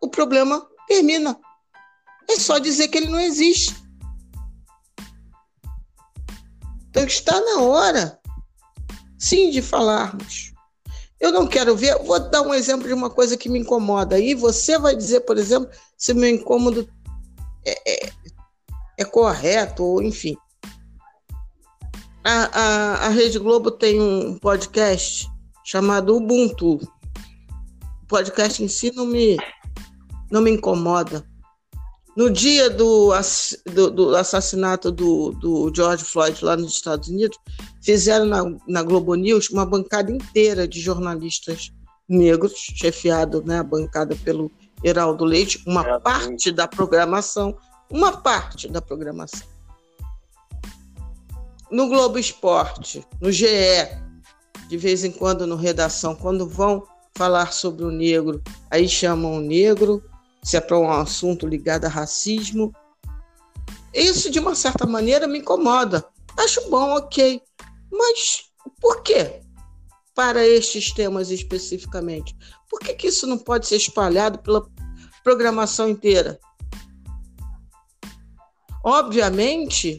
o 0.00 0.08
problema 0.08 0.66
termina. 0.86 1.38
É 2.30 2.38
só 2.38 2.58
dizer 2.58 2.88
que 2.88 2.96
ele 2.96 3.08
não 3.08 3.20
existe. 3.20 3.74
Então 6.88 7.04
está 7.04 7.38
na 7.38 7.60
hora, 7.60 8.20
sim, 9.18 9.50
de 9.50 9.60
falarmos 9.60 10.53
eu 11.20 11.32
não 11.32 11.46
quero 11.46 11.76
ver. 11.76 11.98
Vou 12.02 12.18
dar 12.18 12.42
um 12.42 12.54
exemplo 12.54 12.86
de 12.86 12.92
uma 12.92 13.10
coisa 13.10 13.36
que 13.36 13.48
me 13.48 13.58
incomoda. 13.58 14.16
Aí 14.16 14.34
você 14.34 14.78
vai 14.78 14.94
dizer, 14.94 15.20
por 15.20 15.38
exemplo, 15.38 15.70
se 15.96 16.12
meu 16.12 16.28
incômodo 16.28 16.88
é, 17.64 18.06
é, 18.06 18.12
é 18.98 19.04
correto, 19.04 19.82
ou 19.82 20.02
enfim. 20.02 20.36
A, 22.22 22.58
a, 22.58 22.94
a 23.06 23.08
Rede 23.08 23.38
Globo 23.38 23.70
tem 23.70 24.00
um 24.00 24.38
podcast 24.38 25.28
chamado 25.64 26.16
Ubuntu. 26.16 26.74
O 26.74 28.06
podcast 28.08 28.62
em 28.62 28.68
si 28.68 28.92
não 28.94 29.06
me, 29.06 29.36
não 30.30 30.40
me 30.40 30.50
incomoda. 30.50 31.24
No 32.16 32.30
dia 32.30 32.70
do, 32.70 33.10
do, 33.66 33.90
do 33.90 34.16
assassinato 34.16 34.92
do, 34.92 35.32
do, 35.32 35.72
George 35.74 36.04
Floyd 36.04 36.44
lá 36.44 36.56
nos 36.56 36.72
Estados 36.72 37.08
Unidos, 37.08 37.36
fizeram 37.82 38.24
na, 38.24 38.44
na 38.68 38.82
Globo 38.82 39.14
News 39.16 39.50
uma 39.50 39.66
bancada 39.66 40.12
inteira 40.12 40.68
de 40.68 40.80
jornalistas 40.80 41.72
negros, 42.08 42.52
chefiado, 42.52 43.42
né, 43.44 43.58
a 43.58 43.64
bancada 43.64 44.14
pelo 44.16 44.50
Heraldo 44.82 45.24
Leite, 45.24 45.62
uma 45.66 45.82
é, 45.82 45.98
parte 45.98 46.52
da 46.52 46.68
programação, 46.68 47.56
uma 47.90 48.12
parte 48.12 48.68
da 48.68 48.80
programação. 48.80 49.46
No 51.70 51.88
Globo 51.88 52.18
Esporte, 52.18 53.04
no 53.20 53.32
GE, 53.32 53.46
de 54.68 54.76
vez 54.76 55.02
em 55.02 55.10
quando 55.10 55.46
no 55.46 55.56
Redação, 55.56 56.14
quando 56.14 56.46
vão 56.46 56.86
falar 57.16 57.52
sobre 57.52 57.84
o 57.84 57.90
negro, 57.90 58.42
aí 58.70 58.88
chamam 58.88 59.36
o 59.36 59.40
negro, 59.40 60.02
se 60.44 60.58
é 60.58 60.60
para 60.60 60.78
um 60.78 60.90
assunto 60.90 61.46
ligado 61.46 61.86
a 61.86 61.88
racismo. 61.88 62.72
Isso, 63.94 64.30
de 64.30 64.38
uma 64.38 64.54
certa 64.54 64.86
maneira, 64.86 65.26
me 65.26 65.38
incomoda. 65.38 66.04
Acho 66.36 66.68
bom, 66.68 66.94
ok. 66.96 67.40
Mas 67.90 68.50
por 68.80 69.02
quê? 69.02 69.40
Para 70.14 70.46
estes 70.46 70.92
temas 70.92 71.30
especificamente? 71.30 72.36
Por 72.68 72.78
que, 72.78 72.92
que 72.92 73.08
isso 73.08 73.26
não 73.26 73.38
pode 73.38 73.66
ser 73.66 73.76
espalhado 73.76 74.38
pela 74.40 74.68
programação 75.22 75.88
inteira? 75.88 76.38
Obviamente 78.84 79.98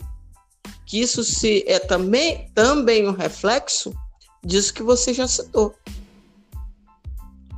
que 0.85 1.01
isso 1.01 1.23
se 1.23 1.63
é 1.67 1.79
também, 1.79 2.51
também 2.53 3.07
um 3.07 3.13
reflexo 3.13 3.91
disso 4.43 4.71
que 4.71 4.83
você 4.83 5.11
já 5.11 5.27
citou. 5.27 5.73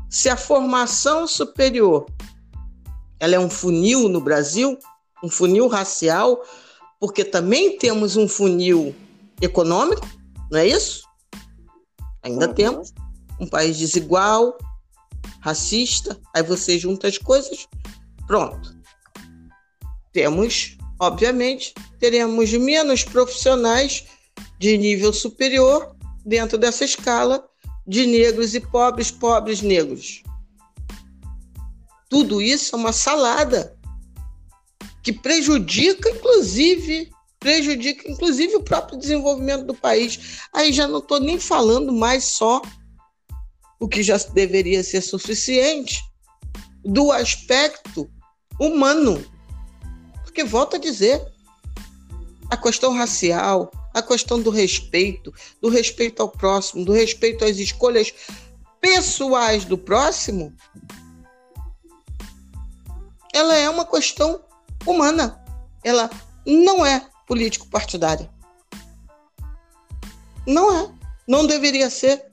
Se 0.10 0.30
a 0.30 0.38
formação 0.38 1.28
superior 1.28 2.06
ela 3.20 3.36
é 3.36 3.40
um 3.40 3.50
funil 3.50 4.08
no 4.10 4.22
Brasil, 4.22 4.78
um 5.24 5.30
funil 5.30 5.68
racial, 5.68 6.44
porque 7.00 7.24
também 7.24 7.78
temos 7.78 8.16
um 8.16 8.28
funil 8.28 8.96
econômico, 9.42 10.08
não 10.52 10.60
é 10.60 10.68
isso? 10.68 11.04
Ainda 12.24 12.48
uhum. 12.48 12.54
temos 12.54 12.94
um 13.40 13.48
país 13.48 13.78
desigual, 13.78 14.58
racista, 15.40 16.20
aí 16.34 16.44
você 16.44 16.78
junta 16.78 17.08
as 17.08 17.18
coisas, 17.18 17.68
pronto. 18.26 18.76
Temos, 20.12 20.78
obviamente, 21.00 21.74
teremos 22.00 22.52
menos 22.54 23.04
profissionais 23.04 24.06
de 24.60 24.78
nível 24.78 25.14
superior 25.14 25.96
dentro 26.26 26.58
dessa 26.58 26.84
escala 26.84 27.48
de 27.86 28.06
negros 28.06 28.54
e 28.56 28.60
pobres, 28.60 29.12
pobres 29.12 29.62
negros. 29.62 30.24
Tudo 32.10 32.42
isso 32.42 32.76
é 32.76 32.80
uma 32.80 32.94
salada 32.94 33.78
que 35.04 35.14
prejudica, 35.14 36.10
inclusive, 36.10 37.10
prejudica, 37.40 38.10
inclusive, 38.10 38.56
o 38.56 38.64
próprio 38.64 38.98
desenvolvimento 38.98 39.66
do 39.66 39.74
país. 39.74 40.40
Aí 40.54 40.72
já 40.74 40.88
não 40.88 41.00
estou 41.00 41.20
nem 41.20 41.40
falando 41.40 41.94
mais 41.94 42.26
só 42.26 42.62
o 43.80 43.88
que 43.88 44.02
já 44.02 44.18
deveria 44.34 44.84
ser 44.84 45.02
suficiente 45.02 46.04
do 46.84 47.12
aspecto 47.12 48.10
humano. 48.60 49.24
Porque, 50.24 50.44
volto 50.44 50.76
a 50.76 50.80
dizer, 50.80 51.22
a 52.50 52.58
questão 52.58 52.94
racial, 52.94 53.72
a 53.94 54.02
questão 54.02 54.42
do 54.42 54.50
respeito, 54.50 55.34
do 55.62 55.70
respeito 55.70 56.22
ao 56.22 56.30
próximo, 56.30 56.86
do 56.86 56.92
respeito 56.92 57.44
às 57.44 57.58
escolhas 57.58 58.14
pessoais 58.80 59.66
do 59.66 59.78
próximo, 59.78 60.54
ela 63.38 63.56
é 63.56 63.70
uma 63.70 63.86
questão 63.86 64.42
humana. 64.86 65.40
Ela 65.84 66.10
não 66.46 66.86
é 66.86 67.08
político-partidária. 67.28 68.30
Não 70.46 70.76
é. 70.76 70.92
Não 71.28 71.46
deveria 71.46 71.90
ser. 71.90 72.26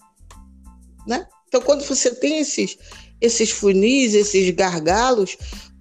Né? 1.07 1.26
Então, 1.48 1.61
quando 1.61 1.84
você 1.84 2.14
tem 2.14 2.38
esses, 2.38 2.78
esses 3.20 3.50
funis, 3.50 4.14
esses 4.14 4.48
gargalos, 4.55 5.36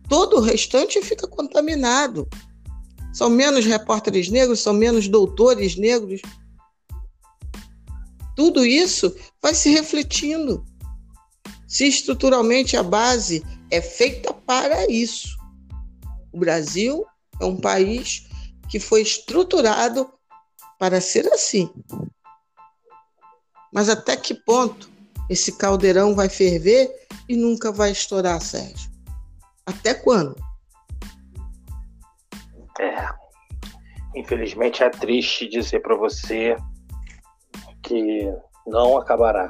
todo 0.10 0.38
o 0.38 0.42
restante 0.42 1.02
fica 1.02 1.28
contaminado. 1.28 2.28
São 3.14 3.30
menos 3.30 3.66
repórteres 3.66 4.30
negros, 4.30 4.60
são 4.60 4.74
menos 4.74 5.08
doutores 5.08 5.78
negros. 5.78 6.22
Tudo 8.36 8.66
isso 8.66 9.16
vai 9.42 9.54
se 9.54 9.70
refletindo. 9.70 10.66
Se 11.68 11.88
estruturalmente 11.88 12.76
a 12.76 12.84
base 12.84 13.44
é 13.74 13.82
feita 13.82 14.32
para 14.32 14.86
isso. 14.86 15.36
O 16.32 16.38
Brasil 16.38 17.04
é 17.42 17.46
um 17.46 17.60
país 17.60 18.28
que 18.70 18.80
foi 18.80 19.02
estruturado 19.02 20.14
para 20.78 21.02
ser 21.02 21.28
assim. 21.34 21.74
Mas 23.74 23.90
até 23.90 24.16
que 24.16 24.36
ponto 24.36 24.92
esse 25.28 25.58
caldeirão 25.58 26.14
vai 26.14 26.30
ferver 26.30 26.88
e 27.28 27.36
nunca 27.36 27.72
vai 27.72 27.92
estourar, 27.92 28.40
Sérgio? 28.42 28.92
Até 29.66 29.96
quando? 29.96 30.36
É. 32.80 33.10
Infelizmente 34.16 34.84
é 34.84 34.90
triste 34.92 35.48
dizer 35.48 35.80
para 35.80 35.96
você 35.96 36.56
que 37.82 38.32
não 38.68 38.98
acabará. 39.00 39.50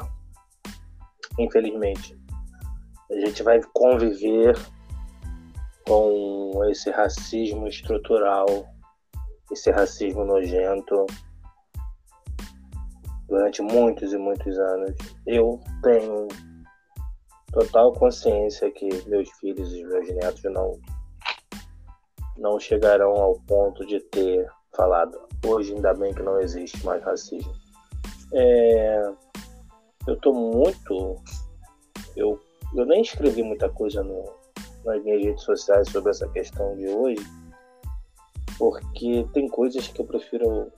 Infelizmente. 1.38 2.23
A 3.14 3.26
gente 3.26 3.44
vai 3.44 3.62
conviver 3.74 4.58
com 5.86 6.64
esse 6.66 6.90
racismo 6.90 7.68
estrutural, 7.68 8.48
esse 9.52 9.70
racismo 9.70 10.26
nojento 10.26 11.06
durante 13.28 13.62
muitos 13.62 14.14
e 14.14 14.18
muitos 14.18 14.58
anos. 14.58 14.96
Eu 15.28 15.60
tenho 15.84 16.28
total 17.52 17.94
consciência 17.94 18.72
que 18.72 18.90
meus 19.08 19.30
filhos 19.40 19.72
e 19.74 19.84
meus 19.86 20.08
netos 20.16 20.44
não 20.46 20.80
não 22.36 22.60
chegarão 22.60 23.12
ao 23.12 23.40
ponto 23.42 23.86
de 23.86 24.00
ter 24.00 24.50
falado. 24.76 25.20
Hoje 25.46 25.76
ainda 25.76 25.94
bem 25.94 26.12
que 26.14 26.24
não 26.24 26.40
existe 26.40 26.84
mais 26.84 27.04
racismo. 27.04 27.54
É, 28.34 29.04
eu 30.08 30.16
estou 30.16 30.34
muito 30.34 31.22
eu 32.16 32.40
eu 32.76 32.86
nem 32.86 33.02
escrevi 33.02 33.44
muita 33.44 33.70
coisa 33.70 34.04
no, 34.04 34.24
nas 34.86 35.04
minhas 35.04 35.24
redes 35.24 35.44
sociais 35.44 35.90
sobre 35.90 36.12
essa 36.12 36.28
questão 36.30 36.76
de 36.76 36.88
hoje, 36.88 37.26
porque 38.58 39.26
tem 39.34 39.48
coisas 39.48 39.88
que 39.88 40.02
eu 40.02 40.06
prefiro 40.06 40.72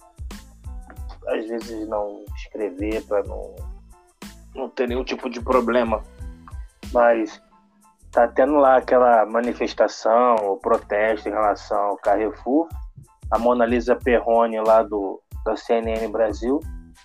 às 1.27 1.47
vezes 1.47 1.87
não 1.87 2.23
escrever 2.35 3.03
para 3.05 3.23
não, 3.23 3.55
não 4.53 4.69
ter 4.69 4.87
nenhum 4.87 5.03
tipo 5.03 5.29
de 5.29 5.41
problema. 5.41 6.03
Mas 6.93 7.41
tá 8.11 8.27
tendo 8.27 8.55
lá 8.55 8.77
aquela 8.77 9.25
manifestação, 9.25 10.35
o 10.35 10.57
protesto 10.57 11.27
em 11.27 11.31
relação 11.31 11.77
ao 11.77 11.97
Carrefour. 11.97 12.67
A 13.31 13.39
Mona 13.39 13.65
Lisa 13.65 13.95
Perrone 13.95 14.59
lá 14.61 14.83
do, 14.83 15.21
da 15.43 15.55
CNN 15.55 16.07
Brasil 16.09 16.59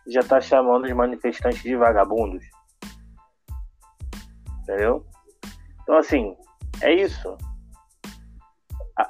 já 0.06 0.22
tá 0.22 0.40
chamando 0.40 0.84
os 0.84 0.92
manifestantes 0.92 1.62
de 1.62 1.74
vagabundos. 1.76 2.44
Entendeu? 4.70 5.04
Então 5.82 5.96
assim, 5.96 6.36
é 6.80 6.94
isso. 6.94 7.36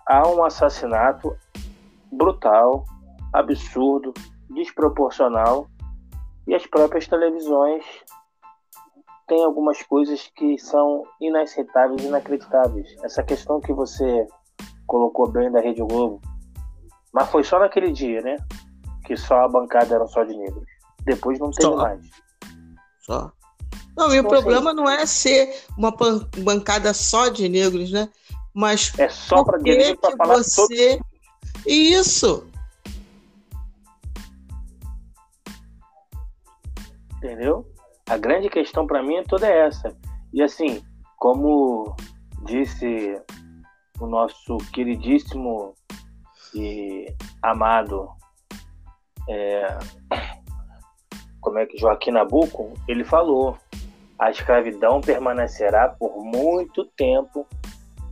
Há 0.06 0.26
um 0.26 0.42
assassinato 0.42 1.36
brutal, 2.11 2.84
absurdo, 3.30 4.14
desproporcional 4.48 5.68
e 6.46 6.54
as 6.54 6.66
próprias 6.66 7.06
televisões 7.06 7.84
têm 9.28 9.44
algumas 9.44 9.82
coisas 9.82 10.30
que 10.34 10.58
são 10.58 11.04
inaceitáveis, 11.20 12.02
inacreditáveis. 12.02 12.96
Essa 13.04 13.22
questão 13.22 13.61
que 13.61 13.74
você 13.74 14.26
colocou 14.86 15.28
bem 15.28 15.52
da 15.52 15.61
Rede 15.61 15.82
Globo, 15.82 16.22
mas 17.12 17.30
foi 17.30 17.44
só 17.44 17.58
naquele 17.58 17.92
dia, 17.92 18.22
né? 18.22 18.36
Que 19.04 19.14
só 19.14 19.44
a 19.44 19.48
bancada 19.48 19.94
era 19.94 20.06
só 20.06 20.24
de 20.24 20.34
negros. 20.36 20.64
Depois 21.04 21.38
não 21.38 21.50
teve 21.50 21.70
só. 21.70 21.76
mais. 21.76 22.11
Só. 23.00 23.32
Não, 23.97 24.14
e 24.14 24.20
o 24.20 24.28
problema 24.28 24.72
não 24.72 24.88
é 24.88 25.05
ser 25.05 25.64
uma 25.76 25.95
bancada 26.38 26.95
só 26.95 27.28
de 27.28 27.49
negros, 27.49 27.91
né? 27.91 28.09
Mas 28.55 28.93
é 28.99 29.09
só 29.09 29.45
para 29.45 29.59
que, 29.59 29.95
que 29.95 30.16
falar 30.16 30.36
você 30.36 31.01
isso 31.66 32.51
Entendeu? 37.20 37.66
A 38.09 38.16
grande 38.16 38.49
questão 38.49 38.86
para 38.86 39.03
mim 39.03 39.16
é 39.16 39.22
toda 39.22 39.47
essa. 39.47 39.95
E 40.32 40.43
assim, 40.43 40.82
como 41.18 41.95
disse 42.47 43.20
o 44.01 44.07
nosso 44.07 44.57
queridíssimo 44.72 45.74
e 46.55 47.07
amado 47.43 48.09
é, 49.28 49.78
como 51.43 51.59
é 51.59 51.66
que 51.66 51.76
Joaquim 51.76 52.12
Nabuco, 52.12 52.72
ele 52.88 53.05
falou: 53.05 53.59
a 54.20 54.30
escravidão 54.30 55.00
permanecerá 55.00 55.88
por 55.88 56.22
muito 56.22 56.84
tempo 56.84 57.46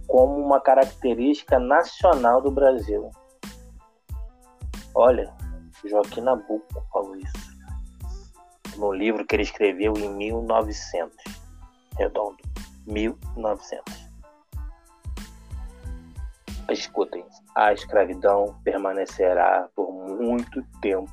como 0.06 0.42
uma 0.42 0.59
característica 0.59 1.59
nacional 1.59 2.40
do 2.40 2.50
Brasil. 2.50 3.11
Olha, 4.94 5.30
Joaquim 5.84 6.22
Nabuco 6.22 6.82
falou 6.90 7.14
isso 7.14 7.48
no 8.78 8.92
livro 8.92 9.26
que 9.26 9.36
ele 9.36 9.42
escreveu 9.42 9.92
em 9.98 10.09
1900. 10.14 11.14
Redondo. 11.98 12.38
1900. 12.86 14.09
Escutem, 16.70 17.24
a 17.54 17.72
escravidão 17.72 18.59
permanecerá 18.62 19.68
por 19.74 19.92
muito 19.92 20.62
tempo 20.80 21.11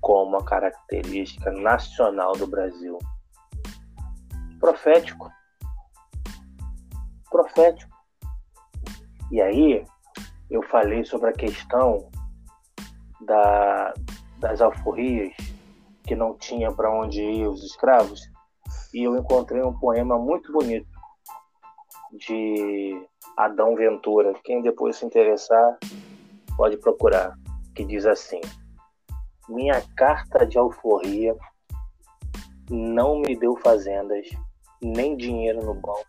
como 0.00 0.36
uma 0.36 0.44
característica 0.44 1.50
nacional 1.50 2.32
do 2.32 2.46
Brasil. 2.46 2.98
Profético. 4.62 5.28
Profético. 7.28 7.90
E 9.32 9.42
aí, 9.42 9.84
eu 10.48 10.62
falei 10.62 11.04
sobre 11.04 11.30
a 11.30 11.32
questão 11.32 12.08
da, 13.22 13.92
das 14.38 14.60
alforrias 14.60 15.34
que 16.04 16.14
não 16.14 16.38
tinha 16.38 16.70
para 16.70 16.94
onde 16.94 17.20
ir 17.20 17.48
os 17.48 17.64
escravos, 17.64 18.20
e 18.94 19.02
eu 19.02 19.16
encontrei 19.16 19.60
um 19.60 19.76
poema 19.76 20.16
muito 20.16 20.52
bonito 20.52 20.86
de 22.12 23.04
Adão 23.36 23.74
Ventura. 23.74 24.32
Quem 24.44 24.62
depois 24.62 24.94
se 24.94 25.04
interessar 25.04 25.76
pode 26.56 26.76
procurar, 26.76 27.36
que 27.74 27.84
diz 27.84 28.06
assim: 28.06 28.40
Minha 29.48 29.82
carta 29.96 30.46
de 30.46 30.56
alforria 30.56 31.36
não 32.70 33.18
me 33.18 33.36
deu 33.36 33.56
fazendas, 33.56 34.28
nem 34.82 35.16
dinheiro 35.16 35.64
no 35.64 35.74
banco, 35.74 36.06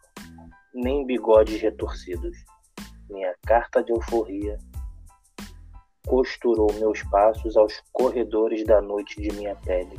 nem 0.73 1.05
bigodes 1.05 1.61
retorcidos. 1.61 2.35
Minha 3.09 3.35
carta 3.45 3.83
de 3.83 3.91
alforria 3.91 4.57
costurou 6.07 6.71
meus 6.73 7.03
passos 7.03 7.55
aos 7.55 7.81
corredores 7.91 8.65
da 8.65 8.81
noite 8.81 9.21
de 9.21 9.31
minha 9.35 9.55
pele. 9.57 9.95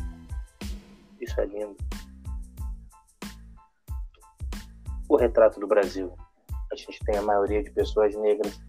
Isso 1.20 1.40
é 1.40 1.46
lindo. 1.46 1.76
O 5.08 5.16
retrato 5.16 5.60
do 5.60 5.66
Brasil. 5.66 6.12
A 6.72 6.76
gente 6.76 6.98
tem 7.04 7.16
a 7.16 7.22
maioria 7.22 7.62
de 7.62 7.70
pessoas 7.70 8.16
negras 8.16 8.60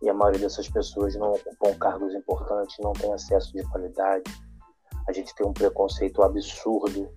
e 0.00 0.08
a 0.08 0.14
maioria 0.14 0.40
dessas 0.40 0.68
pessoas 0.68 1.16
não 1.16 1.32
ocupam 1.32 1.76
cargos 1.78 2.14
importantes, 2.14 2.76
não 2.80 2.92
tem 2.92 3.12
acesso 3.12 3.52
de 3.52 3.62
qualidade. 3.70 4.24
A 5.08 5.12
gente 5.12 5.34
tem 5.34 5.46
um 5.46 5.52
preconceito 5.52 6.22
absurdo 6.22 7.10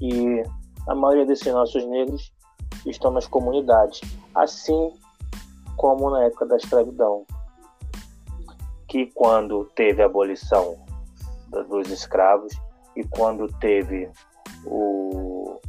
e 0.00 0.42
a 0.88 0.94
maioria 0.94 1.26
desses 1.26 1.52
nossos 1.52 1.84
negros 1.86 2.32
estão 2.86 3.10
nas 3.10 3.26
comunidades, 3.26 4.00
assim 4.34 4.92
como 5.76 6.10
na 6.10 6.24
época 6.24 6.46
da 6.46 6.56
escravidão 6.56 7.24
que 8.88 9.06
quando 9.14 9.66
teve 9.76 10.02
a 10.02 10.06
abolição 10.06 10.78
dos 11.68 11.90
escravos 11.90 12.52
e 12.96 13.04
quando 13.04 13.46
teve 13.58 14.10
o, 14.64 15.60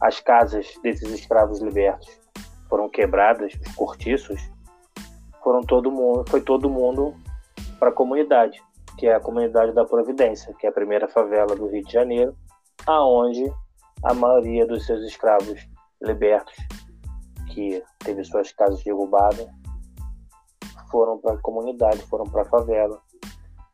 as 0.00 0.20
casas 0.20 0.66
desses 0.82 1.10
escravos 1.10 1.60
libertos 1.60 2.08
foram 2.68 2.90
quebradas, 2.90 3.54
os 3.54 3.74
cortiços, 3.74 4.40
foram 5.42 5.62
todo 5.62 5.90
mundo, 5.90 6.24
foi 6.28 6.42
todo 6.42 6.68
mundo 6.68 7.14
para 7.78 7.88
a 7.88 7.92
comunidade, 7.92 8.62
que 8.98 9.06
é 9.06 9.14
a 9.14 9.20
comunidade 9.20 9.72
da 9.72 9.84
Providência, 9.84 10.54
que 10.58 10.66
é 10.66 10.68
a 10.68 10.72
primeira 10.72 11.08
favela 11.08 11.56
do 11.56 11.68
Rio 11.68 11.84
de 11.84 11.92
Janeiro, 11.92 12.36
aonde 12.86 13.52
a 14.04 14.14
maioria 14.14 14.66
dos 14.66 14.86
seus 14.86 15.02
escravos 15.02 15.66
libertos, 16.00 16.54
que 17.52 17.82
teve 18.00 18.22
suas 18.24 18.52
casas 18.52 18.82
derrubadas, 18.84 19.46
foram 20.90 21.18
para 21.18 21.34
a 21.34 21.38
comunidade, 21.38 22.02
foram 22.02 22.24
para 22.24 22.42
a 22.42 22.46
favela 22.46 23.00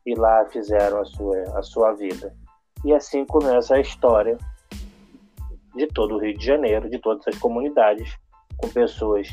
e 0.05 0.15
lá 0.15 0.45
fizeram 0.45 0.99
a 0.99 1.05
sua, 1.05 1.41
a 1.57 1.63
sua 1.63 1.93
vida. 1.93 2.35
E 2.83 2.93
assim 2.93 3.25
começa 3.25 3.75
a 3.75 3.79
história 3.79 4.37
de 5.75 5.87
todo 5.87 6.15
o 6.15 6.19
Rio 6.19 6.37
de 6.37 6.45
Janeiro, 6.45 6.89
de 6.89 6.99
todas 6.99 7.27
as 7.27 7.37
comunidades, 7.37 8.17
com 8.57 8.69
pessoas 8.69 9.27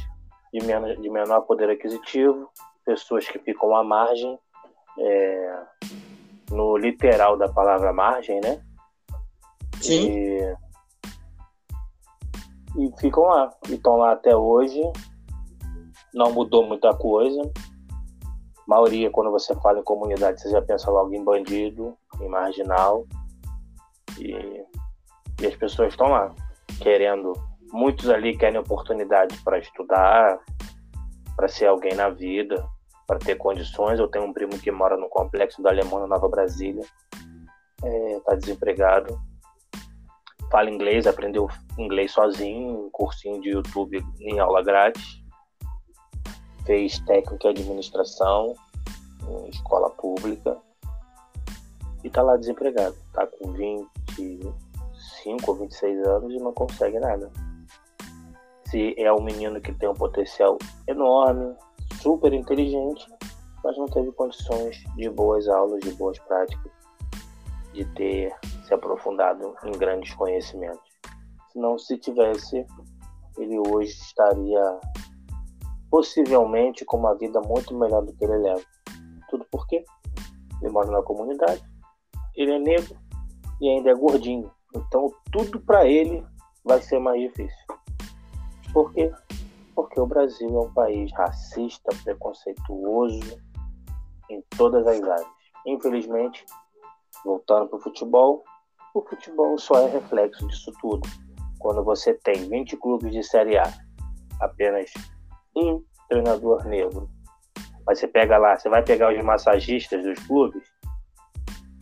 de 0.52 0.64
menor, 0.64 0.96
de 0.96 1.10
menor 1.10 1.40
poder 1.42 1.70
aquisitivo, 1.70 2.48
pessoas 2.84 3.28
que 3.28 3.38
ficam 3.38 3.74
à 3.74 3.84
margem, 3.84 4.38
é, 4.98 5.62
no 6.50 6.76
literal 6.76 7.36
da 7.36 7.48
palavra 7.48 7.92
margem, 7.92 8.40
né? 8.40 8.62
Sim. 9.80 10.10
E, 10.10 10.56
e 12.78 12.92
ficam 12.98 13.24
lá, 13.24 13.50
e 13.68 13.74
estão 13.74 13.96
lá 13.96 14.12
até 14.12 14.36
hoje. 14.36 14.80
Não 16.12 16.32
mudou 16.32 16.66
muita 16.66 16.92
coisa, 16.92 17.40
maioria, 18.70 19.10
quando 19.10 19.32
você 19.32 19.52
fala 19.56 19.80
em 19.80 19.82
comunidade, 19.82 20.40
você 20.40 20.48
já 20.48 20.62
pensa 20.62 20.88
logo 20.92 21.12
em 21.12 21.24
bandido, 21.24 21.96
em 22.20 22.28
marginal. 22.28 23.04
E, 24.16 24.64
e 25.42 25.46
as 25.46 25.56
pessoas 25.56 25.88
estão 25.88 26.08
lá, 26.08 26.32
querendo. 26.80 27.32
Muitos 27.72 28.08
ali 28.08 28.36
querem 28.36 28.58
oportunidade 28.58 29.36
para 29.42 29.58
estudar, 29.58 30.38
para 31.36 31.48
ser 31.48 31.66
alguém 31.66 31.94
na 31.94 32.10
vida, 32.10 32.64
para 33.08 33.18
ter 33.18 33.36
condições. 33.36 33.98
Eu 33.98 34.08
tenho 34.08 34.26
um 34.26 34.32
primo 34.32 34.56
que 34.58 34.70
mora 34.70 34.96
no 34.96 35.08
complexo 35.08 35.60
da 35.62 35.70
Alemã, 35.70 36.06
Nova 36.06 36.28
Brasília, 36.28 36.84
está 37.82 38.34
é, 38.34 38.36
desempregado, 38.36 39.20
fala 40.50 40.68
inglês, 40.68 41.06
aprendeu 41.06 41.48
inglês 41.78 42.12
sozinho, 42.12 42.86
um 42.86 42.90
cursinho 42.90 43.40
de 43.40 43.50
YouTube 43.50 44.04
em 44.20 44.38
aula 44.40 44.62
grátis, 44.62 45.22
fez 46.66 46.98
técnico 47.00 47.46
em 47.46 47.50
administração 47.50 48.54
em 49.28 49.48
escola 49.48 49.90
pública 49.90 50.56
e 52.02 52.08
está 52.08 52.22
lá 52.22 52.36
desempregado. 52.36 52.96
Está 53.06 53.26
com 53.26 53.52
25 53.52 54.52
ou 55.50 55.56
26 55.56 56.06
anos 56.06 56.32
e 56.32 56.38
não 56.38 56.52
consegue 56.52 56.98
nada. 56.98 57.30
Se 58.66 58.94
é 58.98 59.12
um 59.12 59.20
menino 59.20 59.60
que 59.60 59.72
tem 59.72 59.88
um 59.88 59.94
potencial 59.94 60.58
enorme, 60.86 61.54
super 62.00 62.32
inteligente, 62.32 63.06
mas 63.62 63.76
não 63.76 63.86
teve 63.86 64.10
condições 64.12 64.82
de 64.96 65.08
boas 65.10 65.48
aulas, 65.48 65.80
de 65.80 65.92
boas 65.92 66.18
práticas, 66.20 66.72
de 67.72 67.84
ter 67.94 68.32
se 68.70 68.74
aprofundado 68.74 69.56
em 69.64 69.72
grandes 69.72 70.14
conhecimentos. 70.14 70.88
Senão, 71.52 71.76
se 71.76 71.98
tivesse, 71.98 72.64
ele 73.36 73.58
hoje 73.58 73.90
estaria 73.90 74.80
possivelmente 75.90 76.84
com 76.84 76.96
uma 76.96 77.16
vida 77.16 77.40
muito 77.40 77.76
melhor 77.76 78.04
do 78.04 78.12
que 78.12 78.24
ele 78.24 78.36
leva. 78.36 78.62
Tudo 79.28 79.44
por 79.50 79.66
quê? 79.66 79.84
Ele 80.62 80.70
mora 80.70 80.88
na 80.88 81.02
comunidade, 81.02 81.62
ele 82.36 82.52
é 82.52 82.58
negro 82.60 82.96
e 83.60 83.68
ainda 83.68 83.90
é 83.90 83.94
gordinho. 83.94 84.48
Então, 84.72 85.12
tudo 85.32 85.58
para 85.60 85.84
ele 85.88 86.24
vai 86.64 86.80
ser 86.80 87.00
mais 87.00 87.20
difícil. 87.20 87.66
Por 88.72 88.92
quê? 88.92 89.12
Porque 89.74 90.00
o 90.00 90.06
Brasil 90.06 90.48
é 90.48 90.60
um 90.60 90.72
país 90.72 91.12
racista, 91.14 91.90
preconceituoso 92.04 93.36
em 94.30 94.40
todas 94.56 94.86
as 94.86 95.02
áreas. 95.02 95.26
Infelizmente, 95.66 96.46
voltando 97.24 97.66
para 97.66 97.78
o 97.78 97.82
futebol, 97.82 98.44
o 98.94 99.02
futebol 99.02 99.58
só 99.58 99.86
é 99.86 99.90
reflexo 99.90 100.46
disso 100.46 100.72
tudo. 100.80 101.08
Quando 101.58 101.84
você 101.84 102.14
tem 102.14 102.48
20 102.48 102.76
clubes 102.76 103.12
de 103.12 103.22
Série 103.22 103.58
A, 103.58 103.72
apenas 104.40 104.90
um 105.56 105.82
treinador 106.08 106.64
negro. 106.64 107.08
Mas 107.86 107.98
você 107.98 108.08
pega 108.08 108.38
lá, 108.38 108.58
você 108.58 108.68
vai 108.68 108.82
pegar 108.82 109.12
os 109.12 109.22
massagistas 109.22 110.02
dos 110.04 110.18
clubes, 110.26 110.62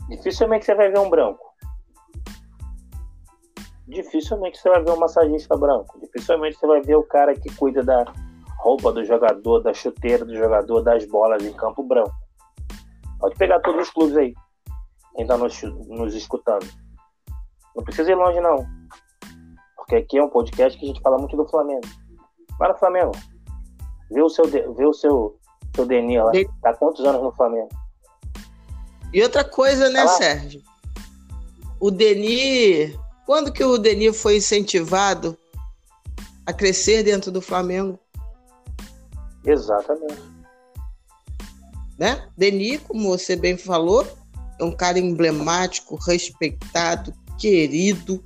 dificilmente 0.08 0.64
você 0.64 0.74
vai 0.74 0.90
ver 0.90 0.98
um 0.98 1.10
branco. 1.10 1.46
Dificilmente 3.86 4.58
você 4.58 4.68
vai 4.68 4.82
ver 4.82 4.90
um 4.90 4.98
massagista 4.98 5.56
branco. 5.56 5.98
Dificilmente 6.00 6.58
você 6.58 6.66
vai 6.66 6.82
ver 6.82 6.96
o 6.96 7.02
cara 7.02 7.34
que 7.34 7.54
cuida 7.56 7.82
da 7.82 8.04
roupa 8.58 8.92
do 8.92 9.04
jogador, 9.04 9.60
da 9.60 9.72
chuteira 9.72 10.24
do 10.24 10.36
jogador, 10.36 10.82
das 10.82 11.06
bolas 11.06 11.44
em 11.44 11.52
campo 11.54 11.82
branco. 11.82 12.12
Pode 13.18 13.36
pegar 13.36 13.60
todos 13.60 13.88
os 13.88 13.90
clubes 13.90 14.16
aí. 14.16 14.34
Quem 15.14 15.22
está 15.22 15.36
nos, 15.38 15.62
nos 15.62 16.14
escutando. 16.14 16.66
Não 17.78 17.84
precisa 17.84 18.10
ir 18.10 18.16
longe, 18.16 18.40
não. 18.40 18.66
Porque 19.76 19.94
aqui 19.94 20.18
é 20.18 20.24
um 20.24 20.28
podcast 20.28 20.76
que 20.76 20.84
a 20.84 20.88
gente 20.88 21.00
fala 21.00 21.16
muito 21.16 21.36
do 21.36 21.46
Flamengo. 21.46 21.86
Vai 22.58 22.72
no 22.72 22.76
Flamengo. 22.76 23.12
Vê 24.10 24.20
o 24.20 24.28
seu, 24.28 24.46
vê 24.46 24.84
o 24.84 24.92
seu, 24.92 25.38
seu 25.76 25.86
Denis 25.86 26.20
lá. 26.20 26.32
De... 26.32 26.50
Tá 26.60 26.74
quantos 26.74 27.04
anos 27.04 27.22
no 27.22 27.30
Flamengo? 27.30 27.68
E 29.14 29.22
outra 29.22 29.44
coisa, 29.44 29.88
né, 29.90 30.02
tá 30.02 30.08
Sérgio? 30.08 30.60
O 31.78 31.88
Denis. 31.88 32.98
Quando 33.24 33.52
que 33.52 33.62
o 33.62 33.78
Denis 33.78 34.20
foi 34.20 34.38
incentivado 34.38 35.38
a 36.44 36.52
crescer 36.52 37.04
dentro 37.04 37.30
do 37.30 37.40
Flamengo? 37.40 37.96
Exatamente. 39.44 40.20
Né? 41.96 42.28
Denis, 42.36 42.80
como 42.82 43.08
você 43.10 43.36
bem 43.36 43.56
falou, 43.56 44.04
é 44.58 44.64
um 44.64 44.72
cara 44.72 44.98
emblemático, 44.98 45.94
respeitado, 45.94 47.14
querido. 47.38 48.24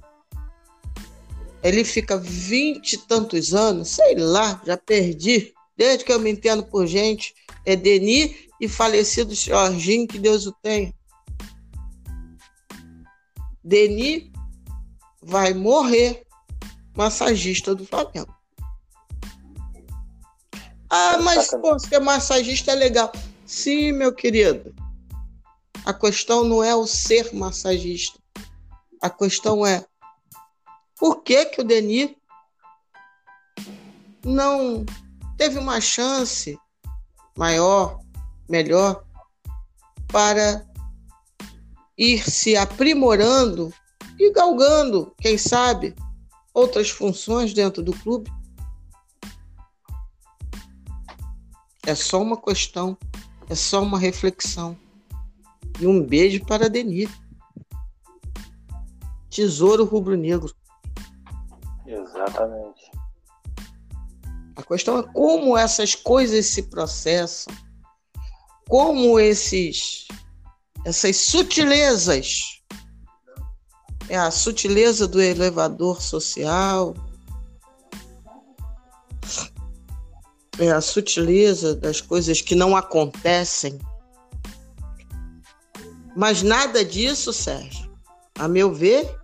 Ele 1.63 1.85
fica 1.85 2.17
vinte 2.17 2.95
e 2.95 2.99
tantos 2.99 3.55
anos, 3.55 3.91
sei 3.91 4.17
lá, 4.17 4.61
já 4.67 4.77
perdi. 4.77 5.53
Desde 5.77 6.05
que 6.05 6.13
eu 6.13 6.19
me 6.19 6.31
entendo 6.31 6.65
por 6.65 6.87
gente, 6.87 7.35
é 7.65 7.77
Denis 7.77 8.49
e 8.61 8.69
falecido 8.69 9.35
Jorginho, 9.35 10.09
que 10.09 10.19
Deus 10.19 10.47
o 10.47 10.53
tenha. 10.53 10.93
Denis 13.63 14.31
vai 15.23 15.55
morrer 15.55 16.27
massagista 16.97 17.75
do 17.75 17.87
Flamengo. 17.87 18.35
Ah, 20.91 21.19
mas 21.23 21.49
pô, 21.49 21.79
ser 21.79 22.01
massagista 22.01 22.73
é 22.73 22.75
legal. 22.75 23.11
Sim, 23.47 23.93
meu 23.93 24.13
querido. 24.13 24.75
A 25.85 25.95
questão 25.95 26.45
não 26.45 26.63
é 26.63 26.75
o 26.75 26.87
ser 26.87 27.33
massagista. 27.33 28.22
A 29.03 29.11
questão 29.11 29.67
é 29.67 29.85
por 30.97 31.23
que, 31.23 31.45
que 31.47 31.61
o 31.61 31.65
Denis 31.65 32.15
não 34.25 34.87
teve 35.37 35.59
uma 35.59 35.81
chance 35.81 36.57
maior, 37.37 37.99
melhor, 38.49 39.05
para 40.07 40.65
ir 41.99 42.23
se 42.31 42.57
aprimorando 42.57 43.75
e 44.19 44.33
galgando, 44.33 45.13
quem 45.19 45.37
sabe, 45.37 45.97
outras 46.55 46.89
funções 46.89 47.53
dentro 47.53 47.83
do 47.83 47.93
clube. 47.93 48.31
É 51.85 51.97
só 51.97 52.23
uma 52.23 52.41
questão, 52.41 52.97
é 53.51 53.57
só 53.57 53.83
uma 53.83 53.99
reflexão. 53.99 54.79
E 55.81 55.87
um 55.87 56.01
beijo 56.01 56.45
para 56.45 56.69
Denis. 56.69 57.11
Tesouro 59.33 59.85
rubro-negro. 59.85 60.55
Exatamente. 61.87 62.91
A 64.55 64.63
questão 64.63 64.99
é 64.99 65.03
como 65.03 65.57
essas 65.57 65.95
coisas 65.95 66.47
se 66.47 66.65
processam, 66.65 67.55
como 68.69 69.19
esses 69.19 70.07
essas 70.85 71.17
sutilezas 71.27 72.61
é 74.09 74.17
a 74.17 74.31
sutileza 74.31 75.07
do 75.07 75.23
elevador 75.23 76.03
social, 76.03 76.95
é 80.59 80.71
a 80.71 80.81
sutileza 80.81 81.75
das 81.75 82.01
coisas 82.01 82.41
que 82.41 82.55
não 82.55 82.77
acontecem 82.77 83.79
mas 86.15 86.43
nada 86.43 86.85
disso, 86.85 87.33
Sérgio, 87.33 87.91
a 88.39 88.47
meu 88.47 88.73
ver, 88.73 89.19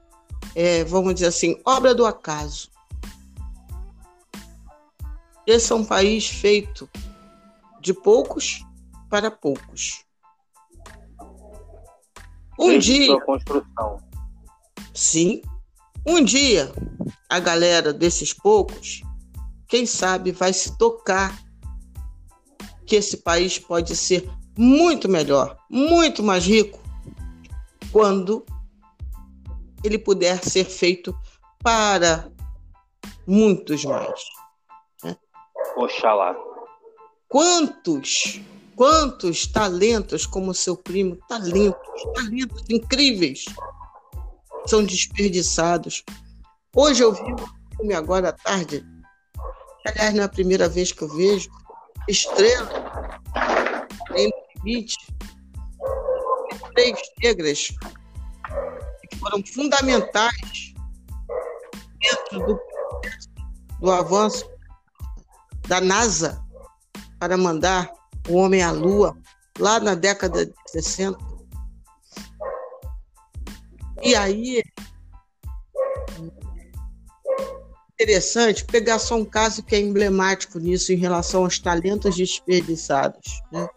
é, 0.54 0.84
vamos 0.84 1.14
dizer 1.14 1.26
assim, 1.26 1.60
obra 1.64 1.94
do 1.94 2.06
acaso. 2.06 2.70
Esse 5.46 5.72
é 5.72 5.74
um 5.74 5.84
país 5.84 6.28
feito 6.28 6.88
de 7.80 7.94
poucos 7.94 8.64
para 9.08 9.30
poucos. 9.30 10.04
Um 12.58 12.68
Desde 12.70 12.92
dia. 12.92 13.06
Sua 13.06 13.20
construção. 13.22 14.02
Sim. 14.92 15.42
Um 16.06 16.22
dia, 16.22 16.72
a 17.28 17.38
galera 17.38 17.92
desses 17.92 18.32
poucos, 18.32 19.02
quem 19.66 19.86
sabe, 19.86 20.32
vai 20.32 20.52
se 20.52 20.76
tocar 20.76 21.38
que 22.86 22.96
esse 22.96 23.18
país 23.18 23.58
pode 23.58 23.94
ser 23.94 24.28
muito 24.56 25.08
melhor, 25.08 25.56
muito 25.70 26.22
mais 26.22 26.44
rico, 26.44 26.80
quando 27.92 28.44
ele 29.82 29.98
puder 29.98 30.42
ser 30.44 30.64
feito 30.64 31.14
para 31.62 32.30
muitos 33.26 33.84
mais. 33.84 34.20
Né? 35.02 35.16
Oxalá. 35.76 36.36
Quantos, 37.28 38.40
quantos 38.74 39.46
talentos 39.46 40.26
como 40.26 40.54
seu 40.54 40.76
primo, 40.76 41.16
talentos, 41.28 42.02
talentos 42.14 42.64
incríveis, 42.70 43.44
são 44.66 44.84
desperdiçados. 44.84 46.04
Hoje 46.74 47.02
eu 47.02 47.12
vi 47.12 47.32
um 47.32 47.76
filme 47.76 47.94
agora 47.94 48.30
à 48.30 48.32
tarde, 48.32 48.84
aliás, 49.86 50.14
não 50.14 50.22
é 50.22 50.26
a 50.26 50.28
primeira 50.28 50.68
vez 50.68 50.92
que 50.92 51.02
eu 51.02 51.08
vejo, 51.08 51.50
Estrela, 52.08 53.20
em 54.16 54.30
limite, 54.56 54.96
três 56.74 56.98
negras 57.22 57.68
foram 59.28 59.44
fundamentais 59.46 60.74
dentro 62.00 62.46
do, 62.46 62.60
do 63.80 63.90
avanço 63.90 64.48
da 65.66 65.80
NASA 65.80 66.42
para 67.18 67.36
mandar 67.36 67.92
o 68.28 68.36
homem 68.36 68.62
à 68.62 68.70
Lua 68.70 69.16
lá 69.58 69.78
na 69.80 69.94
década 69.94 70.46
de 70.46 70.54
60. 70.68 71.18
E 74.02 74.14
aí, 74.14 74.62
interessante 78.00 78.64
pegar 78.64 78.98
só 78.98 79.16
um 79.16 79.24
caso 79.24 79.62
que 79.62 79.74
é 79.74 79.80
emblemático 79.80 80.58
nisso 80.58 80.92
em 80.92 80.96
relação 80.96 81.44
aos 81.44 81.58
talentos 81.58 82.14
desperdiçados. 82.14 83.42
Né? 83.52 83.68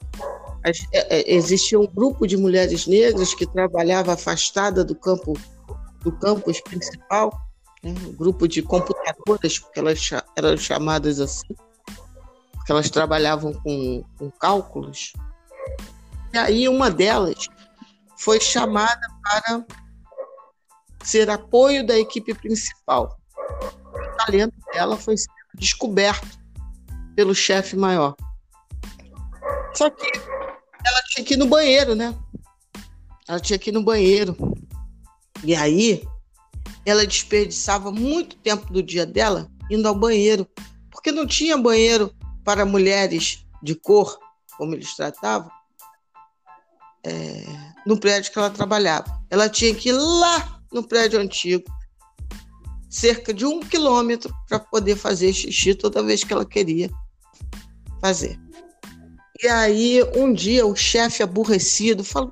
É, 0.63 0.71
é, 0.93 1.33
existia 1.33 1.79
um 1.79 1.87
grupo 1.87 2.27
de 2.27 2.37
mulheres 2.37 2.85
negras 2.85 3.33
que 3.33 3.47
trabalhava 3.47 4.13
afastada 4.13 4.83
do 4.83 4.95
campo 4.95 5.33
do 6.01 6.11
campus 6.11 6.59
principal, 6.61 7.31
né? 7.83 7.93
um 8.07 8.13
grupo 8.13 8.47
de 8.47 8.61
computadoras, 8.61 9.59
porque 9.59 9.79
elas 9.79 10.09
eram 10.35 10.57
chamadas 10.57 11.19
assim, 11.19 11.55
porque 12.53 12.71
elas 12.71 12.89
trabalhavam 12.89 13.53
com, 13.53 14.03
com 14.17 14.31
cálculos. 14.31 15.13
E 16.33 16.37
aí 16.37 16.67
uma 16.67 16.89
delas 16.89 17.47
foi 18.17 18.39
chamada 18.39 19.07
para 19.23 19.65
ser 21.03 21.29
apoio 21.29 21.85
da 21.85 21.97
equipe 21.97 22.33
principal. 22.33 23.17
O 23.93 24.25
talento 24.25 24.55
dela 24.71 24.95
foi 24.95 25.15
descoberto 25.55 26.39
pelo 27.15 27.33
chefe 27.33 27.75
maior. 27.75 28.15
Só 29.73 29.89
que 29.89 30.11
ela 30.85 31.01
tinha 31.03 31.25
que 31.25 31.33
ir 31.33 31.37
no 31.37 31.47
banheiro, 31.47 31.95
né? 31.95 32.15
Ela 33.27 33.39
tinha 33.39 33.59
que 33.59 33.69
ir 33.69 33.73
no 33.73 33.83
banheiro. 33.83 34.35
E 35.43 35.55
aí, 35.55 36.03
ela 36.85 37.05
desperdiçava 37.05 37.91
muito 37.91 38.35
tempo 38.37 38.71
do 38.71 38.81
dia 38.81 39.05
dela 39.05 39.49
indo 39.69 39.87
ao 39.87 39.95
banheiro, 39.95 40.47
porque 40.91 41.11
não 41.11 41.25
tinha 41.25 41.57
banheiro 41.57 42.13
para 42.43 42.65
mulheres 42.65 43.45
de 43.63 43.75
cor, 43.75 44.19
como 44.57 44.73
eles 44.73 44.95
tratavam, 44.95 45.49
é, 47.03 47.45
no 47.85 47.97
prédio 47.97 48.31
que 48.31 48.37
ela 48.37 48.49
trabalhava. 48.49 49.21
Ela 49.29 49.49
tinha 49.49 49.73
que 49.73 49.89
ir 49.89 49.93
lá 49.93 50.61
no 50.71 50.83
prédio 50.85 51.19
antigo, 51.19 51.63
cerca 52.89 53.33
de 53.33 53.45
um 53.45 53.61
quilômetro, 53.61 54.33
para 54.47 54.59
poder 54.59 54.95
fazer 54.95 55.31
xixi 55.33 55.73
toda 55.73 56.03
vez 56.03 56.23
que 56.23 56.33
ela 56.33 56.45
queria 56.45 56.89
fazer. 58.01 58.37
E 59.43 59.47
aí, 59.47 60.03
um 60.15 60.31
dia, 60.31 60.65
o 60.65 60.75
chefe 60.75 61.23
aborrecido 61.23 62.03
falou: 62.03 62.31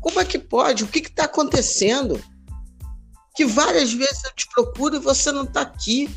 como 0.00 0.20
é 0.20 0.24
que 0.24 0.38
pode? 0.38 0.84
O 0.84 0.88
que 0.88 0.98
está 0.98 1.24
acontecendo? 1.24 2.22
Que 3.34 3.46
várias 3.46 3.92
vezes 3.92 4.24
eu 4.24 4.34
te 4.34 4.46
procuro 4.54 4.96
e 4.96 5.00
você 5.00 5.32
não 5.32 5.44
está 5.44 5.62
aqui. 5.62 6.10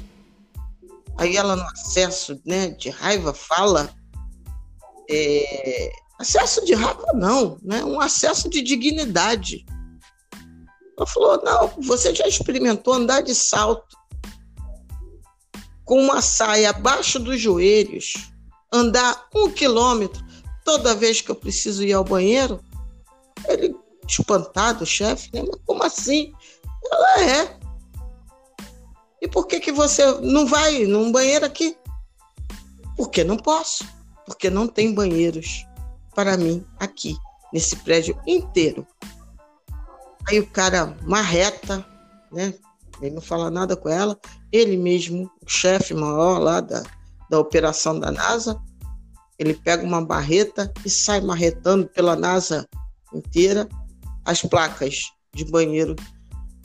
Aí 1.18 1.38
ela, 1.38 1.56
no 1.56 1.64
acesso 1.64 2.41
né, 2.45 2.70
de 2.70 2.89
raiva, 2.89 3.34
fala. 3.34 3.93
É, 5.10 5.91
acesso 6.20 6.66
de 6.66 6.74
raiva, 6.74 7.12
não, 7.14 7.58
né? 7.62 7.84
um 7.84 7.99
acesso 7.99 8.49
de 8.49 8.62
dignidade. 8.62 9.66
Ela 10.97 11.08
falou: 11.08 11.41
não, 11.43 11.68
você 11.82 12.14
já 12.14 12.28
experimentou 12.28 12.93
andar 12.93 13.22
de 13.22 13.34
salto 13.34 13.97
com 15.86 16.01
uma 16.01 16.22
saia 16.22 16.70
abaixo 16.70 17.20
dos 17.20 17.39
joelhos, 17.39 18.32
andar 18.74 19.28
um 19.34 19.49
quilômetro 19.49 20.26
toda 20.65 20.95
vez 20.95 21.21
que 21.21 21.30
eu 21.30 21.36
preciso 21.36 21.84
ir 21.84 21.93
ao 21.93 22.03
banheiro? 22.03 22.59
Ele, 23.47 23.76
espantado, 24.07 24.84
o 24.84 24.88
chefe, 24.88 25.30
né? 25.32 25.43
Mas 25.43 25.59
como 25.65 25.84
assim? 25.84 26.34
Ela 26.91 27.21
é. 27.21 27.57
E 29.21 29.28
por 29.28 29.47
que, 29.47 29.59
que 29.59 29.71
você 29.71 30.03
não 30.19 30.47
vai 30.47 30.86
num 30.86 31.11
banheiro 31.11 31.45
aqui? 31.45 31.78
Porque 32.97 33.24
não 33.24 33.38
posso. 33.38 33.86
Porque 34.26 34.49
não 34.49 34.67
tem 34.67 34.93
banheiros 34.93 35.65
para 36.15 36.38
mim 36.38 36.65
aqui, 36.80 37.15
nesse 37.51 37.76
prédio 37.78 38.19
inteiro. 38.26 38.86
Aí 40.28 40.39
o 40.39 40.47
cara 40.47 40.97
marreta, 41.03 41.86
né? 42.32 42.53
Ele 43.01 43.15
não 43.15 43.21
fala 43.21 43.51
nada 43.51 43.76
com 43.76 43.89
ela. 43.89 44.17
Ele 44.51 44.78
mesmo, 44.78 45.30
o 45.45 45.49
chefe 45.49 45.93
maior 45.93 46.39
lá 46.39 46.61
da, 46.61 46.84
da 47.34 47.39
operação 47.39 47.99
da 47.99 48.11
NASA, 48.11 48.61
ele 49.39 49.55
pega 49.55 49.84
uma 49.84 50.05
barreta 50.05 50.71
e 50.86 50.89
sai 50.89 51.19
marretando 51.19 51.88
pela 51.88 52.15
NASA 52.15 52.69
inteira 53.11 53.67
as 54.23 54.43
placas 54.43 55.11
de 55.34 55.43
banheiro 55.45 55.95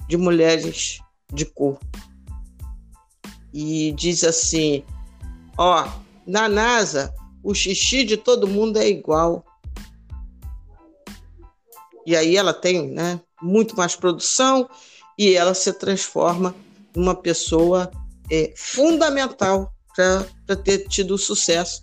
de 0.06 0.18
mulheres 0.18 1.00
de 1.32 1.46
cor. 1.46 1.78
E 3.50 3.92
diz 3.92 4.22
assim: 4.24 4.84
ó, 5.56 5.88
na 6.26 6.50
NASA 6.50 7.14
o 7.42 7.54
xixi 7.54 8.04
de 8.04 8.18
todo 8.18 8.46
mundo 8.46 8.78
é 8.78 8.86
igual. 8.86 9.42
E 12.04 12.14
aí 12.14 12.36
ela 12.36 12.52
tem, 12.52 12.90
né, 12.90 13.18
muito 13.40 13.74
mais 13.74 13.96
produção 13.96 14.68
e 15.18 15.32
ela 15.32 15.54
se 15.54 15.72
transforma 15.72 16.54
numa 16.94 17.14
pessoa 17.14 17.90
é, 18.30 18.52
fundamental 18.54 19.72
para 20.46 20.54
ter 20.54 20.86
tido 20.86 21.14
o 21.14 21.18
sucesso 21.18 21.82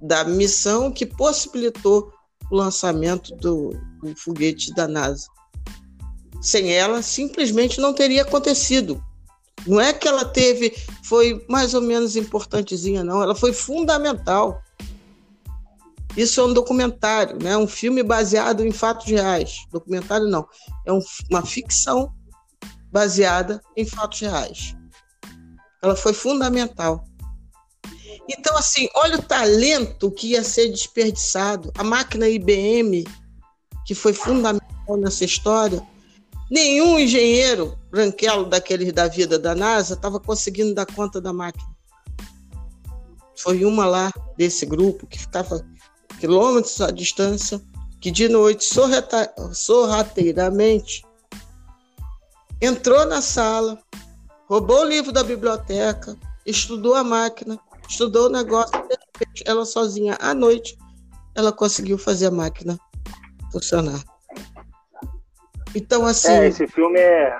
da 0.00 0.24
missão 0.24 0.90
que 0.90 1.06
possibilitou 1.06 2.12
o 2.50 2.56
lançamento 2.56 3.36
do, 3.36 3.70
do 4.02 4.16
foguete 4.16 4.74
da 4.74 4.88
NASA. 4.88 5.28
Sem 6.40 6.72
ela, 6.72 7.02
simplesmente 7.02 7.80
não 7.80 7.94
teria 7.94 8.22
acontecido. 8.22 9.00
Não 9.64 9.80
é 9.80 9.92
que 9.92 10.08
ela 10.08 10.24
teve, 10.24 10.76
foi 11.04 11.44
mais 11.48 11.72
ou 11.72 11.80
menos 11.80 12.16
importantezinha, 12.16 13.04
não. 13.04 13.22
Ela 13.22 13.34
foi 13.36 13.52
fundamental. 13.52 14.60
Isso 16.16 16.40
é 16.40 16.44
um 16.44 16.52
documentário, 16.52 17.38
né? 17.40 17.56
um 17.56 17.68
filme 17.68 18.02
baseado 18.02 18.66
em 18.66 18.72
fatos 18.72 19.06
reais. 19.06 19.64
Documentário 19.70 20.26
não, 20.26 20.48
é 20.84 20.92
um, 20.92 21.00
uma 21.30 21.46
ficção 21.46 22.12
baseada 22.90 23.62
em 23.76 23.86
fatos 23.86 24.18
reais. 24.18 24.74
Ela 25.80 25.94
foi 25.94 26.12
fundamental. 26.12 27.04
Então, 28.38 28.56
assim, 28.56 28.88
olha 28.94 29.18
o 29.18 29.22
talento 29.22 30.10
que 30.10 30.28
ia 30.28 30.42
ser 30.42 30.68
desperdiçado. 30.68 31.70
A 31.76 31.84
máquina 31.84 32.26
IBM, 32.28 33.04
que 33.84 33.94
foi 33.94 34.14
fundamental 34.14 34.96
nessa 34.96 35.24
história, 35.24 35.86
nenhum 36.50 36.98
engenheiro 36.98 37.78
branquelo 37.90 38.46
daqueles 38.46 38.90
da 38.92 39.06
vida 39.06 39.38
da 39.38 39.54
NASA 39.54 39.94
estava 39.94 40.18
conseguindo 40.18 40.74
dar 40.74 40.86
conta 40.86 41.20
da 41.20 41.32
máquina. 41.32 41.70
Foi 43.36 43.64
uma 43.64 43.84
lá 43.84 44.10
desse 44.36 44.64
grupo 44.64 45.06
que 45.06 45.18
ficava 45.18 45.62
quilômetros 46.18 46.80
à 46.80 46.90
distância, 46.90 47.60
que 48.00 48.10
de 48.10 48.28
noite, 48.28 48.64
sorrateiramente, 49.52 51.04
entrou 52.60 53.04
na 53.04 53.20
sala, 53.20 53.78
roubou 54.48 54.80
o 54.80 54.88
livro 54.88 55.12
da 55.12 55.22
biblioteca, 55.22 56.16
estudou 56.46 56.94
a 56.94 57.04
máquina, 57.04 57.58
estudou 57.88 58.26
o 58.26 58.30
negócio, 58.30 58.72
de 58.88 58.96
repente, 58.96 59.44
ela 59.46 59.64
sozinha 59.64 60.16
à 60.20 60.34
noite, 60.34 60.76
ela 61.34 61.52
conseguiu 61.52 61.98
fazer 61.98 62.26
a 62.26 62.30
máquina 62.30 62.78
funcionar. 63.50 64.02
Então, 65.74 66.04
assim. 66.04 66.32
É, 66.32 66.46
esse 66.48 66.66
filme 66.66 66.98
é 66.98 67.38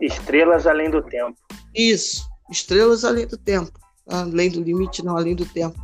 Estrelas 0.00 0.66
Além 0.66 0.90
do 0.90 1.02
Tempo. 1.02 1.38
Isso, 1.74 2.28
Estrelas 2.50 3.04
Além 3.04 3.26
do 3.26 3.38
Tempo. 3.38 3.72
Além 4.06 4.50
do 4.50 4.62
limite, 4.62 5.04
não, 5.04 5.16
além 5.16 5.34
do 5.34 5.46
tempo. 5.46 5.78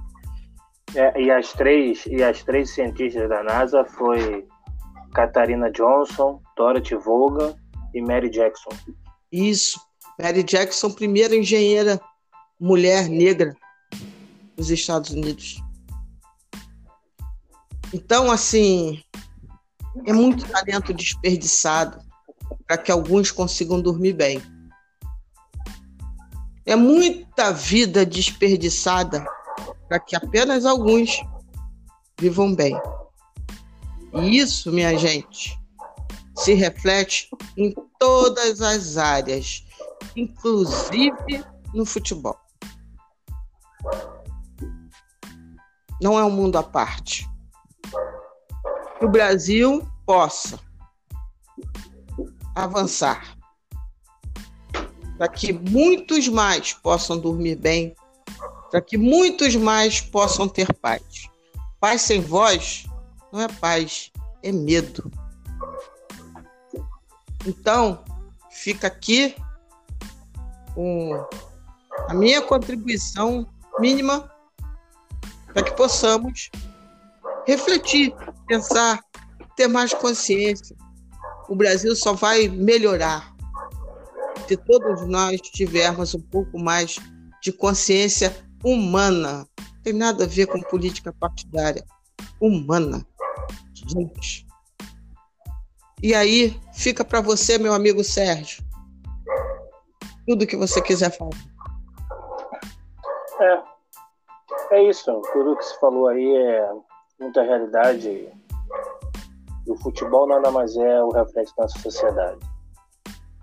É, 0.94 1.20
e 1.20 1.30
as 1.30 1.52
três 1.52 2.04
e 2.06 2.22
as 2.22 2.42
três 2.42 2.70
cientistas 2.70 3.28
da 3.28 3.42
NASA 3.42 3.84
foi 3.84 4.46
Katarina 5.14 5.70
Johnson, 5.70 6.40
Dorothy 6.56 6.96
Vaughan 6.96 7.54
e 7.94 8.02
Mary 8.02 8.28
Jackson. 8.28 8.70
Isso, 9.32 9.80
Mary 10.20 10.42
Jackson, 10.42 10.90
primeira 10.90 11.34
engenheira 11.34 12.00
mulher 12.58 13.08
negra 13.08 13.54
dos 14.60 14.70
Estados 14.70 15.10
Unidos. 15.10 15.62
Então, 17.94 18.30
assim, 18.30 19.02
é 20.06 20.12
muito 20.12 20.46
talento 20.46 20.92
desperdiçado 20.92 21.98
para 22.66 22.76
que 22.76 22.92
alguns 22.92 23.30
consigam 23.30 23.80
dormir 23.80 24.12
bem. 24.12 24.40
É 26.66 26.76
muita 26.76 27.52
vida 27.52 28.04
desperdiçada 28.04 29.24
para 29.88 29.98
que 29.98 30.14
apenas 30.14 30.66
alguns 30.66 31.20
vivam 32.20 32.54
bem. 32.54 32.78
E 34.12 34.38
isso, 34.38 34.70
minha 34.70 34.96
gente, 34.98 35.58
se 36.36 36.52
reflete 36.52 37.30
em 37.56 37.74
todas 37.98 38.60
as 38.60 38.98
áreas, 38.98 39.64
inclusive 40.14 41.44
no 41.72 41.86
futebol. 41.86 42.38
Não 46.00 46.18
é 46.18 46.24
um 46.24 46.30
mundo 46.30 46.56
à 46.56 46.62
parte. 46.62 47.28
Que 48.98 49.04
o 49.04 49.08
Brasil 49.08 49.86
possa 50.04 50.58
avançar 52.54 53.40
para 55.20 55.28
que 55.28 55.52
muitos 55.52 56.28
mais 56.28 56.72
possam 56.72 57.18
dormir 57.18 57.54
bem, 57.56 57.94
para 58.70 58.80
que 58.80 58.96
muitos 58.96 59.54
mais 59.54 60.00
possam 60.00 60.48
ter 60.48 60.72
paz. 60.72 61.28
Paz 61.78 62.00
sem 62.00 62.22
voz 62.22 62.86
não 63.30 63.42
é 63.42 63.46
paz, 63.46 64.10
é 64.42 64.50
medo. 64.50 65.12
Então, 67.46 68.02
fica 68.50 68.86
aqui 68.86 69.36
um, 70.74 71.22
a 72.08 72.14
minha 72.14 72.40
contribuição 72.40 73.46
mínima 73.78 74.29
para 75.52 75.62
que 75.62 75.72
possamos 75.74 76.50
refletir, 77.46 78.14
pensar, 78.46 79.00
ter 79.56 79.68
mais 79.68 79.92
consciência. 79.92 80.76
O 81.48 81.54
Brasil 81.54 81.94
só 81.96 82.12
vai 82.12 82.48
melhorar 82.48 83.34
se 84.46 84.56
todos 84.56 85.06
nós 85.06 85.40
tivermos 85.40 86.14
um 86.14 86.20
pouco 86.20 86.58
mais 86.58 86.98
de 87.42 87.52
consciência 87.52 88.34
humana. 88.64 89.46
Não 89.58 89.82
tem 89.82 89.92
nada 89.92 90.24
a 90.24 90.26
ver 90.26 90.46
com 90.46 90.60
política 90.60 91.12
partidária. 91.12 91.84
Humana. 92.40 93.06
Gente. 93.72 94.46
E 96.02 96.14
aí, 96.14 96.58
fica 96.72 97.04
para 97.04 97.20
você, 97.20 97.58
meu 97.58 97.74
amigo 97.74 98.02
Sérgio. 98.02 98.64
Tudo 100.26 100.46
que 100.46 100.56
você 100.56 100.80
quiser 100.80 101.10
falar. 101.16 101.36
É. 103.40 103.79
É 104.70 104.82
isso. 104.84 105.20
Tudo 105.32 105.56
que 105.56 105.64
você 105.64 105.78
falou 105.80 106.06
aí 106.08 106.36
é 106.36 106.72
muita 107.18 107.42
realidade. 107.42 108.08
E 109.66 109.70
o 109.70 109.76
futebol 109.76 110.28
nada 110.28 110.50
mais 110.50 110.76
é 110.76 111.02
o 111.02 111.10
reflexo 111.10 111.54
da 111.56 111.64
nossa 111.64 111.78
sociedade. 111.80 112.38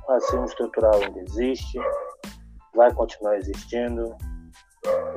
O 0.08 0.12
racismo 0.12 0.46
estrutural 0.46 0.96
ainda 0.96 1.20
existe, 1.20 1.78
vai 2.74 2.94
continuar 2.94 3.38
existindo. 3.38 4.16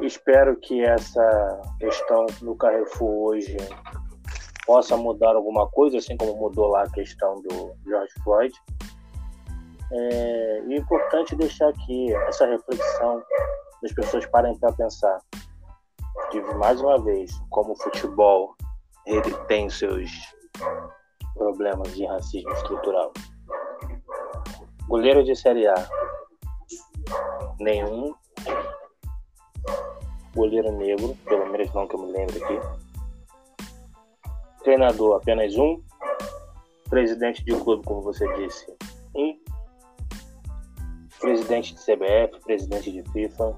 Espero 0.01 0.57
que 0.57 0.83
essa 0.83 1.63
questão 1.79 2.27
do 2.43 2.57
Carrefour 2.57 3.29
hoje 3.29 3.57
possa 4.67 4.97
mudar 4.97 5.37
alguma 5.37 5.69
coisa, 5.71 5.99
assim 5.99 6.17
como 6.17 6.37
mudou 6.37 6.67
lá 6.69 6.83
a 6.83 6.91
questão 6.91 7.41
do 7.43 7.73
George 7.87 8.13
Floyd. 8.25 8.55
É, 9.93 10.59
é 10.59 10.77
importante 10.77 11.37
deixar 11.37 11.69
aqui 11.69 12.13
essa 12.29 12.47
reflexão 12.47 13.23
das 13.81 13.93
pessoas 13.93 14.27
parem 14.27 14.59
para 14.59 14.73
pensar 14.73 15.21
que, 16.31 16.41
mais 16.55 16.81
uma 16.81 16.99
vez, 17.03 17.31
como 17.51 17.73
o 17.73 17.77
futebol 17.77 18.55
ele 19.07 19.35
tem 19.47 19.69
seus 19.69 20.11
problemas 21.35 21.95
de 21.95 22.05
racismo 22.07 22.51
estrutural. 22.53 23.13
Goleiro 24.89 25.25
de 25.25 25.35
Série 25.35 25.67
A, 25.67 25.89
nenhum. 27.59 28.15
Goleiro 30.35 30.71
negro, 30.73 31.17
pelo 31.25 31.51
menos 31.51 31.73
não 31.75 31.87
que 31.87 31.95
eu 31.97 32.03
me 32.03 32.13
lembre 32.13 32.43
aqui. 32.43 32.61
Treinador, 34.63 35.17
apenas 35.17 35.57
um. 35.57 35.83
Presidente 36.89 37.45
de 37.45 37.53
clube, 37.53 37.85
como 37.85 38.03
você 38.03 38.27
disse, 38.35 38.67
um. 39.15 39.39
Presidente 41.21 41.75
de 41.75 41.81
CBF, 41.81 42.41
presidente 42.45 42.93
de 42.93 43.03
FIFA, 43.13 43.57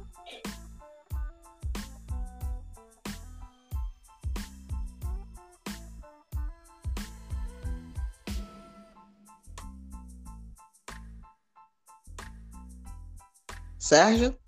Sérgio? 13.83 14.39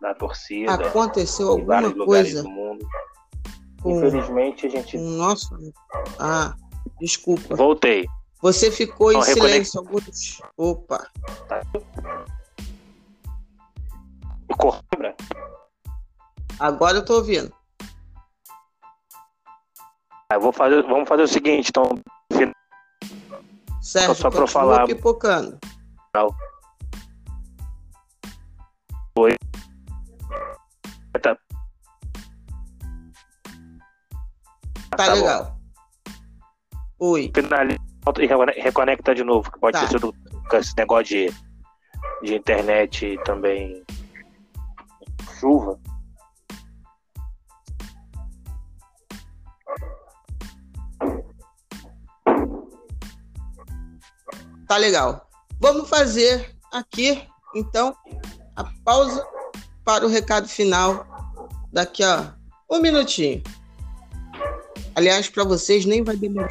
Na 0.00 0.14
torcida. 0.14 0.74
Aconteceu 0.74 1.50
alguma 1.50 1.92
coisa? 1.92 2.44
Do 2.44 2.48
mundo. 2.48 2.86
Com, 3.82 3.96
Infelizmente 3.96 4.66
a 4.66 4.70
gente. 4.70 4.96
Nossa. 4.96 5.58
Ah, 6.20 6.54
desculpa. 7.00 7.56
Voltei. 7.56 8.06
Você 8.40 8.70
ficou 8.70 9.12
Não, 9.12 9.18
em 9.18 9.24
silêncio 9.24 9.80
alguns. 9.80 10.40
Opa. 10.56 11.04
Tá. 11.48 11.62
Agora 16.60 16.98
eu 16.98 17.04
tô 17.04 17.14
ouvindo. 17.16 17.52
Ah, 20.30 20.34
eu 20.34 20.40
vou 20.40 20.52
fazer, 20.52 20.80
vamos 20.84 21.08
fazer 21.08 21.22
o 21.22 21.28
seguinte, 21.28 21.70
então. 21.70 22.00
Certo, 23.80 24.14
só 24.14 24.30
para 24.30 24.46
falar. 24.46 24.86
pipocando. 24.86 25.58
Oi. 29.18 29.34
Tá, 31.22 31.34
tá, 34.90 34.96
tá 34.96 35.14
legal. 35.14 35.58
Oi. 36.98 37.32
Finaliza 37.34 37.80
e 38.54 38.60
reconecta 38.60 39.14
de 39.14 39.24
novo, 39.24 39.50
que 39.50 39.58
pode 39.58 39.72
tá. 39.72 39.86
ter 39.86 39.92
sido 39.92 40.14
esse 40.52 40.76
negócio 40.76 41.04
de, 41.04 41.34
de 42.22 42.34
internet 42.34 43.06
e 43.06 43.24
também 43.24 43.82
chuva. 45.40 45.80
Tá 54.68 54.76
legal. 54.76 55.26
Vamos 55.58 55.88
fazer 55.88 56.54
aqui, 56.70 57.26
então, 57.54 57.96
a 58.56 58.64
pausa 58.84 59.24
para 59.84 60.04
o 60.04 60.08
recado 60.08 60.48
final 60.48 61.06
daqui 61.72 62.02
a 62.02 62.34
um 62.70 62.80
minutinho. 62.80 63.42
Aliás, 64.94 65.28
para 65.28 65.44
vocês 65.44 65.84
nem 65.84 66.02
vai 66.02 66.16
demorar. 66.16 66.48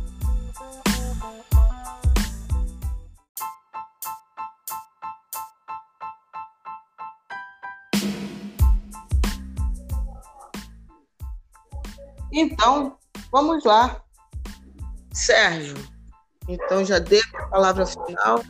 Então, 12.31 12.97
vamos 13.31 13.63
lá. 13.63 14.01
Sérgio, 15.13 15.77
então 16.47 16.83
já 16.83 16.99
dei 16.99 17.21
a 17.33 17.47
palavra 17.47 17.85
final. 17.85 18.43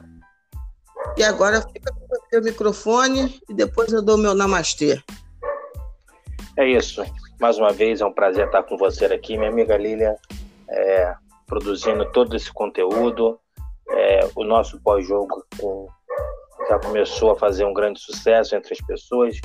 E 1.16 1.24
agora 1.24 1.62
fica 1.62 1.94
o 2.40 2.44
microfone 2.44 3.40
e 3.50 3.54
depois 3.54 3.92
eu 3.92 4.02
dou 4.02 4.18
meu 4.18 4.34
namastê. 4.34 5.02
É 6.58 6.66
isso. 6.66 7.04
Mais 7.40 7.58
uma 7.58 7.72
vez 7.72 8.02
é 8.02 8.06
um 8.06 8.14
prazer 8.14 8.46
estar 8.46 8.64
com 8.64 8.78
você 8.78 9.06
aqui, 9.06 9.38
minha 9.38 9.50
amiga 9.50 9.76
Lília, 9.76 10.16
é, 10.70 11.14
produzindo 11.46 12.10
todo 12.12 12.36
esse 12.36 12.52
conteúdo. 12.52 13.40
É, 13.90 14.30
o 14.36 14.44
nosso 14.44 14.80
pós-jogo 14.82 15.46
já 16.70 16.80
começou 16.80 17.32
a 17.32 17.36
fazer 17.36 17.66
um 17.66 17.74
grande 17.74 18.00
sucesso 18.00 18.56
entre 18.56 18.74
as 18.74 18.82
pessoas. 18.82 19.40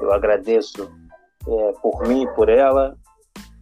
Eu 0.00 0.12
agradeço 0.12 0.90
é, 1.46 1.72
por 1.82 2.06
mim 2.08 2.24
e 2.24 2.34
por 2.34 2.48
ela, 2.48 2.96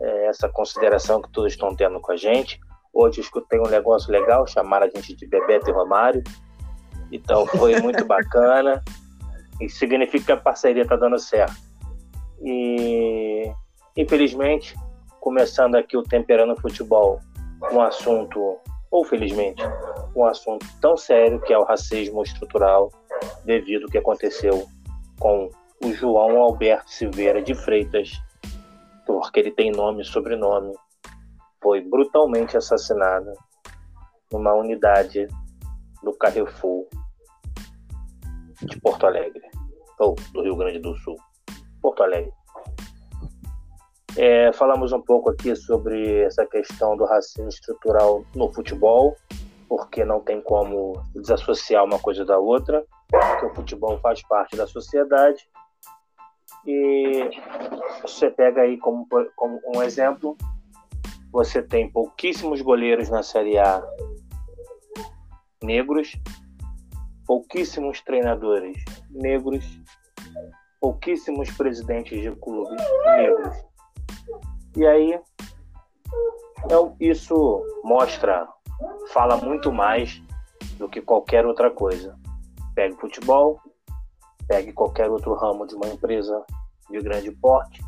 é, 0.00 0.26
essa 0.26 0.48
consideração 0.48 1.20
que 1.20 1.30
todos 1.30 1.52
estão 1.52 1.74
tendo 1.74 2.00
com 2.00 2.12
a 2.12 2.16
gente. 2.16 2.58
Hoje 2.92 3.18
eu 3.18 3.24
escutei 3.24 3.58
um 3.58 3.68
negócio 3.68 4.10
legal, 4.10 4.46
chamaram 4.46 4.86
a 4.86 4.88
gente 4.88 5.16
de 5.16 5.26
Bebeto 5.26 5.68
e 5.68 5.72
Romário. 5.72 6.22
Então 7.10 7.46
foi 7.46 7.80
muito 7.80 8.04
bacana. 8.04 8.82
E 9.60 9.68
significa 9.68 10.24
que 10.24 10.32
a 10.32 10.36
parceria 10.36 10.82
está 10.82 10.96
dando 10.96 11.18
certo. 11.18 11.54
E 12.42 13.52
infelizmente, 13.96 14.74
começando 15.20 15.76
aqui 15.76 15.96
o 15.96 16.02
Temperando 16.02 16.60
Futebol, 16.60 17.20
um 17.72 17.80
assunto, 17.80 18.58
ou 18.90 19.04
felizmente, 19.04 19.62
um 20.14 20.24
assunto 20.24 20.66
tão 20.80 20.96
sério 20.96 21.40
que 21.40 21.52
é 21.52 21.58
o 21.58 21.64
racismo 21.64 22.22
estrutural, 22.22 22.90
devido 23.44 23.84
ao 23.84 23.90
que 23.90 23.98
aconteceu 23.98 24.66
com 25.18 25.48
o 25.82 25.92
João 25.92 26.42
Alberto 26.42 26.90
Silveira 26.90 27.40
de 27.42 27.54
Freitas, 27.54 28.12
porque 29.06 29.40
ele 29.40 29.50
tem 29.50 29.70
nome 29.70 30.02
e 30.02 30.04
sobrenome, 30.04 30.74
foi 31.62 31.80
brutalmente 31.80 32.56
assassinado 32.56 33.32
numa 34.30 34.52
unidade 34.54 35.26
do 36.04 36.12
Carrefour 36.12 36.86
de 38.62 38.80
Porto 38.80 39.06
Alegre, 39.06 39.42
ou 39.98 40.14
do 40.32 40.42
Rio 40.42 40.56
Grande 40.56 40.78
do 40.78 40.94
Sul, 40.98 41.16
Porto 41.80 42.02
Alegre. 42.02 42.32
É, 44.16 44.52
falamos 44.52 44.92
um 44.92 45.00
pouco 45.00 45.30
aqui 45.30 45.56
sobre 45.56 46.20
essa 46.22 46.46
questão 46.46 46.96
do 46.96 47.04
racismo 47.04 47.48
estrutural 47.48 48.24
no 48.34 48.52
futebol, 48.52 49.16
porque 49.68 50.04
não 50.04 50.20
tem 50.20 50.40
como 50.40 51.02
desassociar 51.16 51.84
uma 51.84 51.98
coisa 51.98 52.24
da 52.24 52.38
outra, 52.38 52.84
porque 53.10 53.46
o 53.46 53.54
futebol 53.54 53.98
faz 53.98 54.22
parte 54.22 54.56
da 54.56 54.66
sociedade. 54.66 55.48
E 56.66 57.28
você 58.02 58.30
pega 58.30 58.62
aí 58.62 58.78
como, 58.78 59.06
como 59.34 59.60
um 59.74 59.82
exemplo, 59.82 60.36
você 61.32 61.60
tem 61.60 61.90
pouquíssimos 61.90 62.62
goleiros 62.62 63.10
na 63.10 63.22
Série 63.22 63.58
A 63.58 63.82
negros, 65.64 66.12
pouquíssimos 67.26 68.00
treinadores 68.02 68.84
negros, 69.10 69.64
pouquíssimos 70.80 71.50
presidentes 71.52 72.20
de 72.20 72.30
clubes 72.36 72.82
negros. 73.04 73.56
E 74.76 74.86
aí, 74.86 75.12
é 75.14 75.20
isso 77.00 77.62
mostra 77.82 78.48
fala 79.12 79.36
muito 79.36 79.72
mais 79.72 80.22
do 80.78 80.88
que 80.88 81.00
qualquer 81.00 81.46
outra 81.46 81.70
coisa. 81.70 82.18
Pegue 82.74 82.96
futebol, 82.96 83.60
pegue 84.48 84.72
qualquer 84.72 85.08
outro 85.10 85.34
ramo 85.34 85.66
de 85.66 85.74
uma 85.74 85.86
empresa 85.86 86.44
de 86.90 87.00
grande 87.00 87.30
porte 87.32 87.80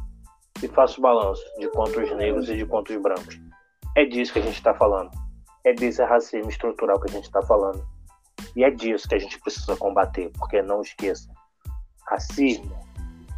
e 0.62 0.68
faça 0.68 0.98
o 0.98 1.02
balanço 1.02 1.42
de 1.58 1.68
contos 1.70 2.10
negros 2.16 2.48
e 2.48 2.56
de 2.56 2.64
contos 2.64 2.96
brancos. 2.96 3.38
É 3.94 4.04
disso 4.04 4.32
que 4.32 4.38
a 4.38 4.42
gente 4.42 4.54
está 4.54 4.74
falando. 4.74 5.10
É 5.66 5.74
desse 5.74 6.02
racismo 6.02 6.48
estrutural 6.48 6.98
que 7.00 7.10
a 7.10 7.12
gente 7.12 7.24
está 7.24 7.42
falando. 7.42 7.86
E 8.54 8.64
é 8.64 8.70
disso 8.70 9.08
que 9.08 9.16
a 9.16 9.18
gente 9.18 9.38
precisa 9.40 9.76
combater, 9.76 10.30
porque 10.38 10.62
não 10.62 10.80
esqueça, 10.80 11.28
racismo 12.06 12.74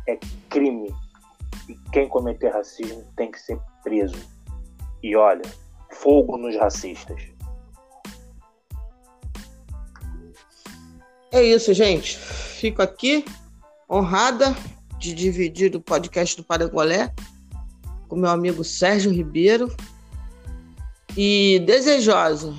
é 0.07 0.19
crime 0.49 0.95
e 1.69 1.75
quem 1.91 2.09
cometer 2.09 2.51
racismo 2.51 3.05
tem 3.17 3.31
que 3.31 3.41
ser 3.41 3.59
preso. 3.83 4.17
E 5.03 5.17
olha, 5.17 5.43
fogo 5.91 6.37
nos 6.37 6.57
racistas. 6.57 7.21
É 11.33 11.43
isso, 11.43 11.73
gente. 11.75 12.17
Fico 12.17 12.83
aqui 12.83 13.25
honrada 13.91 14.55
de 14.99 15.15
dividir 15.15 15.75
o 15.77 15.81
podcast 15.81 16.37
do 16.37 16.45
Parangolé 16.45 17.13
com 18.09 18.17
meu 18.17 18.31
amigo 18.31 18.65
Sérgio 18.65 19.11
Ribeiro 19.11 19.75
e 21.17 21.59
desejosa, 21.61 22.55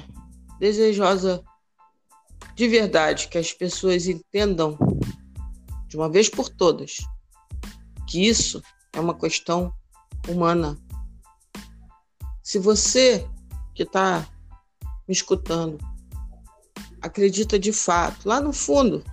desejosa 0.59 1.43
de 2.55 2.67
verdade 2.67 3.27
que 3.27 3.37
as 3.37 3.53
pessoas 3.53 4.07
entendam 4.07 4.77
de 5.87 5.95
uma 5.95 6.09
vez 6.09 6.29
por 6.29 6.49
todas 6.49 6.97
que 8.09 8.27
isso 8.27 8.61
é 8.91 8.99
uma 8.99 9.13
questão 9.13 9.71
humana. 10.27 10.77
Se 12.41 12.57
você 12.57 13.27
que 13.75 13.83
está 13.83 14.27
me 15.07 15.13
escutando 15.13 15.77
acredita 17.01 17.57
de 17.57 17.71
fato, 17.71 18.27
lá 18.27 18.41
no 18.41 18.51
fundo, 18.51 19.03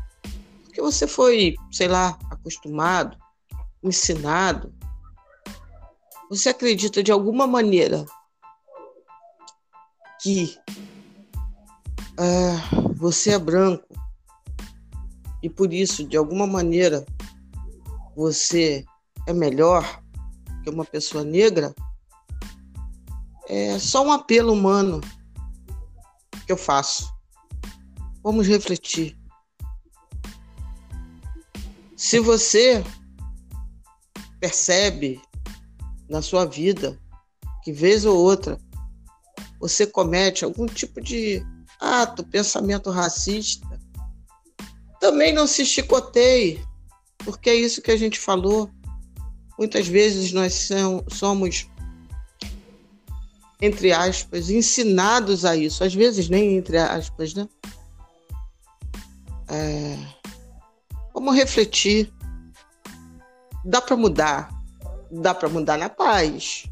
que 0.72 0.80
você 0.80 1.06
foi, 1.06 1.54
sei 1.70 1.88
lá, 1.88 2.18
acostumado, 2.30 3.16
ensinado, 3.82 4.74
você 6.28 6.48
acredita 6.48 7.02
de 7.02 7.12
alguma 7.12 7.46
maneira 7.46 8.04
que 10.26 10.58
uh, 12.18 12.92
você 12.94 13.30
é 13.30 13.38
branco 13.38 13.86
e 15.40 15.48
por 15.48 15.72
isso, 15.72 16.04
de 16.04 16.16
alguma 16.16 16.48
maneira, 16.48 17.06
você 18.16 18.84
é 19.28 19.32
melhor 19.32 20.02
que 20.64 20.70
uma 20.70 20.84
pessoa 20.84 21.22
negra, 21.22 21.72
é 23.48 23.78
só 23.78 24.04
um 24.04 24.10
apelo 24.10 24.52
humano 24.52 25.00
que 26.44 26.50
eu 26.50 26.56
faço. 26.56 27.08
Vamos 28.20 28.48
refletir. 28.48 29.16
Se 31.96 32.18
você 32.18 32.82
percebe 34.40 35.22
na 36.08 36.20
sua 36.20 36.44
vida 36.44 37.00
que 37.62 37.72
vez 37.72 38.04
ou 38.04 38.18
outra 38.18 38.58
você 39.60 39.86
comete 39.86 40.44
algum 40.44 40.66
tipo 40.66 41.00
de 41.00 41.42
ato, 41.80 42.24
pensamento 42.24 42.90
racista, 42.90 43.80
também 45.00 45.32
não 45.32 45.46
se 45.46 45.64
chicoteie, 45.64 46.62
porque 47.18 47.50
é 47.50 47.54
isso 47.54 47.82
que 47.82 47.90
a 47.90 47.96
gente 47.96 48.18
falou. 48.18 48.70
Muitas 49.58 49.86
vezes 49.86 50.32
nós 50.32 50.68
somos, 51.08 51.66
entre 53.60 53.92
aspas, 53.92 54.50
ensinados 54.50 55.44
a 55.44 55.56
isso. 55.56 55.82
Às 55.82 55.94
vezes 55.94 56.28
nem 56.28 56.56
entre 56.56 56.76
aspas, 56.76 57.34
né? 57.34 57.48
É... 59.48 59.96
Vamos 61.14 61.34
refletir. 61.34 62.12
Dá 63.64 63.80
para 63.80 63.96
mudar. 63.96 64.50
Dá 65.10 65.34
para 65.34 65.48
mudar 65.48 65.78
na 65.78 65.88
paz. 65.88 66.64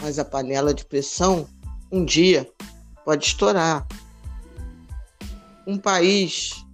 Mas 0.00 0.18
a 0.18 0.24
panela 0.24 0.72
de 0.72 0.84
pressão, 0.84 1.48
um 1.90 2.04
dia, 2.04 2.50
pode 3.04 3.24
estourar. 3.24 3.86
Um 5.66 5.78
país 5.78 6.64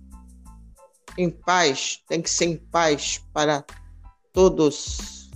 em 1.17 1.31
paz 1.31 2.03
tem 2.09 2.21
que 2.21 2.31
ser 2.31 2.47
em 2.47 2.57
paz 2.57 3.23
para 3.33 3.65
todos 4.33 5.31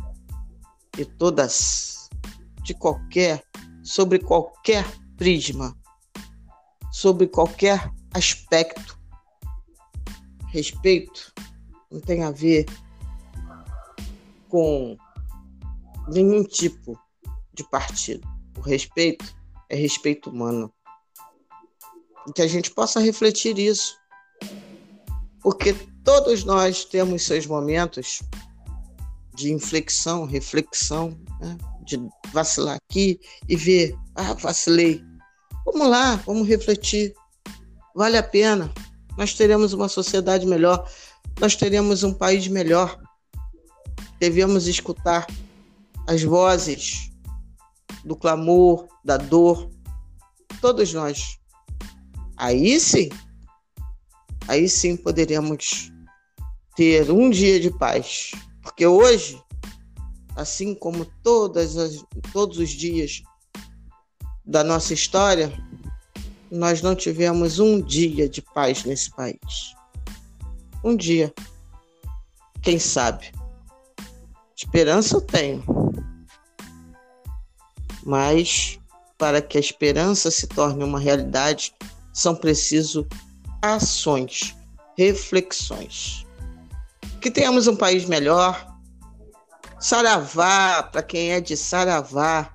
e 0.99 1.05
todas, 1.05 2.11
de 2.63 2.75
qualquer, 2.75 3.45
sobre 3.83 4.19
qualquer 4.19 4.85
prisma, 5.17 5.77
sobre 6.91 7.29
qualquer 7.29 7.91
aspecto. 8.13 8.99
Respeito 10.49 11.33
não 11.91 12.01
tem 12.01 12.25
a 12.25 12.31
ver 12.31 12.67
com 14.49 14.97
nenhum 16.09 16.43
tipo 16.43 16.99
de 17.59 17.69
partido. 17.69 18.27
O 18.57 18.61
respeito 18.61 19.25
é 19.69 19.75
respeito 19.75 20.31
humano. 20.31 20.73
E 22.27 22.33
que 22.33 22.41
a 22.41 22.47
gente 22.47 22.71
possa 22.71 23.01
refletir 23.01 23.59
isso 23.59 23.99
porque 25.43 25.73
todos 26.05 26.45
nós 26.45 26.85
temos 26.85 27.25
seus 27.25 27.47
momentos 27.47 28.23
de 29.35 29.53
inflexão, 29.53 30.25
reflexão, 30.25 31.19
né? 31.41 31.57
de 31.85 31.99
vacilar 32.33 32.77
aqui 32.77 33.19
e 33.49 33.57
ver, 33.57 33.97
ah, 34.15 34.35
vacilei. 34.35 35.03
Vamos 35.65 35.89
lá, 35.89 36.17
vamos 36.27 36.47
refletir. 36.47 37.15
Vale 37.95 38.17
a 38.17 38.23
pena. 38.23 38.73
Nós 39.17 39.35
teremos 39.35 39.73
uma 39.73 39.89
sociedade 39.89 40.47
melhor, 40.47 40.89
nós 41.41 41.57
teremos 41.57 42.03
um 42.03 42.13
país 42.13 42.47
melhor. 42.47 42.99
Devemos 44.21 44.67
escutar 44.67 45.27
as 46.07 46.23
vozes 46.23 47.08
do 48.05 48.17
clamor, 48.17 48.87
da 49.05 49.17
dor, 49.17 49.71
todos 50.61 50.93
nós. 50.93 51.39
Aí 52.37 52.79
sim 52.79 53.09
aí 54.49 54.67
sim 54.67 54.97
poderíamos 54.97 55.93
ter 56.75 57.11
um 57.11 57.29
dia 57.29 57.61
de 57.61 57.71
paz. 57.71 58.33
Porque 58.63 58.87
hoje, 58.87 59.41
assim 60.35 60.75
como 60.75 61.05
todas 61.23 61.77
as, 61.77 62.03
todos 62.33 62.59
os 62.59 62.71
dias 62.71 63.23
da 64.45 64.65
nossa 64.65 64.95
história, 64.95 65.53
nós 66.51 66.81
não 66.81 66.97
tivemos 66.97 67.59
um 67.59 67.81
dia 67.81 68.27
de 68.27 68.41
paz 68.41 68.85
nesse 68.85 69.11
país. 69.11 69.75
Um 70.83 70.97
dia. 70.97 71.33
Quem 72.63 72.79
sabe? 72.79 73.33
Esperança 74.57 75.17
eu 75.17 75.21
tenho. 75.21 75.78
Mas 78.09 78.81
para 79.19 79.43
que 79.43 79.59
a 79.59 79.61
esperança 79.61 80.31
se 80.31 80.47
torne 80.47 80.83
uma 80.83 80.99
realidade, 80.99 81.75
são 82.11 82.35
preciso 82.35 83.07
ações, 83.61 84.57
reflexões. 84.97 86.27
Que 87.21 87.31
tenhamos 87.31 87.67
um 87.67 87.77
país 87.77 88.07
melhor. 88.07 88.67
Saravá 89.79 90.83
para 90.85 91.03
quem 91.03 91.33
é 91.33 91.41
de 91.43 91.55
Saravá. 91.55 92.51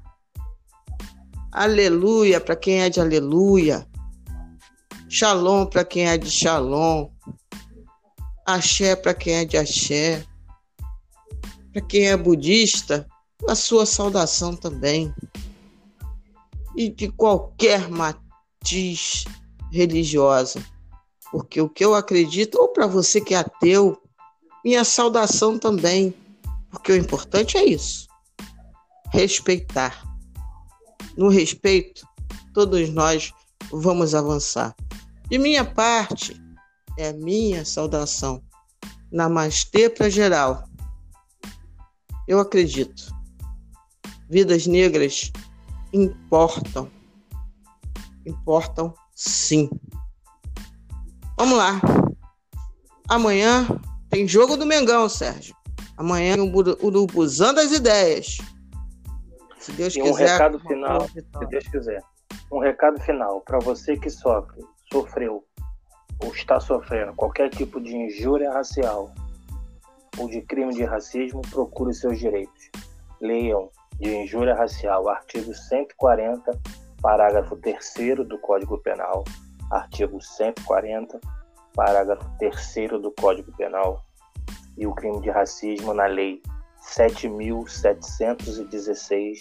Aleluia 1.51 2.41
para 2.41 2.55
quem 2.55 2.81
é 2.81 2.89
de 2.89 2.99
Aleluia. 2.99 3.87
Shalom 5.07 5.67
para 5.67 5.85
quem 5.85 6.07
é 6.07 6.17
de 6.17 6.31
Shalom. 6.31 7.11
Axé 8.43 8.95
para 8.95 9.13
quem 9.13 9.35
é 9.35 9.45
de 9.45 9.55
Axé. 9.55 10.25
Para 11.71 11.81
quem 11.83 12.07
é 12.07 12.17
budista, 12.17 13.07
a 13.47 13.53
sua 13.53 13.85
saudação 13.85 14.55
também. 14.55 15.13
E 16.75 16.89
de 16.89 17.09
qualquer 17.09 17.89
matiz 17.89 19.25
religiosa 19.71 20.63
porque 21.33 21.59
o 21.59 21.67
que 21.67 21.83
eu 21.83 21.95
acredito, 21.95 22.59
ou 22.59 22.67
para 22.67 22.85
você 22.85 23.19
que 23.19 23.33
é 23.33 23.39
ateu, 23.39 23.99
minha 24.63 24.83
saudação 24.83 25.57
também, 25.57 26.13
porque 26.69 26.91
o 26.91 26.95
importante 26.95 27.57
é 27.57 27.65
isso: 27.65 28.07
respeitar. 29.11 30.03
No 31.17 31.29
respeito, 31.29 32.07
todos 32.53 32.87
nós 32.91 33.33
vamos 33.71 34.13
avançar. 34.13 34.75
De 35.27 35.39
minha 35.39 35.65
parte, 35.65 36.39
é 36.99 37.11
minha 37.11 37.65
saudação. 37.65 38.43
Namastê 39.11 39.89
para 39.89 40.11
geral. 40.11 40.65
Eu 42.27 42.39
acredito. 42.39 43.11
Vidas 44.29 44.67
negras 44.67 45.31
importam. 45.93 46.89
Importam 48.25 48.93
sim. 49.13 49.69
Vamos 51.37 51.57
lá. 51.57 51.79
Amanhã 53.07 53.67
tem 54.09 54.27
jogo 54.27 54.57
do 54.57 54.65
Mengão, 54.65 55.07
Sérgio. 55.07 55.55
Amanhã 55.97 56.35
o 56.37 56.85
Urubuzão 56.85 57.53
das 57.53 57.71
Ideias. 57.71 58.37
Se 59.59 59.71
Deus 59.73 59.95
e 59.95 60.01
quiser. 60.01 60.11
um 60.11 60.15
recado 60.15 60.59
final, 60.59 61.07
se 61.09 61.45
Deus 61.49 61.67
quiser. 61.67 62.03
um 62.51 62.59
recado 62.59 62.99
final 63.01 63.41
para 63.41 63.59
você 63.59 63.95
que 63.95 64.09
sofre, 64.09 64.61
sofreu 64.91 65.45
ou 66.21 66.33
está 66.33 66.59
sofrendo 66.59 67.13
qualquer 67.13 67.49
tipo 67.49 67.79
de 67.79 67.95
injúria 67.95 68.51
racial 68.51 69.13
ou 70.17 70.27
de 70.27 70.41
crime 70.41 70.73
de 70.73 70.83
racismo, 70.83 71.41
procure 71.49 71.93
seus 71.93 72.19
direitos. 72.19 72.69
Leiam 73.21 73.69
de 73.99 74.15
injúria 74.15 74.55
racial, 74.55 75.09
artigo 75.09 75.53
140, 75.53 76.57
parágrafo 77.01 77.57
3 77.57 78.25
do 78.27 78.39
Código 78.39 78.77
Penal, 78.79 79.23
artigo 79.71 80.19
140, 80.21 81.19
parágrafo 81.73 82.25
3 82.39 83.01
do 83.01 83.11
Código 83.11 83.51
Penal, 83.55 84.03
e 84.77 84.87
o 84.87 84.93
crime 84.93 85.19
de 85.21 85.29
racismo 85.29 85.93
na 85.93 86.07
Lei 86.07 86.41
7.716 86.81 89.37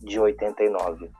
de 0.00 0.20
89. 0.20 1.10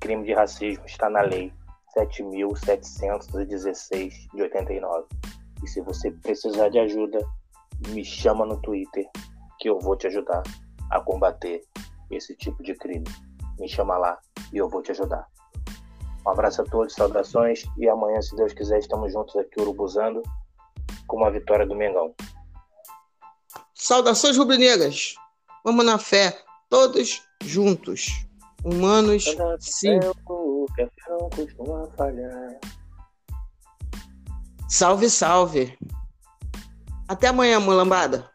Crime 0.00 0.24
de 0.24 0.34
racismo 0.34 0.84
está 0.84 1.08
na 1.08 1.22
Lei 1.22 1.50
7.716 1.96 4.12
de 4.34 4.42
89. 4.42 5.06
E 5.62 5.68
se 5.68 5.80
você 5.80 6.10
precisar 6.10 6.68
de 6.68 6.78
ajuda, 6.78 7.18
me 7.88 8.04
chama 8.04 8.44
no 8.44 8.60
Twitter 8.60 9.08
que 9.58 9.70
eu 9.70 9.78
vou 9.78 9.96
te 9.96 10.08
ajudar 10.08 10.42
a 10.94 11.00
combater 11.00 11.60
esse 12.10 12.34
tipo 12.36 12.62
de 12.62 12.74
crime. 12.74 13.04
Me 13.58 13.68
chama 13.68 13.98
lá 13.98 14.18
e 14.52 14.58
eu 14.58 14.68
vou 14.68 14.80
te 14.80 14.92
ajudar. 14.92 15.26
Um 16.26 16.30
abraço 16.30 16.62
a 16.62 16.64
todos, 16.64 16.94
saudações 16.94 17.64
e 17.76 17.88
amanhã, 17.88 18.22
se 18.22 18.34
Deus 18.34 18.54
quiser, 18.54 18.78
estamos 18.78 19.12
juntos 19.12 19.36
aqui 19.36 19.60
urubuzando 19.60 20.22
com 21.06 21.18
uma 21.18 21.30
vitória 21.30 21.66
do 21.66 21.74
Mengão. 21.74 22.14
Saudações 23.74 24.38
rubro-negras. 24.38 25.16
Vamos 25.64 25.84
na 25.84 25.98
fé, 25.98 26.38
todos 26.70 27.22
juntos. 27.42 28.26
Humanos, 28.64 29.24
sim. 29.60 29.98
Salve, 34.68 35.10
salve. 35.10 35.78
Até 37.06 37.28
amanhã, 37.28 37.60
mulambada. 37.60 38.33